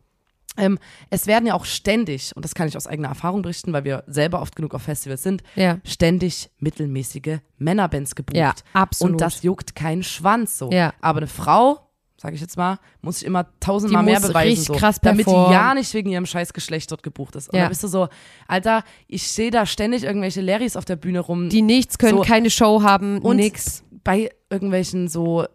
Ähm, 0.57 0.79
es 1.11 1.27
werden 1.29 1.47
ja 1.47 1.55
auch 1.55 1.65
ständig, 1.65 2.35
und 2.35 2.45
das 2.45 2.55
kann 2.55 2.67
ich 2.67 2.77
aus 2.77 2.89
eigener 2.89 3.09
Erfahrung 3.09 3.43
berichten, 3.43 3.73
weil 3.73 3.85
wir 3.85 4.03
selber 4.09 4.43
oft 4.43 4.57
genug 4.57 4.75
auf 4.75 4.83
Festivals 4.83 5.23
sind, 5.23 5.43
Ja. 5.55 5.79
ständig 5.85 6.51
mittelmäßige 6.59 7.39
Männerbands 7.59 8.15
gebucht. 8.17 8.37
Ja, 8.37 8.55
absolut. 8.73 9.13
Und 9.13 9.21
das 9.21 9.43
juckt 9.43 9.77
keinen 9.77 10.03
Schwanz 10.03 10.59
so. 10.59 10.71
Ja. 10.73 10.95
Aber 11.01 11.19
eine 11.19 11.29
Frau, 11.29 11.88
sage 12.21 12.35
ich 12.35 12.41
jetzt 12.41 12.57
mal, 12.57 12.79
muss 13.01 13.21
sich 13.21 13.27
immer 13.27 13.47
tausendmal 13.61 14.05
Die 14.05 14.11
mehr 14.11 14.21
beweisen, 14.21 14.65
so, 14.65 14.75
damit 15.03 15.27
die 15.27 15.31
ja 15.31 15.73
nicht 15.75 15.95
wegen 15.95 16.11
ihrem 16.11 16.27
scheiß 16.27 16.53
Geschlecht 16.53 16.91
dort 16.91 17.05
gebucht 17.05 17.37
ist. 17.37 17.49
Und 17.49 17.55
Ja. 17.57 17.63
dann 17.63 17.69
bist 17.71 17.85
du 17.85 17.89
so, 17.89 18.09
Alter, 18.49 18.83
ich 19.07 19.29
sehe 19.31 19.53
da 19.53 19.65
ständig 19.67 20.03
irgendwelche 20.03 20.41
Larrys 20.41 20.77
auf 20.77 20.85
der 20.85 20.97
Bühne 20.97 21.21
rum, 21.21 21.49
Die 21.49 21.63
nichts 21.63 21.97
können, 21.97 22.19
So. 22.19 22.23
keine 22.25 22.51
Show 22.51 22.83
haben, 22.83 23.19
und 23.21 23.37
nix. 23.37 23.85
bei 24.03 24.31
irgendwelchen 24.51 25.07
so, 25.09 25.47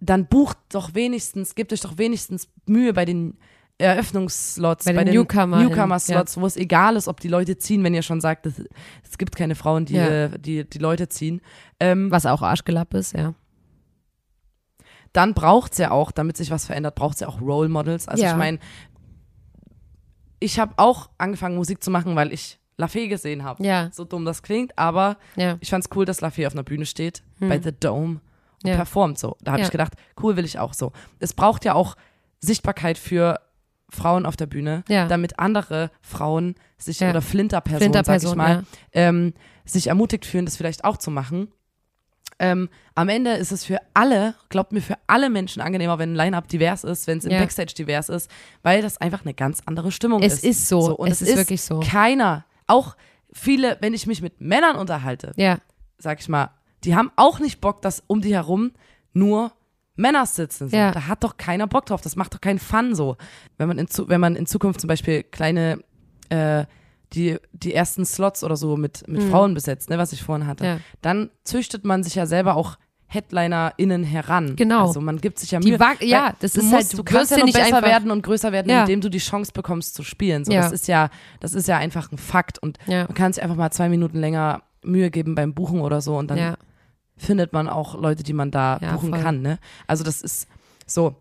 dann 0.00 0.26
bucht 0.26 0.56
doch 0.70 0.94
wenigstens, 0.94 1.54
gebt 1.54 1.72
euch 1.74 1.80
doch 1.80 1.98
wenigstens 1.98 2.48
Mühe 2.66 2.92
bei 2.94 3.04
den 3.04 3.36
Eröffnungsslots, 3.78 4.84
Bei 4.84 4.92
bei, 4.92 5.04
den 5.04 5.12
den 5.12 5.22
Newcomer- 5.22 5.62
Newcomer-Slots, 5.62 6.36
wo 6.40 6.46
es 6.46 6.56
egal 6.56 6.96
ist, 6.96 7.08
ob 7.08 7.20
die 7.20 7.28
Leute 7.28 7.58
ziehen, 7.58 7.82
wenn 7.84 7.94
ihr 7.94 8.02
schon 8.02 8.20
sagt, 8.20 8.46
es, 8.46 8.54
es 9.08 9.18
gibt 9.18 9.36
keine 9.36 9.54
Frauen, 9.54 9.84
die, 9.84 9.94
Ja. 9.94 10.06
äh, 10.24 10.38
die 10.38 10.64
die 10.64 10.78
Leute 10.78 11.08
ziehen. 11.08 11.40
Ähm, 11.80 12.10
Was 12.10 12.26
auch 12.26 12.42
Arschgelapp 12.42 12.94
ist, 12.94 13.14
ja. 13.16 13.34
Dann 15.12 15.34
braucht's 15.34 15.78
ja 15.78 15.90
auch, 15.90 16.10
damit 16.10 16.36
sich 16.36 16.50
was 16.50 16.66
verändert, 16.66 16.94
braucht's 16.94 17.20
ja 17.20 17.28
auch 17.28 17.40
Role 17.40 17.68
Models. 17.68 18.08
Also 18.08 18.22
Ja. 18.22 18.30
ich 18.32 18.36
meine, 18.36 18.58
ich 20.40 20.58
habe 20.58 20.72
auch 20.76 21.10
angefangen 21.18 21.56
Musik 21.56 21.82
zu 21.82 21.90
machen, 21.90 22.16
weil 22.16 22.32
ich 22.32 22.58
Lafay 22.78 23.08
gesehen 23.08 23.44
habe. 23.44 23.64
Ja. 23.64 23.90
So 23.92 24.04
dumm 24.04 24.24
das 24.24 24.42
klingt, 24.42 24.76
aber 24.78 25.16
Ja. 25.36 25.56
ich 25.60 25.70
fand's 25.70 25.88
cool, 25.94 26.04
dass 26.04 26.20
Lafay 26.20 26.46
auf 26.46 26.54
einer 26.54 26.62
Bühne 26.64 26.86
steht, 26.86 27.22
bei 27.38 27.60
The 27.60 27.72
Dome 27.72 28.14
und 28.14 28.20
Hm. 28.64 28.70
Ja. 28.70 28.76
performt 28.76 29.18
so. 29.18 29.36
Da 29.42 29.52
habe 29.52 29.62
ich 29.62 29.70
gedacht, 29.70 29.94
cool 30.22 30.36
will 30.36 30.44
ich 30.44 30.58
auch 30.58 30.72
so. 30.74 30.92
Es 31.20 31.32
braucht 31.34 31.64
ja 31.64 31.74
auch 31.74 31.96
Sichtbarkeit 32.40 32.96
für 32.98 33.40
Frauen 33.90 34.24
auf 34.24 34.36
der 34.36 34.46
Bühne, 34.46 34.84
damit 34.88 35.38
andere 35.38 35.90
Frauen 36.00 36.54
sich 36.78 37.02
oder 37.02 37.20
Flinterpersonen, 37.20 38.04
sag 38.04 38.22
ich 38.22 38.34
mal, 38.34 38.64
ähm, 38.92 39.34
sich 39.64 39.88
ermutigt 39.88 40.24
fühlen, 40.24 40.44
das 40.46 40.56
vielleicht 40.56 40.84
auch 40.84 40.96
zu 40.96 41.10
machen. 41.10 41.48
Ähm, 42.42 42.68
am 42.96 43.08
Ende 43.08 43.34
ist 43.34 43.52
es 43.52 43.64
für 43.64 43.78
alle, 43.94 44.34
glaubt 44.48 44.72
mir, 44.72 44.82
für 44.82 44.98
alle 45.06 45.30
Menschen 45.30 45.62
angenehmer, 45.62 45.98
wenn 46.00 46.12
ein 46.12 46.16
Line-Up 46.16 46.48
divers 46.48 46.82
ist, 46.82 47.06
wenn 47.06 47.18
es 47.18 47.24
im 47.24 47.30
Ja. 47.30 47.38
Backstage 47.38 47.72
divers 47.74 48.08
ist, 48.08 48.28
weil 48.64 48.82
das 48.82 48.98
einfach 48.98 49.22
eine 49.24 49.32
ganz 49.32 49.60
andere 49.64 49.92
Stimmung 49.92 50.22
Es 50.22 50.34
ist. 50.34 50.44
ist 50.44 50.68
so. 50.68 50.96
und 50.96 51.08
Es 51.08 51.22
ist 51.22 51.36
wirklich 51.36 51.62
so. 51.62 51.78
Keiner, 51.80 52.44
auch 52.66 52.96
viele, 53.32 53.78
wenn 53.80 53.94
ich 53.94 54.08
mich 54.08 54.22
mit 54.22 54.40
Männern 54.40 54.74
unterhalte, 54.74 55.32
Ja, 55.36 55.58
sag 55.98 56.20
ich 56.20 56.28
mal, 56.28 56.50
die 56.82 56.96
haben 56.96 57.12
auch 57.14 57.38
nicht 57.38 57.60
Bock, 57.60 57.80
dass 57.80 58.02
um 58.08 58.20
die 58.20 58.34
herum 58.34 58.72
nur 59.12 59.52
Männer 59.94 60.26
sitzen. 60.26 60.68
So. 60.68 60.76
Ja. 60.76 60.90
Da 60.90 61.06
hat 61.06 61.22
doch 61.22 61.36
keiner 61.36 61.68
Bock 61.68 61.86
drauf. 61.86 62.00
Das 62.00 62.16
macht 62.16 62.34
doch 62.34 62.40
keinen 62.40 62.58
Fun 62.58 62.96
so. 62.96 63.16
Wenn 63.56 63.68
man 63.68 63.78
in, 63.78 63.86
wenn 64.08 64.20
man 64.20 64.34
in 64.34 64.46
Zukunft 64.46 64.80
zum 64.80 64.88
Beispiel 64.88 65.22
kleine, 65.22 65.78
äh, 66.28 66.64
die, 67.14 67.38
die 67.52 67.74
ersten 67.74 68.04
Slots 68.04 68.42
oder 68.44 68.56
so 68.56 68.76
mit, 68.76 69.06
mit 69.08 69.22
Frauen 69.24 69.54
besetzt, 69.54 69.90
ne, 69.90 69.98
was 69.98 70.12
ich 70.12 70.22
vorhin 70.22 70.46
hatte, 70.46 70.64
Mhm. 70.64 70.70
Ja. 70.70 70.78
dann 71.02 71.30
züchtet 71.44 71.84
man 71.84 72.02
sich 72.02 72.14
ja 72.14 72.26
selber 72.26 72.56
auch 72.56 72.76
HeadlinerInnen 73.08 74.04
heran. 74.04 74.56
Genau. 74.56 74.86
Also 74.86 75.00
man 75.00 75.20
gibt 75.20 75.38
sich 75.38 75.50
ja 75.50 75.60
Die 75.60 75.70
Mühe. 75.70 75.80
Wa- 75.80 75.94
ja, 76.00 76.34
das 76.40 76.52
du 76.54 76.60
ist 76.60 76.64
musst, 76.66 76.74
halt- 76.76 76.92
du 76.92 76.96
du 76.98 77.04
kannst 77.04 77.20
wirst 77.20 77.30
ja 77.32 77.36
noch 77.38 77.44
nicht 77.44 77.54
besser 77.58 77.76
einfach- 77.76 77.88
werden 77.88 78.10
und 78.10 78.22
größer 78.22 78.52
werden, 78.52 78.70
Ja. 78.70 78.80
indem 78.82 79.00
du 79.02 79.10
die 79.10 79.18
Chance 79.18 79.52
bekommst 79.52 79.94
zu 79.94 80.02
spielen. 80.02 80.44
So, 80.44 80.52
Ja. 80.52 80.62
Das 80.62 80.72
ist 80.72 80.88
ja, 80.88 81.10
das 81.40 81.52
ist 81.54 81.68
ja 81.68 81.76
einfach 81.76 82.10
ein 82.10 82.18
Fakt 82.18 82.58
und 82.58 82.78
Ja. 82.86 83.04
man 83.04 83.14
kann 83.14 83.32
sich 83.32 83.42
einfach 83.42 83.56
mal 83.56 83.70
zwei 83.70 83.88
Minuten 83.88 84.18
länger 84.18 84.62
Mühe 84.82 85.10
geben 85.10 85.34
beim 85.34 85.52
Buchen 85.54 85.80
oder 85.80 86.00
so 86.00 86.16
und 86.16 86.28
dann 86.30 86.56
findet 87.16 87.52
man 87.52 87.68
auch 87.68 87.94
Leute, 88.00 88.22
die 88.22 88.32
man 88.32 88.50
da 88.50 88.78
buchen 88.94 89.10
voll. 89.10 89.20
kann. 89.20 89.42
Ne? 89.42 89.58
Also 89.86 90.02
das 90.04 90.22
ist 90.22 90.48
so. 90.86 91.14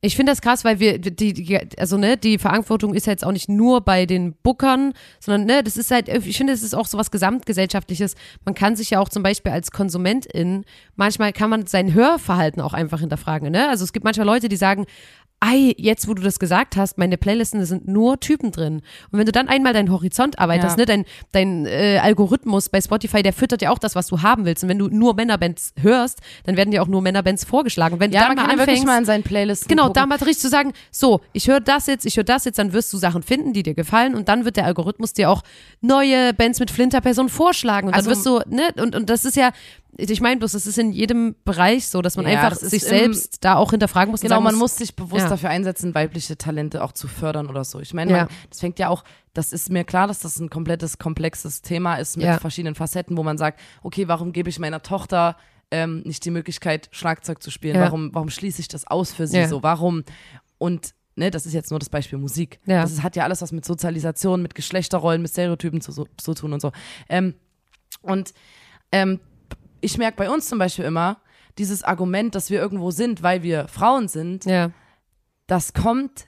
Ich 0.00 0.14
finde 0.14 0.30
das 0.30 0.40
krass, 0.40 0.64
weil 0.64 0.78
wir 0.78 0.98
die, 0.98 1.32
die 1.32 1.58
also 1.76 1.96
ne, 1.96 2.16
die 2.16 2.38
Verantwortung 2.38 2.94
ist 2.94 3.06
jetzt 3.06 3.24
auch 3.24 3.32
nicht 3.32 3.48
nur 3.48 3.80
bei 3.80 4.06
den 4.06 4.34
Bookern, 4.44 4.92
sondern 5.18 5.44
ne, 5.44 5.64
das 5.64 5.76
ist 5.76 5.90
halt, 5.90 6.08
ich 6.08 6.36
finde, 6.36 6.52
es 6.52 6.62
ist 6.62 6.74
auch 6.74 6.86
so 6.86 6.98
was 6.98 7.10
gesamtgesellschaftliches. 7.10 8.14
Man 8.44 8.54
kann 8.54 8.76
sich 8.76 8.90
ja 8.90 9.00
auch 9.00 9.08
zum 9.08 9.24
Beispiel 9.24 9.50
als 9.50 9.72
Konsumentin, 9.72 10.64
manchmal 10.94 11.32
kann 11.32 11.50
man 11.50 11.66
sein 11.66 11.94
Hörverhalten 11.94 12.62
auch 12.62 12.74
einfach 12.74 13.00
hinterfragen. 13.00 13.50
Ne? 13.50 13.68
Also 13.68 13.82
es 13.82 13.92
gibt 13.92 14.04
manchmal 14.04 14.26
Leute, 14.26 14.48
die 14.48 14.56
sagen, 14.56 14.86
Ei, 15.40 15.72
jetzt 15.78 16.08
wo 16.08 16.14
du 16.14 16.22
das 16.22 16.40
gesagt 16.40 16.76
hast, 16.76 16.98
meine 16.98 17.16
Playlisten 17.16 17.64
sind 17.64 17.86
nur 17.86 18.18
Typen 18.18 18.50
drin. 18.50 18.82
Und 19.12 19.18
wenn 19.20 19.24
du 19.26 19.30
dann 19.30 19.46
einmal 19.46 19.72
deinen 19.72 19.92
Horizont 19.92 20.36
arbeitest, 20.40 20.70
Ja. 20.72 20.76
ne, 20.78 20.84
dein, 20.86 21.04
dein 21.30 21.64
äh, 21.66 22.00
Algorithmus 22.02 22.68
bei 22.68 22.80
Spotify, 22.80 23.22
der 23.22 23.32
füttert 23.32 23.62
ja 23.62 23.70
auch 23.70 23.78
das, 23.78 23.94
was 23.94 24.08
du 24.08 24.22
haben 24.22 24.44
willst. 24.46 24.64
Und 24.64 24.68
wenn 24.68 24.80
du 24.80 24.88
nur 24.88 25.14
Männerbands 25.14 25.74
hörst, 25.80 26.20
dann 26.44 26.56
werden 26.56 26.72
dir 26.72 26.82
auch 26.82 26.88
nur 26.88 27.02
Männerbands 27.02 27.44
vorgeschlagen. 27.44 27.94
Und 27.94 28.00
wenn 28.00 28.10
Ja, 28.10 28.22
du 28.22 28.28
man 28.28 28.36
dann 28.36 28.46
kann 28.48 28.56
mal 28.56 28.62
ja 28.62 28.66
wirklich 28.66 28.80
anfängst, 28.80 28.86
mal 28.86 28.98
in 28.98 29.04
seinen 29.04 29.22
Playlisten 29.22 29.68
Genau, 29.68 29.84
gucken. 29.84 29.94
da 29.94 30.06
mal 30.06 30.16
richtig 30.16 30.38
zu 30.38 30.48
sagen, 30.48 30.72
so, 30.90 31.20
ich 31.32 31.46
höre 31.46 31.60
das 31.60 31.86
jetzt, 31.86 32.04
ich 32.04 32.16
höre 32.16 32.24
das 32.24 32.44
jetzt, 32.44 32.58
dann 32.58 32.72
wirst 32.72 32.92
du 32.92 32.96
Sachen 32.96 33.22
finden, 33.22 33.52
die 33.52 33.62
dir 33.62 33.74
gefallen 33.74 34.16
und 34.16 34.28
dann 34.28 34.44
wird 34.44 34.56
der 34.56 34.64
Algorithmus 34.64 35.12
dir 35.12 35.30
auch 35.30 35.42
neue 35.80 36.34
Bands 36.34 36.58
mit 36.58 36.72
Flinterpersonen 36.72 37.28
vorschlagen 37.30 37.86
und 37.86 37.94
Also- 37.94 38.10
dann 38.10 38.16
wirst 38.16 38.26
du, 38.26 38.40
ne, 38.56 38.82
und, 38.82 38.96
und 38.96 39.08
das 39.08 39.24
ist 39.24 39.36
ja, 39.36 39.52
ich 39.96 40.20
meine 40.20 40.38
bloß, 40.38 40.52
das 40.52 40.66
ist 40.66 40.78
in 40.78 40.92
jedem 40.92 41.34
Bereich 41.44 41.88
so, 41.88 42.02
dass 42.02 42.16
man 42.16 42.26
Ja, 42.26 42.42
einfach 42.42 42.58
das 42.58 42.70
sich 42.70 42.82
selbst 42.84 43.44
da 43.44 43.56
auch 43.56 43.70
hinterfragen 43.70 44.10
muss. 44.10 44.20
Genau, 44.20 44.40
man 44.40 44.54
muss, 44.54 44.60
muss 44.72 44.76
sich 44.76 44.94
bewusst 44.94 45.24
Ja. 45.24 45.28
dafür 45.30 45.50
einsetzen, 45.50 45.94
weibliche 45.94 46.36
Talente 46.36 46.82
auch 46.84 46.92
zu 46.92 47.08
fördern 47.08 47.48
oder 47.48 47.64
so. 47.64 47.80
Ich 47.80 47.94
meine, 47.94 48.12
Ja. 48.12 48.28
das 48.50 48.60
fängt 48.60 48.78
ja 48.78 48.88
auch, 48.90 49.02
das 49.34 49.52
ist 49.52 49.70
mir 49.70 49.84
klar, 49.84 50.06
dass 50.06 50.20
das 50.20 50.38
ein 50.38 50.50
komplettes, 50.50 50.98
komplexes 50.98 51.62
Thema 51.62 51.96
ist 51.96 52.16
mit 52.16 52.26
verschiedenen 52.40 52.74
Facetten, 52.74 53.16
wo 53.16 53.22
man 53.22 53.38
sagt, 53.38 53.60
okay, 53.82 54.08
warum 54.08 54.32
gebe 54.32 54.50
ich 54.50 54.58
meiner 54.58 54.82
Tochter 54.82 55.36
ähm, 55.70 56.02
nicht 56.04 56.24
die 56.24 56.30
Möglichkeit, 56.30 56.88
Schlagzeug 56.92 57.42
zu 57.42 57.50
spielen? 57.50 57.78
Warum, 57.80 58.14
warum 58.14 58.30
schließe 58.30 58.60
ich 58.60 58.68
das 58.68 58.86
aus 58.86 59.12
für 59.12 59.26
sie 59.26 59.44
so? 59.46 59.62
Warum? 59.62 60.04
Und 60.58 60.94
ne, 61.16 61.30
das 61.30 61.46
ist 61.46 61.52
jetzt 61.54 61.70
nur 61.70 61.78
das 61.78 61.88
Beispiel 61.88 62.18
Musik. 62.18 62.60
Das 62.66 62.92
ist, 62.92 63.02
hat 63.02 63.16
ja 63.16 63.24
alles 63.24 63.42
was 63.42 63.52
mit 63.52 63.64
Sozialisation, 63.64 64.42
mit 64.42 64.54
Geschlechterrollen, 64.54 65.22
mit 65.22 65.30
Stereotypen 65.30 65.80
zu, 65.80 66.06
zu 66.16 66.34
tun 66.34 66.52
und 66.52 66.60
so. 66.60 66.72
Ähm, 67.08 67.34
und 68.02 68.32
ähm, 68.92 69.20
ich 69.80 69.98
merke 69.98 70.16
bei 70.16 70.30
uns 70.30 70.48
zum 70.48 70.58
Beispiel 70.58 70.84
immer, 70.84 71.18
dieses 71.58 71.82
Argument, 71.82 72.34
dass 72.34 72.50
wir 72.50 72.60
irgendwo 72.60 72.90
sind, 72.90 73.22
weil 73.22 73.42
wir 73.42 73.66
Frauen 73.68 74.08
sind, 74.08 74.44
Ja, 74.44 74.70
das 75.46 75.72
kommt, 75.72 76.26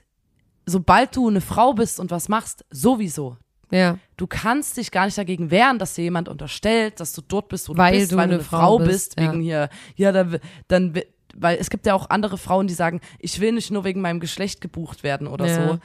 sobald 0.65 1.15
du 1.15 1.27
eine 1.27 1.41
Frau 1.41 1.73
bist 1.73 1.99
und 1.99 2.11
was 2.11 2.27
machst, 2.27 2.65
sowieso. 2.69 3.37
ja, 3.71 3.97
Du 4.17 4.27
kannst 4.27 4.77
dich 4.77 4.91
gar 4.91 5.05
nicht 5.05 5.17
dagegen 5.17 5.49
wehren, 5.51 5.79
dass 5.79 5.93
dir 5.93 6.03
jemand 6.03 6.27
unterstellt, 6.29 6.99
dass 6.99 7.13
du 7.13 7.21
dort 7.21 7.47
bist, 7.49 7.69
wo 7.69 7.77
Weil 7.77 7.93
du 7.93 7.99
bist, 7.99 8.11
du 8.11 8.17
weil 8.17 8.27
du 8.29 8.35
eine 8.35 8.43
Frau 8.43 8.57
Frau 8.59 8.77
bist, 8.79 9.15
bist, 9.15 9.19
ja. 9.19 9.31
wegen 9.31 9.41
hier, 9.41 9.69
ja, 9.95 10.11
dann, 10.11 10.39
dann, 10.67 10.99
weil 11.35 11.57
es 11.57 11.69
gibt 11.69 11.85
ja 11.85 11.93
auch 11.93 12.09
andere 12.09 12.37
Frauen, 12.37 12.67
die 12.67 12.73
sagen, 12.73 12.99
ich 13.19 13.39
will 13.39 13.53
nicht 13.53 13.71
nur 13.71 13.83
wegen 13.83 14.01
meinem 14.01 14.19
Geschlecht 14.19 14.59
gebucht 14.61 15.03
werden 15.03 15.27
oder 15.27 15.45
Ja. 15.47 15.67
so. 15.67 15.79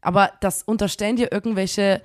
Aber 0.00 0.32
das 0.40 0.62
unterstellen 0.64 1.16
dir 1.16 1.32
irgendwelche 1.32 2.02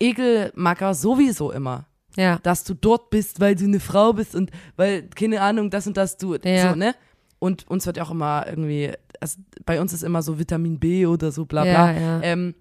Egelmacker 0.00 0.94
sowieso 0.94 1.52
immer 1.52 1.86
ja, 2.16 2.38
dass 2.42 2.64
du 2.64 2.74
dort 2.74 3.10
bist, 3.10 3.40
weil 3.40 3.54
du 3.54 3.64
eine 3.64 3.80
Frau 3.80 4.12
bist 4.12 4.34
und 4.34 4.50
weil, 4.76 5.02
keine 5.08 5.40
Ahnung, 5.40 5.70
das 5.70 5.86
und 5.86 5.96
das 5.96 6.16
du, 6.16 6.34
Ja. 6.36 6.70
so, 6.70 6.76
ne? 6.76 6.94
Und 7.38 7.68
uns 7.68 7.84
wird 7.86 7.96
ja 7.98 8.04
auch 8.04 8.10
immer 8.10 8.46
irgendwie, 8.48 8.92
also 9.20 9.38
bei 9.66 9.80
uns 9.80 9.92
ist 9.92 10.02
immer 10.02 10.22
so 10.22 10.38
Vitamin 10.38 10.78
B 10.78 11.06
oder 11.06 11.30
so, 11.32 11.44
bla 11.44 11.64
ja, 11.66 11.72
bla. 11.92 12.00
ja. 12.00 12.22
Ähm, 12.22 12.54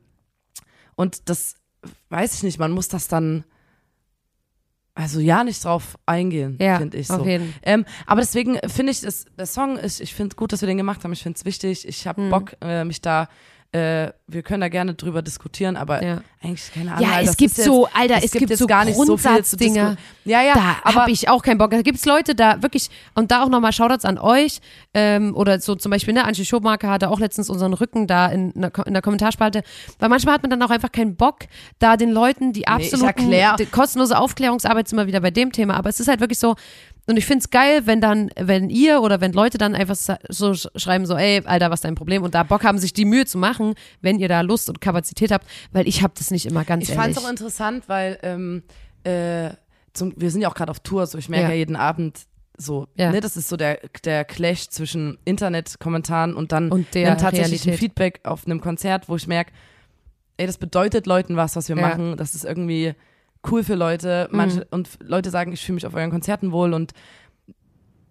und 0.96 1.30
das 1.30 1.56
weiß 2.10 2.34
ich 2.36 2.44
nicht, 2.44 2.60
man 2.60 2.72
muss 2.72 2.88
das 2.88 3.08
dann, 3.08 3.44
also 4.96 5.20
ja, 5.20 5.44
nicht 5.44 5.64
drauf 5.66 5.98
eingehen, 6.06 6.58
ja, 6.62 6.78
finde 6.78 6.98
ich 6.98 7.10
auf 7.10 7.22
so. 7.22 7.26
jeden 7.26 7.54
Ähm, 7.64 7.84
aber 8.06 8.22
deswegen 8.22 8.60
finde 8.68 8.92
ich, 8.92 9.02
das, 9.02 9.26
der 9.38 9.48
Song 9.48 9.78
ist, 9.78 10.00
ich 10.02 10.14
finde 10.14 10.36
gut, 10.36 10.54
dass 10.54 10.62
wir 10.62 10.68
den 10.68 10.78
gemacht 10.78 11.04
haben. 11.04 11.14
Ich 11.14 11.24
finde 11.24 11.38
es 11.38 11.46
wichtig. 11.46 11.88
Ich 11.88 12.06
habe 12.06 12.22
Hm. 12.22 12.30
Bock, 12.30 12.54
äh, 12.62 12.84
mich 12.86 13.02
da, 13.02 13.28
äh, 13.74 14.12
wir 14.28 14.44
können 14.44 14.62
da 14.62 14.70
gerne 14.70 14.94
drüber 14.94 15.22
diskutieren, 15.24 15.76
aber 15.76 16.04
Ja. 16.04 16.22
eigentlich 16.44 16.72
keine 16.74 16.94
Ahnung. 16.94 17.10
Ja, 17.10 17.22
es 17.22 17.36
gibt 17.38 17.52
ist 17.52 17.58
jetzt- 17.58 17.66
so, 17.66 17.88
Alter, 17.94 18.16
es, 18.18 18.22
gibt 18.32 18.40
gibt 18.40 18.50
jetzt 18.52 18.60
so 18.60 18.68
gar 18.68 18.86
nicht 18.86 18.96
so 18.96 19.18
viel 19.18 19.44
zu 19.44 19.58
diskutieren. 19.58 19.98
Ja, 20.26 20.42
ja, 20.44 20.54
da 20.54 20.94
habe 20.94 21.12
ich 21.12 21.28
auch 21.28 21.42
keinen 21.42 21.58
Bock. 21.58 21.72
Da 21.72 21.82
gibt's 21.82 22.06
Leute, 22.06 22.36
da 22.36 22.62
wirklich, 22.62 22.90
und 23.16 23.32
da 23.32 23.44
auch 23.44 23.50
nochmal 23.50 23.74
Shoutouts 23.74 24.06
an 24.06 24.18
euch, 24.20 24.60
ähm, 24.94 25.36
oder 25.36 25.60
so 25.60 25.74
zum 25.76 25.90
Beispiel, 25.90 26.14
ne, 26.14 26.24
Antje 26.26 26.46
Schomaker 26.46 26.90
hatte 26.90 27.10
auch 27.10 27.20
letztens 27.20 27.50
unseren 27.50 27.74
Rücken 27.74 28.06
da 28.08 28.28
in, 28.28 28.52
in 28.52 28.94
der 28.94 29.02
Kommentarspalte, 29.02 29.64
weil 30.00 30.10
manchmal 30.10 30.36
hat 30.36 30.44
man 30.44 30.52
dann 30.52 30.62
auch 30.62 30.70
einfach 30.70 30.92
keinen 30.92 31.16
Bock, 31.16 31.40
da 31.80 31.98
den 31.98 32.12
Leuten 32.12 32.54
die 32.54 32.68
erklär- 32.68 33.56
die 33.58 33.66
kostenlose 33.66 34.18
Aufklärungsarbeit 34.18 34.88
sind 34.88 34.98
wir 35.00 35.08
wieder 35.08 35.20
bei 35.22 35.32
dem 35.32 35.52
Thema, 35.52 35.74
aber 35.76 35.90
es 35.90 36.00
ist 36.00 36.08
halt 36.08 36.20
wirklich 36.20 36.40
so, 36.40 36.56
und 37.08 37.18
ich 37.18 37.26
find's 37.26 37.50
geil, 37.50 37.82
wenn 37.86 38.00
dann, 38.00 38.30
wenn 38.38 38.70
ihr 38.70 39.02
oder 39.02 39.20
wenn 39.22 39.34
Leute 39.34 39.58
dann 39.58 39.76
einfach 39.76 39.96
so 39.96 40.52
sch- 40.52 40.70
schreiben, 40.80 41.06
so, 41.06 41.16
ey, 41.16 41.42
Alter, 41.46 41.70
was 41.70 41.80
ist 41.80 41.86
dein 41.86 41.96
Problem? 41.96 42.24
Und 42.24 42.34
da 42.34 42.44
Bock 42.44 42.64
haben, 42.64 42.78
sich 42.78 42.94
die 42.94 43.06
Mühe 43.06 43.26
zu 43.26 43.38
machen, 43.38 43.74
wenn 44.02 44.20
ihr 44.20 44.30
da 44.30 44.42
Lust 44.42 44.70
und 44.70 44.80
Kapazität 44.82 45.32
habt, 45.32 45.46
weil 45.72 45.88
ich 45.88 46.02
habe 46.02 46.14
das 46.18 46.32
nicht 46.32 46.46
immer 46.46 46.64
ganz 46.64 46.84
Ich 46.84 46.90
ehrlich. 46.92 47.04
fand 47.04 47.18
es 47.18 47.24
auch 47.24 47.30
interessant, 47.30 47.84
weil 47.88 48.18
ähm, 48.24 48.64
äh, 49.04 49.50
zum, 49.94 50.14
wir 50.16 50.32
sind 50.32 50.42
ja 50.42 50.50
auch 50.50 50.56
gerade 50.56 50.72
auf 50.72 50.80
Tour, 50.80 51.06
so 51.06 51.18
ich 51.18 51.28
merke 51.30 51.44
ja. 51.46 51.50
Ja. 51.52 51.56
jeden 51.58 51.76
Abend 51.76 52.20
so, 52.58 52.88
Ja. 52.96 53.12
ne, 53.12 53.20
das 53.20 53.36
ist 53.36 53.50
so 53.50 53.58
der, 53.58 53.80
der 54.06 54.24
Clash 54.26 54.70
zwischen 54.70 55.18
Internetkommentaren 55.26 56.34
und 56.36 56.52
dann 56.52 56.72
Und 56.72 56.94
der 56.94 57.18
tatsächlichen. 57.18 57.74
Feedback 57.74 58.22
auf 58.24 58.46
einem 58.46 58.62
Konzert, 58.62 59.10
wo 59.10 59.16
ich 59.16 59.28
merke, 59.28 59.52
ey, 60.38 60.48
das 60.48 60.58
bedeutet 60.58 61.06
Leuten 61.06 61.36
was, 61.36 61.56
was 61.56 61.68
wir 61.70 61.76
Ja. 61.76 61.82
machen, 61.82 62.16
das 62.18 62.34
ist 62.36 62.46
irgendwie 62.46 62.94
cool 63.52 63.64
für 63.64 63.76
Leute. 63.76 64.28
Manche, 64.32 64.60
Mhm. 64.60 64.66
Und 64.72 64.90
Leute 65.02 65.30
sagen, 65.30 65.52
ich 65.52 65.62
fühle 65.66 65.76
mich 65.76 65.86
auf 65.86 65.94
euren 65.94 66.12
Konzerten 66.12 66.52
wohl 66.52 66.74
und 66.74 66.94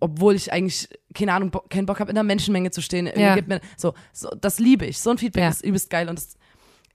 obwohl 0.01 0.35
ich 0.35 0.53
eigentlich, 0.53 0.89
keine 1.15 1.33
Ahnung, 1.33 1.51
bo 1.53 1.61
keinen 1.61 1.87
Bock 1.87 2.01
habe, 2.01 2.11
in 2.11 2.17
der 2.17 2.25
Menschenmenge 2.25 2.71
zu 2.73 2.83
stehen. 2.83 3.09
Ja. 3.17 3.35
gibt 3.37 3.49
Mir, 3.49 3.61
so, 3.77 3.95
so, 4.13 4.29
das 4.41 4.59
liebe 4.59 4.85
ich. 4.85 4.99
So 4.99 5.11
ein 5.11 5.19
Feedback 5.19 5.45
Ja. 5.45 5.49
ist 5.51 5.65
übelst 5.65 5.91
geil 5.91 6.09
und 6.09 6.19
das 6.19 6.37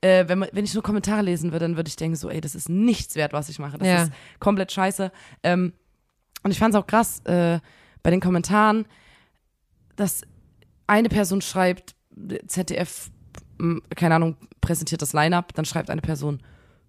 äh, 0.02 0.26
wenn, 0.28 0.38
man, 0.38 0.50
wenn 0.52 0.64
ich 0.64 0.76
nur 0.76 0.84
Kommentare 0.84 1.24
lesen 1.24 1.52
würde, 1.54 1.66
dann 1.66 1.76
würde 1.76 1.88
ich 1.88 1.96
denken, 1.96 2.16
so, 2.16 2.30
ey, 2.30 2.40
das 2.40 2.54
ist 2.54 2.70
nichts 2.70 3.16
wert, 3.16 3.34
was 3.34 3.50
ich 3.50 3.58
mache. 3.58 3.80
Das 3.80 3.88
Ja. 3.88 4.04
ist 4.04 4.12
komplett 4.40 4.72
scheiße. 4.72 5.12
Ähm, 5.42 5.74
und 6.44 6.52
ich 6.52 6.60
fand 6.60 6.76
es 6.76 6.80
auch 6.80 6.86
krass 6.86 7.22
äh, 7.26 7.60
bei 8.04 8.12
den 8.12 8.20
Kommentaren, 8.20 8.86
dass 9.96 10.22
eine 10.86 11.10
Person 11.10 11.42
schreibt, 11.42 11.96
ZDF, 12.46 13.10
keine 13.96 14.16
Ahnung, 14.16 14.38
präsentiert 14.62 15.02
das 15.02 15.14
Line-Up, 15.14 15.54
dann 15.56 15.66
schreibt 15.66 15.90
eine 15.90 16.02
Person, 16.02 16.42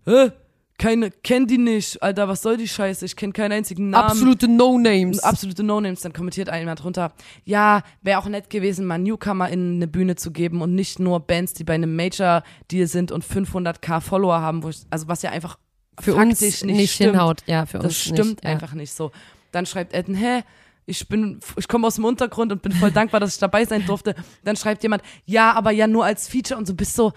Hä? 0.05 0.33
Keine, 0.79 1.11
kenn 1.11 1.49
die 1.49 1.59
nicht, 1.59 2.01
Alter, 2.05 2.29
was 2.29 2.41
soll 2.43 2.57
die 2.57 2.69
Scheiße? 2.69 3.05
Ich 3.05 3.17
kenne 3.17 3.33
keinen 3.33 3.51
einzigen 3.51 3.91
Namen. 3.91 4.11
Absolute 4.11 4.47
No-Names. 4.47 5.19
Absolute 5.21 5.65
No-Names, 5.65 6.03
dann 6.03 6.13
kommentiert 6.13 6.49
einer 6.49 6.77
drunter, 6.77 7.13
ja, 7.45 7.83
wäre 8.03 8.21
auch 8.21 8.27
nett 8.27 8.49
gewesen, 8.49 8.87
mal 8.87 8.99
Newcomer 8.99 9.49
in 9.49 9.75
eine 9.77 9.89
Bühne 9.89 10.15
zu 10.15 10.31
geben 10.31 10.63
und 10.63 10.77
nicht 10.77 11.01
nur 11.01 11.19
Bands, 11.19 11.53
die 11.55 11.65
bei 11.65 11.75
einem 11.75 11.97
Major-Deal 11.97 12.87
sind 12.87 13.11
und 13.11 13.25
500k 13.25 14.01
Follower 14.01 14.41
haben, 14.41 14.63
wo 14.63 14.69
ich, 14.69 14.83
also 14.89 15.09
was 15.09 15.23
ja 15.23 15.31
einfach 15.31 15.59
für 16.01 16.15
uns 16.15 16.41
nicht, 16.41 16.65
nicht, 16.65 16.95
stimmt. 16.95 17.11
hinhaut. 17.13 17.43
Ja, 17.47 17.67
für 17.67 17.79
Das 17.79 17.87
uns 17.87 17.97
stimmt 17.99 18.19
nicht, 18.19 18.45
ja. 18.45 18.51
einfach 18.51 18.73
nicht 18.75 18.93
so. 18.93 19.11
Dann 19.51 19.67
schreibt 19.67 19.95
Edden, 19.95 20.15
hä, 20.15 20.43
ich 20.87 21.09
bin, 21.09 21.41
ich 21.57 21.67
komme 21.67 21.89
aus 21.89 21.97
dem 21.97 22.05
Untergrund 22.05 22.53
und 22.53 22.63
bin 22.63 22.71
voll 22.71 22.93
dankbar, 22.93 23.19
dass 23.19 23.35
ich 23.35 23.41
dabei 23.41 23.65
sein 23.65 23.85
durfte. 23.85 24.15
Dann 24.45 24.55
schreibt 24.57 24.85
jemand, 24.85 25.03
ja, 25.27 25.53
aber 25.55 25.73
ja 25.73 25.89
nur 25.89 26.05
als 26.05 26.29
Feature 26.29 26.57
und 26.57 26.67
so 26.67 26.75
bist 26.75 26.95
so, 26.95 27.13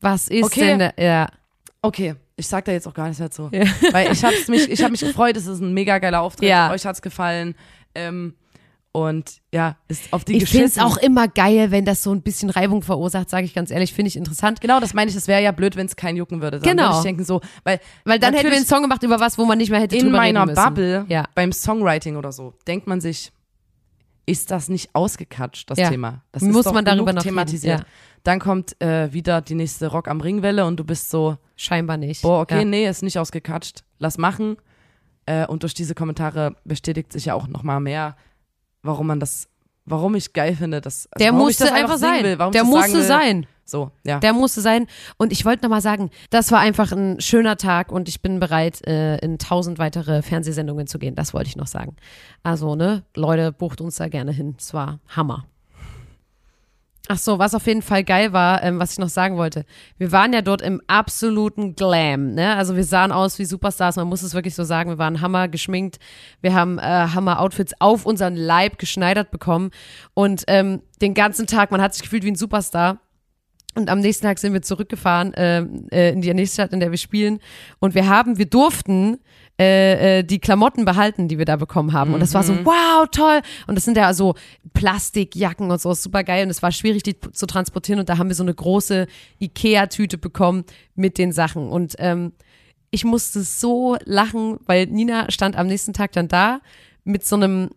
Was 0.00 0.26
ist 0.26 0.42
Okay. 0.44 0.76
denn 0.76 0.92
ja. 0.98 1.28
okay, 1.80 2.16
ich 2.38 2.46
sag 2.48 2.64
da 2.64 2.72
jetzt 2.72 2.86
auch 2.88 2.94
gar 2.94 3.08
nicht 3.08 3.20
dazu. 3.20 3.50
Ja. 3.52 3.64
Weil 3.92 4.10
ich 4.12 4.24
hab's 4.24 4.48
mich, 4.48 4.70
ich 4.70 4.80
habe 4.82 4.92
mich 4.92 5.00
gefreut, 5.00 5.36
es 5.36 5.46
ist 5.46 5.60
ein 5.60 5.74
mega 5.74 5.98
geiler 5.98 6.22
Auftritt. 6.22 6.48
Ja. 6.48 6.70
Euch 6.70 6.86
hat's 6.86 7.02
gefallen. 7.02 7.54
Ähm, 7.94 8.34
Und 8.92 9.38
ja, 9.52 9.76
ist 9.88 10.12
auf 10.12 10.24
die 10.24 10.38
Ich 10.38 10.48
finde 10.48 10.66
es 10.66 10.78
auch 10.78 10.96
immer 10.96 11.28
geil, 11.28 11.70
wenn 11.70 11.84
das 11.84 12.02
so 12.02 12.10
ein 12.10 12.22
bisschen 12.22 12.48
Reibung 12.50 12.82
verursacht, 12.82 13.28
sage 13.28 13.44
ich 13.44 13.54
ganz 13.54 13.70
ehrlich, 13.70 13.92
finde 13.92 14.08
ich 14.08 14.16
interessant. 14.16 14.60
Genau, 14.62 14.80
das 14.80 14.94
meine 14.94 15.08
ich, 15.10 15.14
das 15.14 15.28
wäre 15.28 15.42
ja 15.42 15.52
blöd, 15.52 15.76
wenn 15.76 15.86
es 15.86 15.94
keinen 15.94 16.16
jucken 16.16 16.40
würde. 16.40 16.58
Dann 16.58 16.70
Genau. 16.70 16.84
würde 16.88 16.96
ich 16.98 17.02
denken 17.02 17.24
so, 17.24 17.40
weil, 17.64 17.80
Weil 18.04 18.18
dann 18.18 18.32
hätten 18.34 18.48
wir 18.50 18.56
einen 18.56 18.66
Song 18.66 18.80
gemacht 18.82 19.02
über 19.02 19.20
was, 19.20 19.36
wo 19.36 19.44
man 19.44 19.58
nicht 19.58 19.70
mehr 19.70 19.80
hätte 19.80 19.96
in 19.96 20.10
meiner 20.10 20.42
reden. 20.48 20.54
Bubble 20.54 21.04
Ja. 21.08 21.24
beim 21.34 21.52
Songwriting 21.52 22.16
oder 22.16 22.32
so 22.32 22.54
denkt 22.66 22.86
man 22.86 23.00
sich, 23.00 23.30
ist 24.26 24.50
das 24.50 24.68
nicht 24.68 24.90
ausgekatscht, 24.94 25.70
das 25.70 25.78
Ja. 25.78 25.88
Thema? 25.90 26.22
Das 26.32 26.42
Muss 26.42 26.64
man 26.72 26.84
darüber 26.84 27.12
noch 27.12 27.22
reden, 27.24 27.30
thematisiert. 27.34 27.80
ja. 27.80 27.86
Dann 28.24 28.40
kommt 28.40 28.80
äh, 28.82 29.12
wieder 29.12 29.40
die 29.40 29.54
nächste 29.54 29.88
Rock 29.88 30.08
am 30.08 30.20
Ringwelle 30.20 30.66
und 30.66 30.78
du 30.78 30.84
bist 30.84 31.10
so, 31.10 31.36
Scheinbar 31.56 31.96
nicht. 31.96 32.22
boah, 32.22 32.40
okay, 32.40 32.58
Ja. 32.58 32.64
nee, 32.64 32.88
ist 32.88 33.02
nicht 33.02 33.18
ausgekatscht, 33.18 33.82
lass 33.98 34.18
machen. 34.18 34.56
Äh, 35.26 35.46
und 35.46 35.62
durch 35.62 35.74
diese 35.74 35.94
Kommentare 35.94 36.54
bestätigt 36.64 37.12
sich 37.12 37.26
ja 37.26 37.34
auch 37.34 37.48
nochmal 37.48 37.80
mehr, 37.80 38.16
warum 38.82 39.06
man 39.08 39.20
das, 39.20 39.48
warum 39.84 40.14
ich 40.14 40.32
geil 40.32 40.54
finde, 40.54 40.80
dass 40.80 41.06
also 41.12 41.22
Der 41.22 41.32
musste 41.32 41.64
das 41.64 41.72
einfach 41.72 41.98
sein. 41.98 42.24
Will, 42.24 42.36
Der 42.52 42.64
musste 42.64 43.02
sein. 43.02 43.46
So, 43.64 43.90
ja. 44.02 44.18
Der 44.18 44.32
musste 44.32 44.62
sein. 44.62 44.86
Und 45.18 45.30
ich 45.30 45.44
wollte 45.44 45.62
nochmal 45.64 45.82
sagen, 45.82 46.08
das 46.30 46.50
war 46.52 46.60
einfach 46.60 46.90
ein 46.92 47.20
schöner 47.20 47.58
Tag 47.58 47.92
und 47.92 48.08
ich 48.08 48.22
bin 48.22 48.40
bereit, 48.40 48.86
äh, 48.86 49.18
in 49.18 49.38
tausend 49.38 49.78
weitere 49.78 50.22
Fernsehsendungen 50.22 50.86
zu 50.86 50.98
gehen. 50.98 51.14
Das 51.14 51.34
wollte 51.34 51.48
ich 51.48 51.56
noch 51.56 51.66
sagen. 51.66 51.94
Also, 52.42 52.76
ne, 52.76 53.04
Leute, 53.14 53.52
bucht 53.52 53.82
uns 53.82 53.96
da 53.96 54.08
gerne 54.08 54.32
hin. 54.32 54.54
Es 54.58 54.72
war 54.72 55.00
Hammer. 55.08 55.44
Ach 57.10 57.16
so, 57.16 57.38
was 57.38 57.54
auf 57.54 57.66
jeden 57.66 57.80
Fall 57.80 58.04
geil 58.04 58.34
war, 58.34 58.62
ähm, 58.62 58.78
was 58.78 58.92
ich 58.92 58.98
noch 58.98 59.08
sagen 59.08 59.38
wollte. 59.38 59.64
Wir 59.96 60.12
waren 60.12 60.34
ja 60.34 60.42
dort 60.42 60.60
im 60.60 60.82
absoluten 60.88 61.74
Glam, 61.74 62.34
ne? 62.34 62.54
Also 62.54 62.76
wir 62.76 62.84
sahen 62.84 63.12
aus 63.12 63.38
wie 63.38 63.46
Superstars, 63.46 63.96
man 63.96 64.08
muss 64.08 64.22
es 64.22 64.34
wirklich 64.34 64.54
so 64.54 64.62
sagen. 64.62 64.90
Wir 64.90 64.98
waren 64.98 65.22
Hammer 65.22 65.48
geschminkt, 65.48 65.98
wir 66.42 66.52
haben 66.52 66.78
äh, 66.78 66.82
Hammer 66.82 67.40
Outfits 67.40 67.72
auf 67.80 68.04
unseren 68.04 68.36
Leib 68.36 68.78
geschneidert 68.78 69.30
bekommen 69.30 69.70
und 70.12 70.44
ähm, 70.48 70.82
den 71.00 71.14
ganzen 71.14 71.46
Tag, 71.46 71.70
man 71.70 71.80
hat 71.80 71.94
sich 71.94 72.02
gefühlt 72.02 72.24
wie 72.24 72.30
ein 72.30 72.36
Superstar. 72.36 72.98
Und 73.74 73.90
am 73.90 74.00
nächsten 74.00 74.24
Tag 74.26 74.38
sind 74.38 74.52
wir 74.52 74.62
zurückgefahren 74.62 75.32
ähm, 75.36 75.86
äh, 75.92 76.10
in 76.10 76.20
die 76.20 76.32
nächste 76.34 76.54
Stadt, 76.54 76.72
in 76.72 76.80
der 76.80 76.90
wir 76.90 76.98
spielen. 76.98 77.38
Und 77.78 77.94
wir 77.94 78.08
haben, 78.08 78.38
wir 78.38 78.46
durften 78.46 79.18
äh, 79.60 80.18
äh, 80.18 80.22
die 80.24 80.38
Klamotten 80.38 80.84
behalten, 80.84 81.28
die 81.28 81.38
wir 81.38 81.44
da 81.44 81.56
bekommen 81.56 81.92
haben. 81.92 82.14
Und 82.14 82.20
das 82.20 82.34
war 82.34 82.42
so, 82.42 82.54
wow, 82.64 83.06
toll. 83.10 83.40
Und 83.66 83.74
das 83.74 83.84
sind 83.84 83.96
ja 83.96 84.12
so 84.14 84.34
Plastikjacken 84.72 85.70
und 85.70 85.80
so, 85.80 85.92
super 85.94 86.24
geil. 86.24 86.44
Und 86.44 86.50
es 86.50 86.62
war 86.62 86.72
schwierig, 86.72 87.02
die 87.02 87.16
zu 87.20 87.46
transportieren. 87.46 88.00
Und 88.00 88.08
da 88.08 88.18
haben 88.18 88.28
wir 88.28 88.34
so 88.34 88.42
eine 88.42 88.54
große 88.54 89.06
Ikea-Tüte 89.40 90.18
bekommen 90.18 90.64
mit 90.94 91.18
den 91.18 91.32
Sachen. 91.32 91.68
Und 91.68 91.94
ähm, 91.98 92.32
ich 92.90 93.04
musste 93.04 93.42
so 93.42 93.96
lachen, 94.04 94.58
weil 94.66 94.86
Nina 94.86 95.30
stand 95.30 95.56
am 95.56 95.66
nächsten 95.66 95.92
Tag 95.92 96.12
dann 96.12 96.28
da 96.28 96.60
mit 97.04 97.26
so 97.26 97.36
einem 97.36 97.70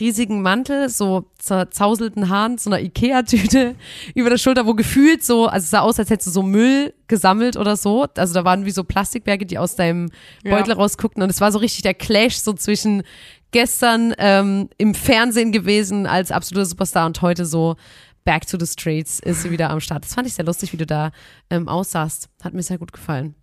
riesigen 0.00 0.42
Mantel, 0.42 0.88
so 0.88 1.30
zerzauselten 1.38 2.28
Haaren, 2.28 2.58
so 2.58 2.70
einer 2.70 2.80
Ikea-Tüte 2.80 3.76
über 4.14 4.30
der 4.30 4.38
Schulter, 4.38 4.66
wo 4.66 4.74
gefühlt 4.74 5.24
so, 5.24 5.46
also 5.46 5.64
es 5.64 5.70
sah 5.70 5.80
aus, 5.80 5.98
als 5.98 6.10
hättest 6.10 6.28
du 6.28 6.30
so 6.32 6.42
Müll 6.42 6.92
gesammelt 7.06 7.56
oder 7.56 7.76
so. 7.76 8.06
Also 8.16 8.34
da 8.34 8.44
waren 8.44 8.64
wie 8.64 8.72
so 8.72 8.82
Plastikberge, 8.82 9.46
die 9.46 9.58
aus 9.58 9.76
deinem 9.76 10.10
Beutel 10.44 10.72
rausguckten. 10.74 11.22
Und 11.22 11.30
es 11.30 11.40
war 11.40 11.52
so 11.52 11.58
richtig 11.58 11.82
der 11.82 11.94
Clash 11.94 12.36
so 12.36 12.52
zwischen 12.52 13.04
gestern 13.52 14.12
ähm, 14.18 14.68
im 14.76 14.94
Fernsehen 14.94 15.52
gewesen 15.52 16.06
als 16.06 16.32
absoluter 16.32 16.66
Superstar 16.66 17.06
und 17.06 17.22
heute 17.22 17.46
so 17.46 17.76
back 18.24 18.46
to 18.46 18.58
the 18.58 18.66
streets 18.66 19.20
ist 19.20 19.42
sie 19.42 19.52
wieder 19.52 19.70
am 19.70 19.80
Start. 19.80 20.04
Das 20.04 20.14
fand 20.14 20.26
ich 20.26 20.34
sehr 20.34 20.44
lustig, 20.44 20.72
wie 20.72 20.76
du 20.76 20.86
da 20.86 21.12
ähm, 21.48 21.68
aussahst. 21.68 22.28
Hat 22.42 22.54
mir 22.54 22.62
sehr 22.62 22.78
gut 22.78 22.92
gefallen. 22.92 23.36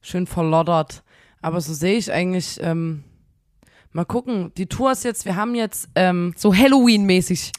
schön 0.00 0.26
verloddert. 0.26 1.02
Aber 1.42 1.60
so 1.60 1.74
sehe 1.74 1.98
ich 1.98 2.12
eigentlich, 2.12 2.58
ähm, 2.62 3.04
mal 3.92 4.04
gucken, 4.04 4.52
die 4.56 4.66
Tour 4.66 4.92
ist 4.92 5.04
jetzt, 5.04 5.24
wir 5.24 5.36
haben 5.36 5.54
jetzt, 5.54 5.88
ähm, 5.94 6.34
So 6.36 6.54
Halloween-mäßig. 6.54 7.52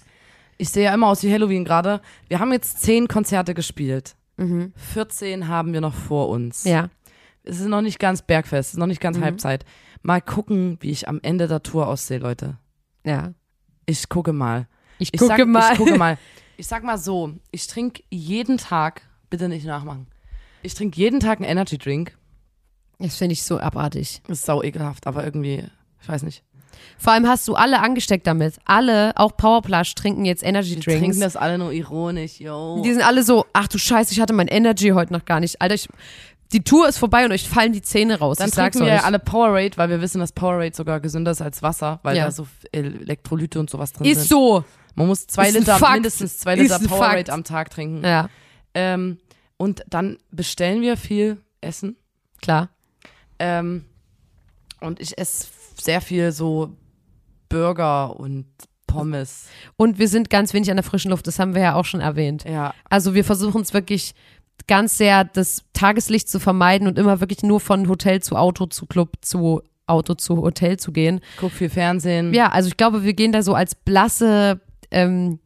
ich 0.58 0.70
sehe 0.70 0.86
ja 0.86 0.94
immer 0.94 1.08
aus 1.08 1.24
wie 1.24 1.32
Halloween 1.32 1.66
gerade, 1.66 2.02
wir 2.28 2.40
haben 2.40 2.52
jetzt 2.52 2.82
zehn 2.82 3.08
Konzerte 3.08 3.54
gespielt. 3.54 4.16
14 4.76 5.48
haben 5.50 5.74
wir 5.74 5.82
noch 5.82 5.94
vor 5.94 6.30
uns. 6.30 6.64
Mhm. 6.66 6.72
Ja. 6.72 6.90
Es 7.44 7.60
ist 7.60 7.68
noch 7.68 7.82
nicht 7.82 8.00
ganz 8.00 8.22
Bergfest, 8.22 8.70
es 8.70 8.74
ist 8.76 8.80
noch 8.80 8.88
nicht 8.88 9.02
ganz 9.02 9.20
Halbzeit. 9.20 9.66
Mal 10.02 10.22
gucken, 10.22 10.78
wie 10.82 10.92
ich 10.92 11.08
am 11.10 11.20
Ende 11.22 11.48
der 11.48 11.62
Tour 11.64 11.88
aussehe, 11.88 12.20
Leute. 12.20 12.58
Ja. 13.06 13.34
Ich 13.86 14.08
gucke 14.08 14.32
mal. 14.32 14.68
Ich 14.98 15.14
Ich 15.14 15.20
gucke 15.20 15.36
sag, 15.38 15.48
mal. 15.48 15.72
Ich 15.74 15.78
gucke 15.78 15.98
mal. 15.98 16.18
Ich 16.58 16.68
sag 16.68 16.84
mal 16.84 16.98
so, 16.98 17.32
ich 17.52 17.68
trinke 17.68 18.04
jeden 18.10 18.58
Tag, 18.58 19.04
bitte 19.30 19.48
nicht 19.48 19.66
nachmachen. 19.66 20.08
Ich 20.62 20.74
trinke 20.74 20.98
jeden 21.00 21.22
Tag 21.22 21.40
einen 21.40 21.50
Energy 21.50 21.78
Drink. 21.78 22.18
Das 22.98 23.16
finde 23.16 23.32
ich 23.32 23.44
so 23.44 23.62
abartig. 23.62 24.22
Das 24.28 24.40
ist 24.40 24.46
sau 24.46 24.62
ekelhaft, 24.62 25.08
aber 25.08 25.24
irgendwie, 25.24 25.64
ich 26.02 26.10
weiß 26.10 26.24
nicht. 26.24 26.44
Vor 26.98 27.14
allem 27.14 27.28
hast 27.28 27.48
du 27.48 27.56
alle 27.56 27.80
angesteckt 27.80 28.26
damit. 28.28 28.56
Alle, 28.66 29.14
auch 29.18 29.36
Powerplush, 29.36 29.96
trinken 29.96 30.26
jetzt 30.26 30.44
Energy 30.44 30.76
Die 30.76 30.82
Drinks. 30.82 31.00
trinken 31.02 31.20
das 31.22 31.36
alle 31.36 31.58
nur 31.58 31.72
ironisch, 31.72 32.40
yo. 32.40 32.82
Die 32.84 32.94
sind 32.94 33.02
alle 33.04 33.24
so, 33.24 33.46
ach 33.54 33.68
du 33.68 33.78
Scheiße, 33.78 34.14
ich 34.14 34.20
hatte 34.22 34.34
mein 34.34 34.48
Energy 34.48 34.90
heute 34.90 35.14
noch 35.14 35.26
gar 35.26 35.40
nicht. 35.40 35.62
Alter, 35.62 35.76
ich, 35.76 35.88
die 36.52 36.64
Tour 36.64 36.88
ist 36.90 36.98
vorbei 36.98 37.26
und 37.26 37.32
euch 37.32 37.48
fallen 37.48 37.74
die 37.74 37.82
Zähne 37.82 38.20
raus. 38.20 38.38
Dann 38.38 38.50
ich 38.50 38.56
trinken 38.56 38.80
wir 38.86 38.94
euch. 38.94 39.04
alle 39.06 39.20
Powerade, 39.20 39.78
weil 39.78 39.90
wir 39.90 40.02
wissen, 40.02 40.20
dass 40.20 40.32
Powerade 40.32 40.76
sogar 40.76 41.00
gesünder 41.00 41.32
ist 41.32 41.42
als 41.42 41.62
Wasser, 41.62 42.00
weil 42.04 42.18
Ja. 42.18 42.26
da 42.26 42.32
so 42.32 42.48
Elektrolyte 42.72 43.60
und 43.60 43.70
sowas 43.70 43.94
drin 43.94 44.08
ist 44.08 44.20
sind. 44.20 44.30
so. 44.30 44.64
Man 44.96 45.08
muss 45.08 45.28
zwei 45.28 45.48
Ist 45.50 45.60
Liter, 45.60 45.80
mindestens 45.92 46.40
zwei 46.40 46.56
Ist 46.56 46.64
Liter 46.64 46.78
ein 46.82 46.88
Powerade 46.88 47.32
am 47.32 47.44
Tag 47.44 47.70
trinken. 47.70 48.04
Ja, 48.04 48.30
Ähm, 48.74 49.20
und 49.58 49.84
dann 49.88 50.18
bestellen 50.32 50.82
wir 50.82 50.98
viel 50.98 51.38
Essen. 51.62 51.98
klar. 52.42 52.70
Ähm, 53.38 53.86
und 54.82 55.00
ich 55.00 55.18
esse 55.18 55.48
sehr 55.82 56.02
viel 56.02 56.32
so 56.32 56.76
Burger 57.50 58.20
und 58.20 58.46
Pommes. 58.88 59.48
Und 59.78 60.00
wir 60.00 60.08
sind 60.08 60.30
ganz 60.30 60.54
wenig 60.54 60.70
an 60.72 60.78
der 60.78 60.84
frischen 60.84 61.12
Luft, 61.12 61.28
das 61.28 61.38
haben 61.40 61.54
wir 61.54 61.62
ja 61.62 61.76
auch 61.76 61.86
schon 61.86 62.02
erwähnt. 62.02 62.44
Ja, 62.44 62.74
Also 62.90 63.14
wir 63.14 63.24
versuchen 63.24 63.62
es 63.62 63.74
wirklich 63.74 64.16
ganz 64.68 64.98
sehr, 64.98 65.24
das 65.24 65.64
Tageslicht 65.74 66.28
zu 66.28 66.40
vermeiden 66.40 66.88
und 66.88 66.98
immer 66.98 67.20
wirklich 67.20 67.44
nur 67.44 67.60
von 67.60 67.88
Hotel 67.88 68.22
zu 68.22 68.36
Auto 68.36 68.66
zu 68.66 68.86
Club 68.88 69.14
zu 69.22 69.62
Auto 69.86 70.14
zu 70.16 70.38
Hotel 70.38 70.78
zu 70.78 70.92
gehen. 70.92 71.22
guck 71.38 71.52
viel 71.52 71.70
Fernsehen. 71.70 72.34
Ja, 72.34 72.50
also 72.50 72.68
ich 72.68 72.78
glaube, 72.78 73.04
wir 73.04 73.14
gehen 73.14 73.32
da 73.32 73.42
so 73.42 73.54
als 73.56 73.74
blasse, 73.76 74.60
ähm, 74.92 75.40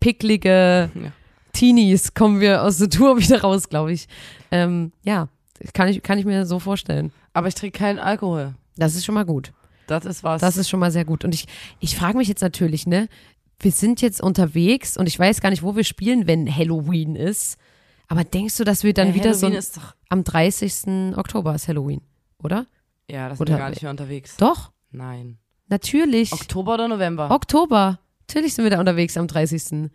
picklige 0.00 0.90
Ja. 0.94 1.12
Teenies 1.52 2.14
kommen 2.14 2.40
wir 2.40 2.62
aus 2.62 2.78
der 2.78 2.90
Tour 2.90 3.18
wieder 3.18 3.40
raus, 3.40 3.68
glaube 3.68 3.92
ich. 3.92 4.06
Ähm, 4.50 4.92
ja, 5.04 5.28
kann 5.72 5.88
ich, 5.88 6.02
kann 6.02 6.18
ich 6.18 6.24
mir 6.24 6.46
so 6.46 6.58
vorstellen. 6.58 7.12
Aber 7.32 7.48
ich 7.48 7.54
trinke 7.54 7.78
keinen 7.78 7.98
Alkohol. 7.98 8.54
Das 8.76 8.94
ist 8.94 9.04
schon 9.04 9.14
mal 9.14 9.24
gut. 9.24 9.52
Das 9.88 10.04
ist 10.04 10.22
was. 10.22 10.40
Das 10.40 10.56
ist 10.56 10.68
schon 10.68 10.80
mal 10.80 10.90
sehr 10.92 11.04
gut. 11.04 11.24
Und 11.24 11.34
ich, 11.34 11.46
ich 11.80 11.96
frage 11.96 12.16
mich 12.18 12.28
jetzt 12.28 12.42
natürlich, 12.42 12.86
ne, 12.86 13.08
wir 13.60 13.72
sind 13.72 14.00
jetzt 14.00 14.20
unterwegs 14.20 14.96
und 14.96 15.06
ich 15.08 15.18
weiß 15.18 15.40
gar 15.40 15.50
nicht, 15.50 15.62
wo 15.64 15.74
wir 15.74 15.82
spielen, 15.84 16.26
wenn 16.28 16.54
Halloween 16.54 17.16
ist. 17.16 17.58
Aber 18.06 18.22
denkst 18.24 18.56
du, 18.56 18.64
dass 18.64 18.84
wir 18.84 18.94
dann 18.94 19.08
Ja, 19.08 19.14
wieder 19.14 19.34
so 19.34 19.46
Halloween 19.46 19.58
ist 19.58 19.76
doch. 19.76 19.94
am 20.08 20.24
30. 20.24 21.16
Oktober 21.16 21.54
ist 21.54 21.68
Halloween, 21.68 22.00
oder? 22.42 22.66
Ja, 23.10 23.28
das 23.28 23.38
sind 23.38 23.48
Oder- 23.48 23.54
wir 23.56 23.58
gar 23.58 23.70
nicht 23.70 23.82
mehr 23.82 23.90
unterwegs. 23.90 24.36
Doch, 24.36 24.70
Nein. 24.90 25.38
natürlich. 25.68 26.32
Oktober 26.32 26.74
oder 26.74 26.88
November? 26.88 27.30
Oktober. 27.30 27.98
Natürlich 28.28 28.54
sind 28.54 28.64
wir 28.64 28.70
da 28.70 28.80
unterwegs 28.80 29.16
am 29.16 29.26
30. 29.26 29.90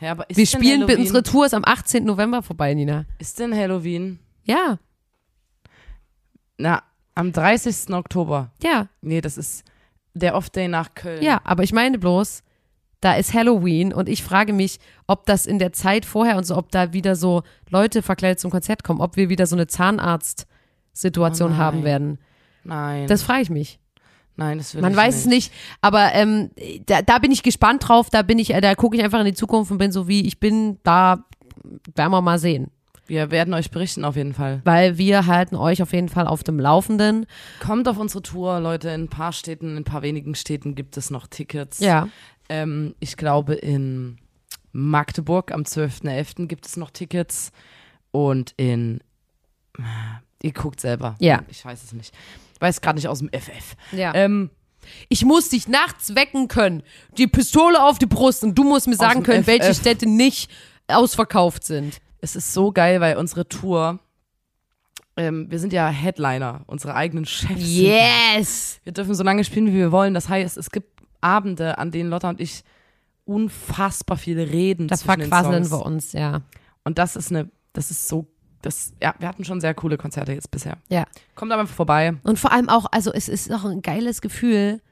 Ja, 0.00 0.10
aber 0.12 0.28
ist 0.28 0.36
Wir 0.36 0.46
spielen, 0.46 0.80
Halloween? 0.82 0.98
unsere 1.00 1.22
Tour 1.22 1.46
ist 1.46 1.54
am 1.54 1.64
18. 1.64 2.04
November 2.04 2.42
vorbei, 2.42 2.74
Nina. 2.74 3.04
Ist 3.18 3.38
denn 3.38 3.54
Halloween? 3.54 4.18
Ja, 4.44 4.78
Na, 6.58 6.82
am 7.16 7.32
30. 7.32 7.92
Oktober. 7.92 8.52
ja, 8.62 8.86
Nee, 9.00 9.20
das 9.20 9.36
ist 9.36 9.64
der 10.14 10.34
Off-Day 10.36 10.68
nach 10.68 10.94
Köln. 10.94 11.22
ja. 11.22 11.40
Aber 11.44 11.62
ich 11.64 11.72
meine 11.72 11.98
bloß, 11.98 12.42
da 13.00 13.14
ist 13.14 13.34
Halloween 13.34 13.92
und 13.92 14.08
ich 14.08 14.22
frage 14.22 14.52
mich, 14.52 14.78
ob 15.06 15.26
das 15.26 15.44
in 15.46 15.58
der 15.58 15.72
Zeit 15.72 16.04
vorher 16.06 16.36
und 16.36 16.44
so, 16.44 16.56
ob 16.56 16.70
da 16.70 16.92
wieder 16.92 17.14
so 17.16 17.42
Leute 17.68 18.00
verkleidet 18.02 18.40
zum 18.40 18.50
Konzert 18.50 18.84
kommen, 18.84 19.00
ob 19.00 19.16
wir 19.16 19.28
wieder 19.28 19.46
so 19.46 19.56
eine 19.56 19.66
Zahnarzt-Situation 19.66 21.52
Oh 21.52 21.56
haben 21.56 21.84
werden. 21.84 22.18
Nein. 22.64 23.06
Das 23.06 23.22
frage 23.22 23.42
ich 23.42 23.50
mich. 23.50 23.78
nein, 24.36 24.58
das 24.58 24.74
will 24.74 24.82
Man 24.82 24.96
weiß 24.96 25.14
es 25.16 25.26
nicht, 25.26 25.52
aber 25.80 26.12
ähm, 26.14 26.50
da, 26.86 27.02
da 27.02 27.18
bin 27.18 27.30
ich 27.32 27.42
gespannt 27.42 27.86
drauf. 27.88 28.10
Da 28.10 28.22
bin 28.22 28.38
ich, 28.38 28.52
äh, 28.54 28.60
da 28.60 28.74
gucke 28.74 28.96
ich 28.96 29.02
einfach 29.04 29.20
in 29.20 29.26
die 29.26 29.34
Zukunft 29.34 29.70
und 29.70 29.78
bin 29.78 29.92
so 29.92 30.08
wie 30.08 30.26
ich 30.26 30.40
bin. 30.40 30.78
Da 30.82 31.24
werden 31.94 32.10
wir 32.12 32.22
mal 32.22 32.38
sehen, 32.38 32.70
Wir 33.06 33.30
werden 33.30 33.54
euch 33.54 33.70
berichten 33.70 34.04
auf 34.04 34.16
jeden 34.16 34.34
Fall. 34.34 34.60
weil 34.64 34.98
wir 34.98 35.26
halten 35.26 35.56
euch 35.56 35.80
auf 35.82 35.92
jeden 35.92 36.08
Fall 36.08 36.26
auf 36.26 36.42
dem 36.42 36.58
Laufenden. 36.58 37.26
Kommt 37.60 37.86
auf 37.88 37.98
unsere 37.98 38.22
Tour, 38.22 38.60
Leute. 38.60 38.88
In 38.90 39.04
ein 39.04 39.08
paar 39.08 39.32
Städten, 39.32 39.70
in 39.72 39.76
ein 39.78 39.84
paar 39.84 40.02
wenigen 40.02 40.34
Städten 40.34 40.74
gibt 40.74 40.96
es 40.96 41.10
noch 41.10 41.26
Tickets. 41.26 41.78
Ja, 41.80 42.08
Ähm, 42.48 42.94
ich 43.00 43.16
glaube, 43.16 43.54
in 43.54 44.18
Magdeburg 44.72 45.52
am 45.52 45.62
12.11. 45.62 46.46
gibt 46.46 46.66
es 46.66 46.76
noch 46.76 46.90
Tickets. 46.90 47.52
Und 48.10 48.54
in. 48.56 49.00
Ihr 50.42 50.52
guckt 50.52 50.80
selber. 50.80 51.16
Ja. 51.18 51.42
Ich 51.48 51.64
weiß 51.64 51.82
es 51.82 51.92
nicht. 51.92 52.14
Weiß 52.60 52.80
gerade 52.80 52.96
nicht 52.96 53.08
aus 53.08 53.18
dem 53.18 53.28
FF. 53.32 53.76
ja. 53.92 54.14
Ähm, 54.14 54.50
Ich 55.08 55.24
muss 55.24 55.48
dich 55.48 55.66
nachts 55.68 56.14
wecken 56.14 56.46
können, 56.48 56.82
die 57.18 57.26
Pistole 57.26 57.82
auf 57.82 57.98
die 57.98 58.06
Brust 58.06 58.44
und 58.44 58.54
du 58.56 58.62
musst 58.64 58.86
mir 58.86 58.94
sagen 58.96 59.22
können, 59.24 59.42
FF. 59.42 59.46
welche 59.48 59.74
Städte 59.74 60.06
nicht 60.08 60.48
ausverkauft 60.88 61.64
sind. 61.64 61.98
Es 62.26 62.34
ist 62.34 62.52
so 62.52 62.72
geil, 62.72 63.00
weil 63.00 63.16
unsere 63.16 63.48
Tour. 63.48 64.00
Ähm, 65.16 65.48
wir 65.48 65.60
sind 65.60 65.72
ja 65.72 65.88
Headliner, 65.88 66.62
unsere 66.66 66.94
eigenen 66.94 67.24
Chefs. 67.24 67.54
Yes! 67.56 68.80
Wir 68.82 68.92
dürfen 68.92 69.14
so 69.14 69.22
lange 69.22 69.44
spielen, 69.44 69.68
wie 69.68 69.74
wir 69.74 69.92
wollen. 69.92 70.12
Das 70.12 70.28
heißt, 70.28 70.58
es 70.58 70.70
gibt 70.70 71.00
Abende, 71.20 71.78
an 71.78 71.90
denen 71.92 72.10
Lotta 72.10 72.28
und 72.28 72.40
ich 72.40 72.64
unfassbar 73.24 74.18
viele 74.18 74.50
reden. 74.50 74.88
Da 74.88 74.96
zwischen 74.96 75.20
den 75.20 75.28
verquasseln 75.28 75.70
wir 75.70 75.86
uns, 75.86 76.12
ja. 76.12 76.42
Und 76.84 76.98
das 76.98 77.16
ist 77.16 77.30
eine, 77.30 77.48
das 77.72 77.90
ist 77.90 78.08
so, 78.08 78.26
das, 78.60 78.92
ja, 79.00 79.14
wir 79.18 79.28
hatten 79.28 79.44
schon 79.44 79.60
sehr 79.60 79.74
coole 79.74 79.96
Konzerte 79.96 80.32
jetzt 80.32 80.50
bisher. 80.50 80.76
Ja. 80.88 81.06
Kommt 81.36 81.52
aber 81.52 81.66
vorbei. 81.66 82.16
Und 82.24 82.38
vor 82.38 82.52
allem 82.52 82.68
auch, 82.68 82.86
also 82.90 83.12
es 83.12 83.28
ist 83.28 83.52
auch 83.52 83.64
ein 83.64 83.82
geiles 83.82 84.20
Gefühl, 84.20 84.82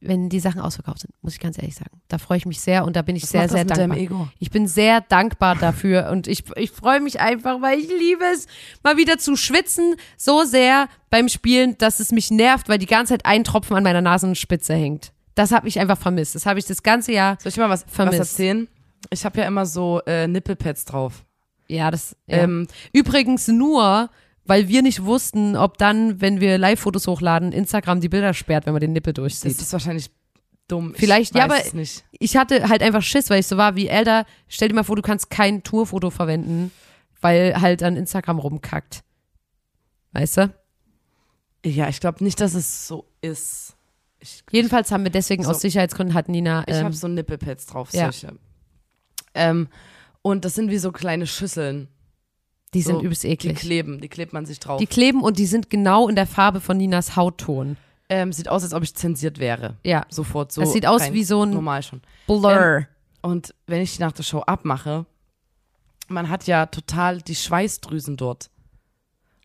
wenn 0.00 0.28
die 0.28 0.40
Sachen 0.40 0.60
ausverkauft 0.60 1.00
sind, 1.00 1.12
muss 1.22 1.34
ich 1.34 1.40
ganz 1.40 1.58
ehrlich 1.58 1.74
sagen. 1.74 2.00
Da 2.08 2.18
freue 2.18 2.38
ich 2.38 2.46
mich 2.46 2.60
sehr 2.60 2.84
und 2.84 2.96
da 2.96 3.02
bin 3.02 3.16
ich 3.16 3.24
Was 3.24 3.30
sehr, 3.30 3.48
sehr 3.48 3.64
dankbar. 3.64 4.28
Ich 4.38 4.50
bin 4.50 4.66
sehr 4.66 5.02
dankbar 5.02 5.56
dafür 5.56 6.08
und 6.10 6.26
ich, 6.26 6.44
ich 6.56 6.70
freue 6.70 7.00
mich 7.00 7.20
einfach, 7.20 7.60
weil 7.60 7.78
ich 7.78 7.88
liebe 7.88 8.24
es, 8.32 8.46
mal 8.82 8.96
wieder 8.96 9.18
zu 9.18 9.36
schwitzen, 9.36 9.96
so 10.16 10.44
sehr 10.44 10.88
beim 11.10 11.28
Spielen, 11.28 11.76
dass 11.78 12.00
es 12.00 12.12
mich 12.12 12.30
nervt, 12.30 12.68
weil 12.68 12.78
die 12.78 12.86
ganze 12.86 13.12
Zeit 13.12 13.26
ein 13.26 13.44
Tropfen 13.44 13.76
an 13.76 13.82
meiner 13.82 14.00
Nasenspitze 14.00 14.74
hängt. 14.74 15.12
Das 15.34 15.52
habe 15.52 15.68
ich 15.68 15.78
einfach 15.78 15.98
vermisst. 15.98 16.34
Das 16.34 16.46
habe 16.46 16.58
ich 16.58 16.66
das 16.66 16.82
ganze 16.82 17.12
Jahr. 17.12 17.36
Soll 17.40 17.50
ich 17.50 17.56
mal 17.56 17.68
was, 17.68 17.84
was 17.86 17.92
Vermisst. 17.92 18.18
erzählen? 18.18 18.68
Ich 19.10 19.24
habe 19.24 19.40
ja 19.40 19.46
immer 19.46 19.66
so 19.66 20.00
äh, 20.06 20.26
Nippelpads 20.26 20.84
drauf. 20.86 21.24
Ja, 21.68 21.90
das. 21.90 22.16
Ja. 22.26 22.38
Ähm, 22.38 22.66
Übrigens 22.92 23.48
nur, 23.48 24.10
weil 24.50 24.66
wir 24.68 24.82
nicht 24.82 25.04
wussten, 25.04 25.54
ob 25.56 25.78
dann, 25.78 26.20
wenn 26.20 26.40
wir 26.40 26.58
Live-Fotos 26.58 27.06
hochladen, 27.06 27.52
Instagram 27.52 28.00
die 28.00 28.08
Bilder 28.08 28.34
sperrt, 28.34 28.66
wenn 28.66 28.72
man 28.72 28.80
den 28.80 28.92
Nippel 28.92 29.12
das 29.12 29.20
durchsieht. 29.22 29.52
ist 29.52 29.72
wahrscheinlich 29.72 30.10
dumm. 30.66 30.92
Vielleicht, 30.96 31.30
ich 31.32 31.38
ja, 31.38 31.44
aber- 31.44 31.60
es 31.64 31.72
nicht. 31.72 32.04
ich 32.10 32.36
hatte 32.36 32.68
halt 32.68 32.82
einfach 32.82 33.02
Schiss, 33.02 33.30
weil 33.30 33.40
ich 33.40 33.46
so 33.46 33.56
war 33.56 33.76
wie, 33.76 33.86
Elder, 33.88 34.26
stell 34.48 34.68
dir 34.68 34.74
mal 34.74 34.82
vor, 34.82 34.96
du 34.96 35.02
kannst 35.02 35.30
kein 35.30 35.62
Tourfoto 35.62 36.10
verwenden, 36.10 36.72
weil 37.20 37.60
halt 37.60 37.82
an 37.84 37.96
Instagram 37.96 38.38
rumkackt. 38.40 39.02
Weißt 40.12 40.38
du? 40.38 40.54
Ja, 41.64 41.88
ich 41.88 42.00
glaube 42.00 42.24
nicht, 42.24 42.40
dass 42.40 42.54
es 42.54 42.88
so 42.88 43.04
ist. 43.20 43.76
Ich, 44.18 44.42
Jedenfalls 44.50 44.90
haben 44.90 45.04
wir 45.04 45.10
deswegen 45.12 45.44
So. 45.44 45.50
aus 45.50 45.60
Sicherheitsgründen 45.60 46.14
hat 46.14 46.28
Nina. 46.28 46.64
ich 46.66 46.74
Ähm, 46.74 46.84
habe 46.86 46.94
so 46.94 47.06
Nippelpads 47.08 47.66
drauf, 47.66 47.92
ja. 47.92 48.04
solche. 48.10 48.36
Ähm, 49.34 49.68
und 50.22 50.44
das 50.44 50.54
sind 50.54 50.70
wie 50.70 50.78
so 50.78 50.90
kleine 50.92 51.26
Schüsseln. 51.26 51.88
Die 52.74 52.82
so, 52.82 52.92
sind 52.92 53.02
übelst 53.02 53.24
Die 53.24 53.28
eklig. 53.28 53.56
kleben, 53.58 54.00
die 54.00 54.08
klebt 54.08 54.32
man 54.32 54.46
sich 54.46 54.60
drauf. 54.60 54.78
Die 54.78 54.86
kleben 54.86 55.22
und 55.22 55.38
die 55.38 55.46
sind 55.46 55.70
genau 55.70 56.08
in 56.08 56.14
der 56.16 56.26
Farbe 56.26 56.60
von 56.60 56.76
Ninas 56.76 57.16
Hautton. 57.16 57.76
ähm, 58.08 58.32
sieht 58.32 58.48
aus, 58.48 58.62
als 58.64 58.74
ob 58.74 58.82
ich 58.82 58.94
zensiert 58.94 59.38
wäre. 59.38 59.76
Ja. 59.84 60.04
Sofort 60.08 60.50
so. 60.52 60.60
Das 60.62 60.72
sieht 60.72 60.84
aus 60.86 61.12
wie 61.12 61.22
so 61.24 61.42
ein 61.44 61.50
Normal 61.50 61.82
schon. 61.82 62.00
Blur. 62.26 62.86
Und 63.22 63.54
wenn 63.66 63.82
ich 63.82 63.96
die 63.96 64.02
nach 64.02 64.12
der 64.12 64.22
Show 64.24 64.40
abmache, 64.40 65.06
man 66.08 66.28
hat 66.28 66.46
ja 66.48 66.66
total 66.66 67.22
die 67.22 67.36
Schweißdrüsen 67.36 68.16
dort. 68.16 68.50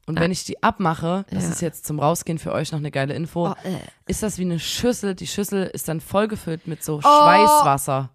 Und 0.08 0.18
Ah. 0.18 0.22
wenn 0.22 0.32
ich 0.32 0.44
die 0.46 0.62
abmache, 0.64 1.26
das 1.32 1.44
Ja. 1.44 1.50
ist 1.52 1.62
jetzt 1.62 1.86
zum 1.86 2.00
Rausgehen 2.00 2.38
für 2.40 2.52
euch 2.54 2.72
noch 2.72 2.80
eine 2.80 2.90
geile 2.92 3.14
Info, 3.16 3.50
Oh, 3.50 3.56
äh. 3.64 3.78
ist 4.08 4.24
das 4.24 4.38
wie 4.40 4.44
eine 4.44 4.60
Schüssel. 4.60 5.14
Die 5.16 5.28
Schüssel 5.28 5.64
ist 5.66 5.88
dann 5.88 6.00
vollgefüllt 6.02 6.66
mit 6.68 6.80
Oh. 6.82 6.84
so 6.84 7.02
Schweißwasser. 7.02 8.10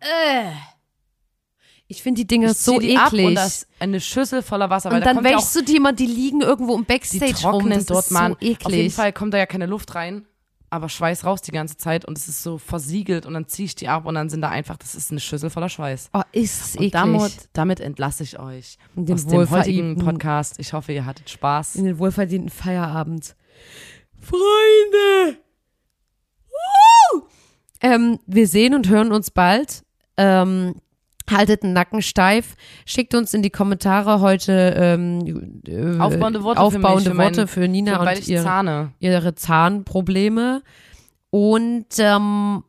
Ich 1.91 2.03
finde 2.05 2.21
die 2.21 2.27
Dinger 2.27 2.53
Ich 2.53 2.59
so 2.59 2.79
die 2.79 2.95
eklig. 2.95 3.27
und 3.27 3.35
das 3.35 3.67
eine 3.81 4.01
Schüssel 4.01 4.43
voller 4.43 4.71
Wasser. 4.71 4.91
und 4.93 5.01
da 5.01 5.13
dann 5.13 5.25
ja 5.25 5.37
wäschst 5.37 5.57
du 5.57 5.63
die 5.63 5.81
mal, 5.81 5.93
die 5.93 6.07
liegen 6.07 6.41
irgendwo 6.41 6.75
im 6.75 6.83
auch, 6.83 6.87
die 6.87 7.19
Backstage 7.19 7.49
rum. 7.49 7.69
Das 7.69 7.87
dort, 7.87 8.05
ist 8.07 8.11
Mann. 8.13 8.33
so 8.33 8.39
eklig. 8.47 8.65
Auf 8.67 8.73
jeden 8.73 8.91
Fall 8.93 9.13
kommt 9.13 9.35
da 9.35 9.39
ja 9.39 9.47
keine 9.47 9.67
Luft 9.67 9.95
rein, 9.97 10.25
aber 10.71 10.89
Schweiß 10.89 11.25
raus 11.25 11.43
die 11.43 11.51
ganze 11.51 11.77
Zeit 11.79 12.05
und 12.05 12.17
es 12.17 12.29
ist 12.29 12.45
so 12.45 12.59
versiegelt 12.59 13.27
und 13.27 13.35
dann 13.35 13.49
ziehe 13.49 13.67
ich 13.67 13.75
die 13.75 13.89
ab 13.89 14.07
und 14.07 14.15
dann 14.15 14.31
sind 14.31 14.41
da 14.41 14.51
einfach, 14.51 14.77
das 14.77 14.95
ist 14.95 15.11
eine 15.11 15.19
Schüssel 15.19 15.51
voller 15.51 15.69
Schweiß. 15.69 16.11
Oh, 16.13 16.23
ist 16.31 16.77
Und 16.77 16.85
eklig. 16.85 16.93
damit, 16.93 17.33
damit 17.55 17.81
entlasse 17.81 18.23
ich 18.23 18.39
euch 18.39 18.77
den 18.95 19.13
aus 19.15 19.27
dem 19.27 19.51
heutigen 19.51 19.97
wohlverdienten- 19.97 20.05
Podcast. 20.05 20.61
Ich 20.61 20.73
hoffe, 20.73 20.93
ihr 20.93 21.05
hattet 21.07 21.29
Spaß. 21.29 21.75
in 21.75 21.87
den 21.87 21.99
wohlverdienten 21.99 22.51
Feierabend. 22.51 23.35
Freunde! 24.21 25.39
Woo! 27.15 27.23
Ähm, 27.81 28.19
wir 28.27 28.47
sehen 28.47 28.75
und 28.75 28.89
hören 28.89 29.11
uns 29.11 29.31
bald. 29.33 29.83
Ähm, 30.17 30.75
haltet 31.31 31.63
den 31.63 31.73
Nacken 31.73 32.03
steif. 32.03 32.55
Schickt 32.87 33.15
uns 33.15 33.35
in 33.35 33.43
die 33.43 33.51
Kommentare 33.51 34.21
heute 34.21 34.75
ähm, 34.77 35.61
äh, 35.67 35.99
Aufbauende 35.99 36.43
Worte 36.43 36.61
für 36.61 36.65
aufbauende 36.67 37.11
mich, 37.11 37.17
für 37.17 37.19
Worte 37.19 37.41
mein- 37.43 37.49
für 37.49 37.69
Nina 37.69 37.95
Für, 38.03 38.11
und 38.11 38.29
ihre, 38.29 38.43
zahne. 38.43 38.93
ihre 39.01 39.35
Zahnprobleme. 39.35 40.63
Und 41.31 41.87
ähm, 41.99 42.65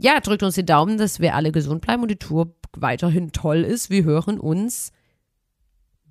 ja, 0.00 0.20
drückt 0.20 0.42
uns 0.42 0.54
die 0.56 0.66
Daumen, 0.66 0.98
dass 0.98 1.20
wir 1.20 1.34
alle 1.34 1.52
gesund 1.52 1.80
bleiben 1.80 2.02
und 2.02 2.10
die 2.10 2.16
Tour 2.16 2.54
weiterhin 2.76 3.32
toll 3.32 3.58
ist. 3.62 3.88
Wir 3.90 4.04
hören 4.04 4.38
uns 4.38 4.92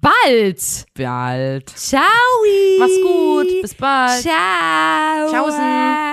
bald. 0.02 0.86
Bald. 0.96 1.70
Ciao. 1.70 2.02
Mach's 2.80 3.02
gut. 3.04 3.62
Bis 3.62 3.76
bald. 3.76 4.22
Ciao. 4.22 5.30
Tschaußen. 5.32 6.13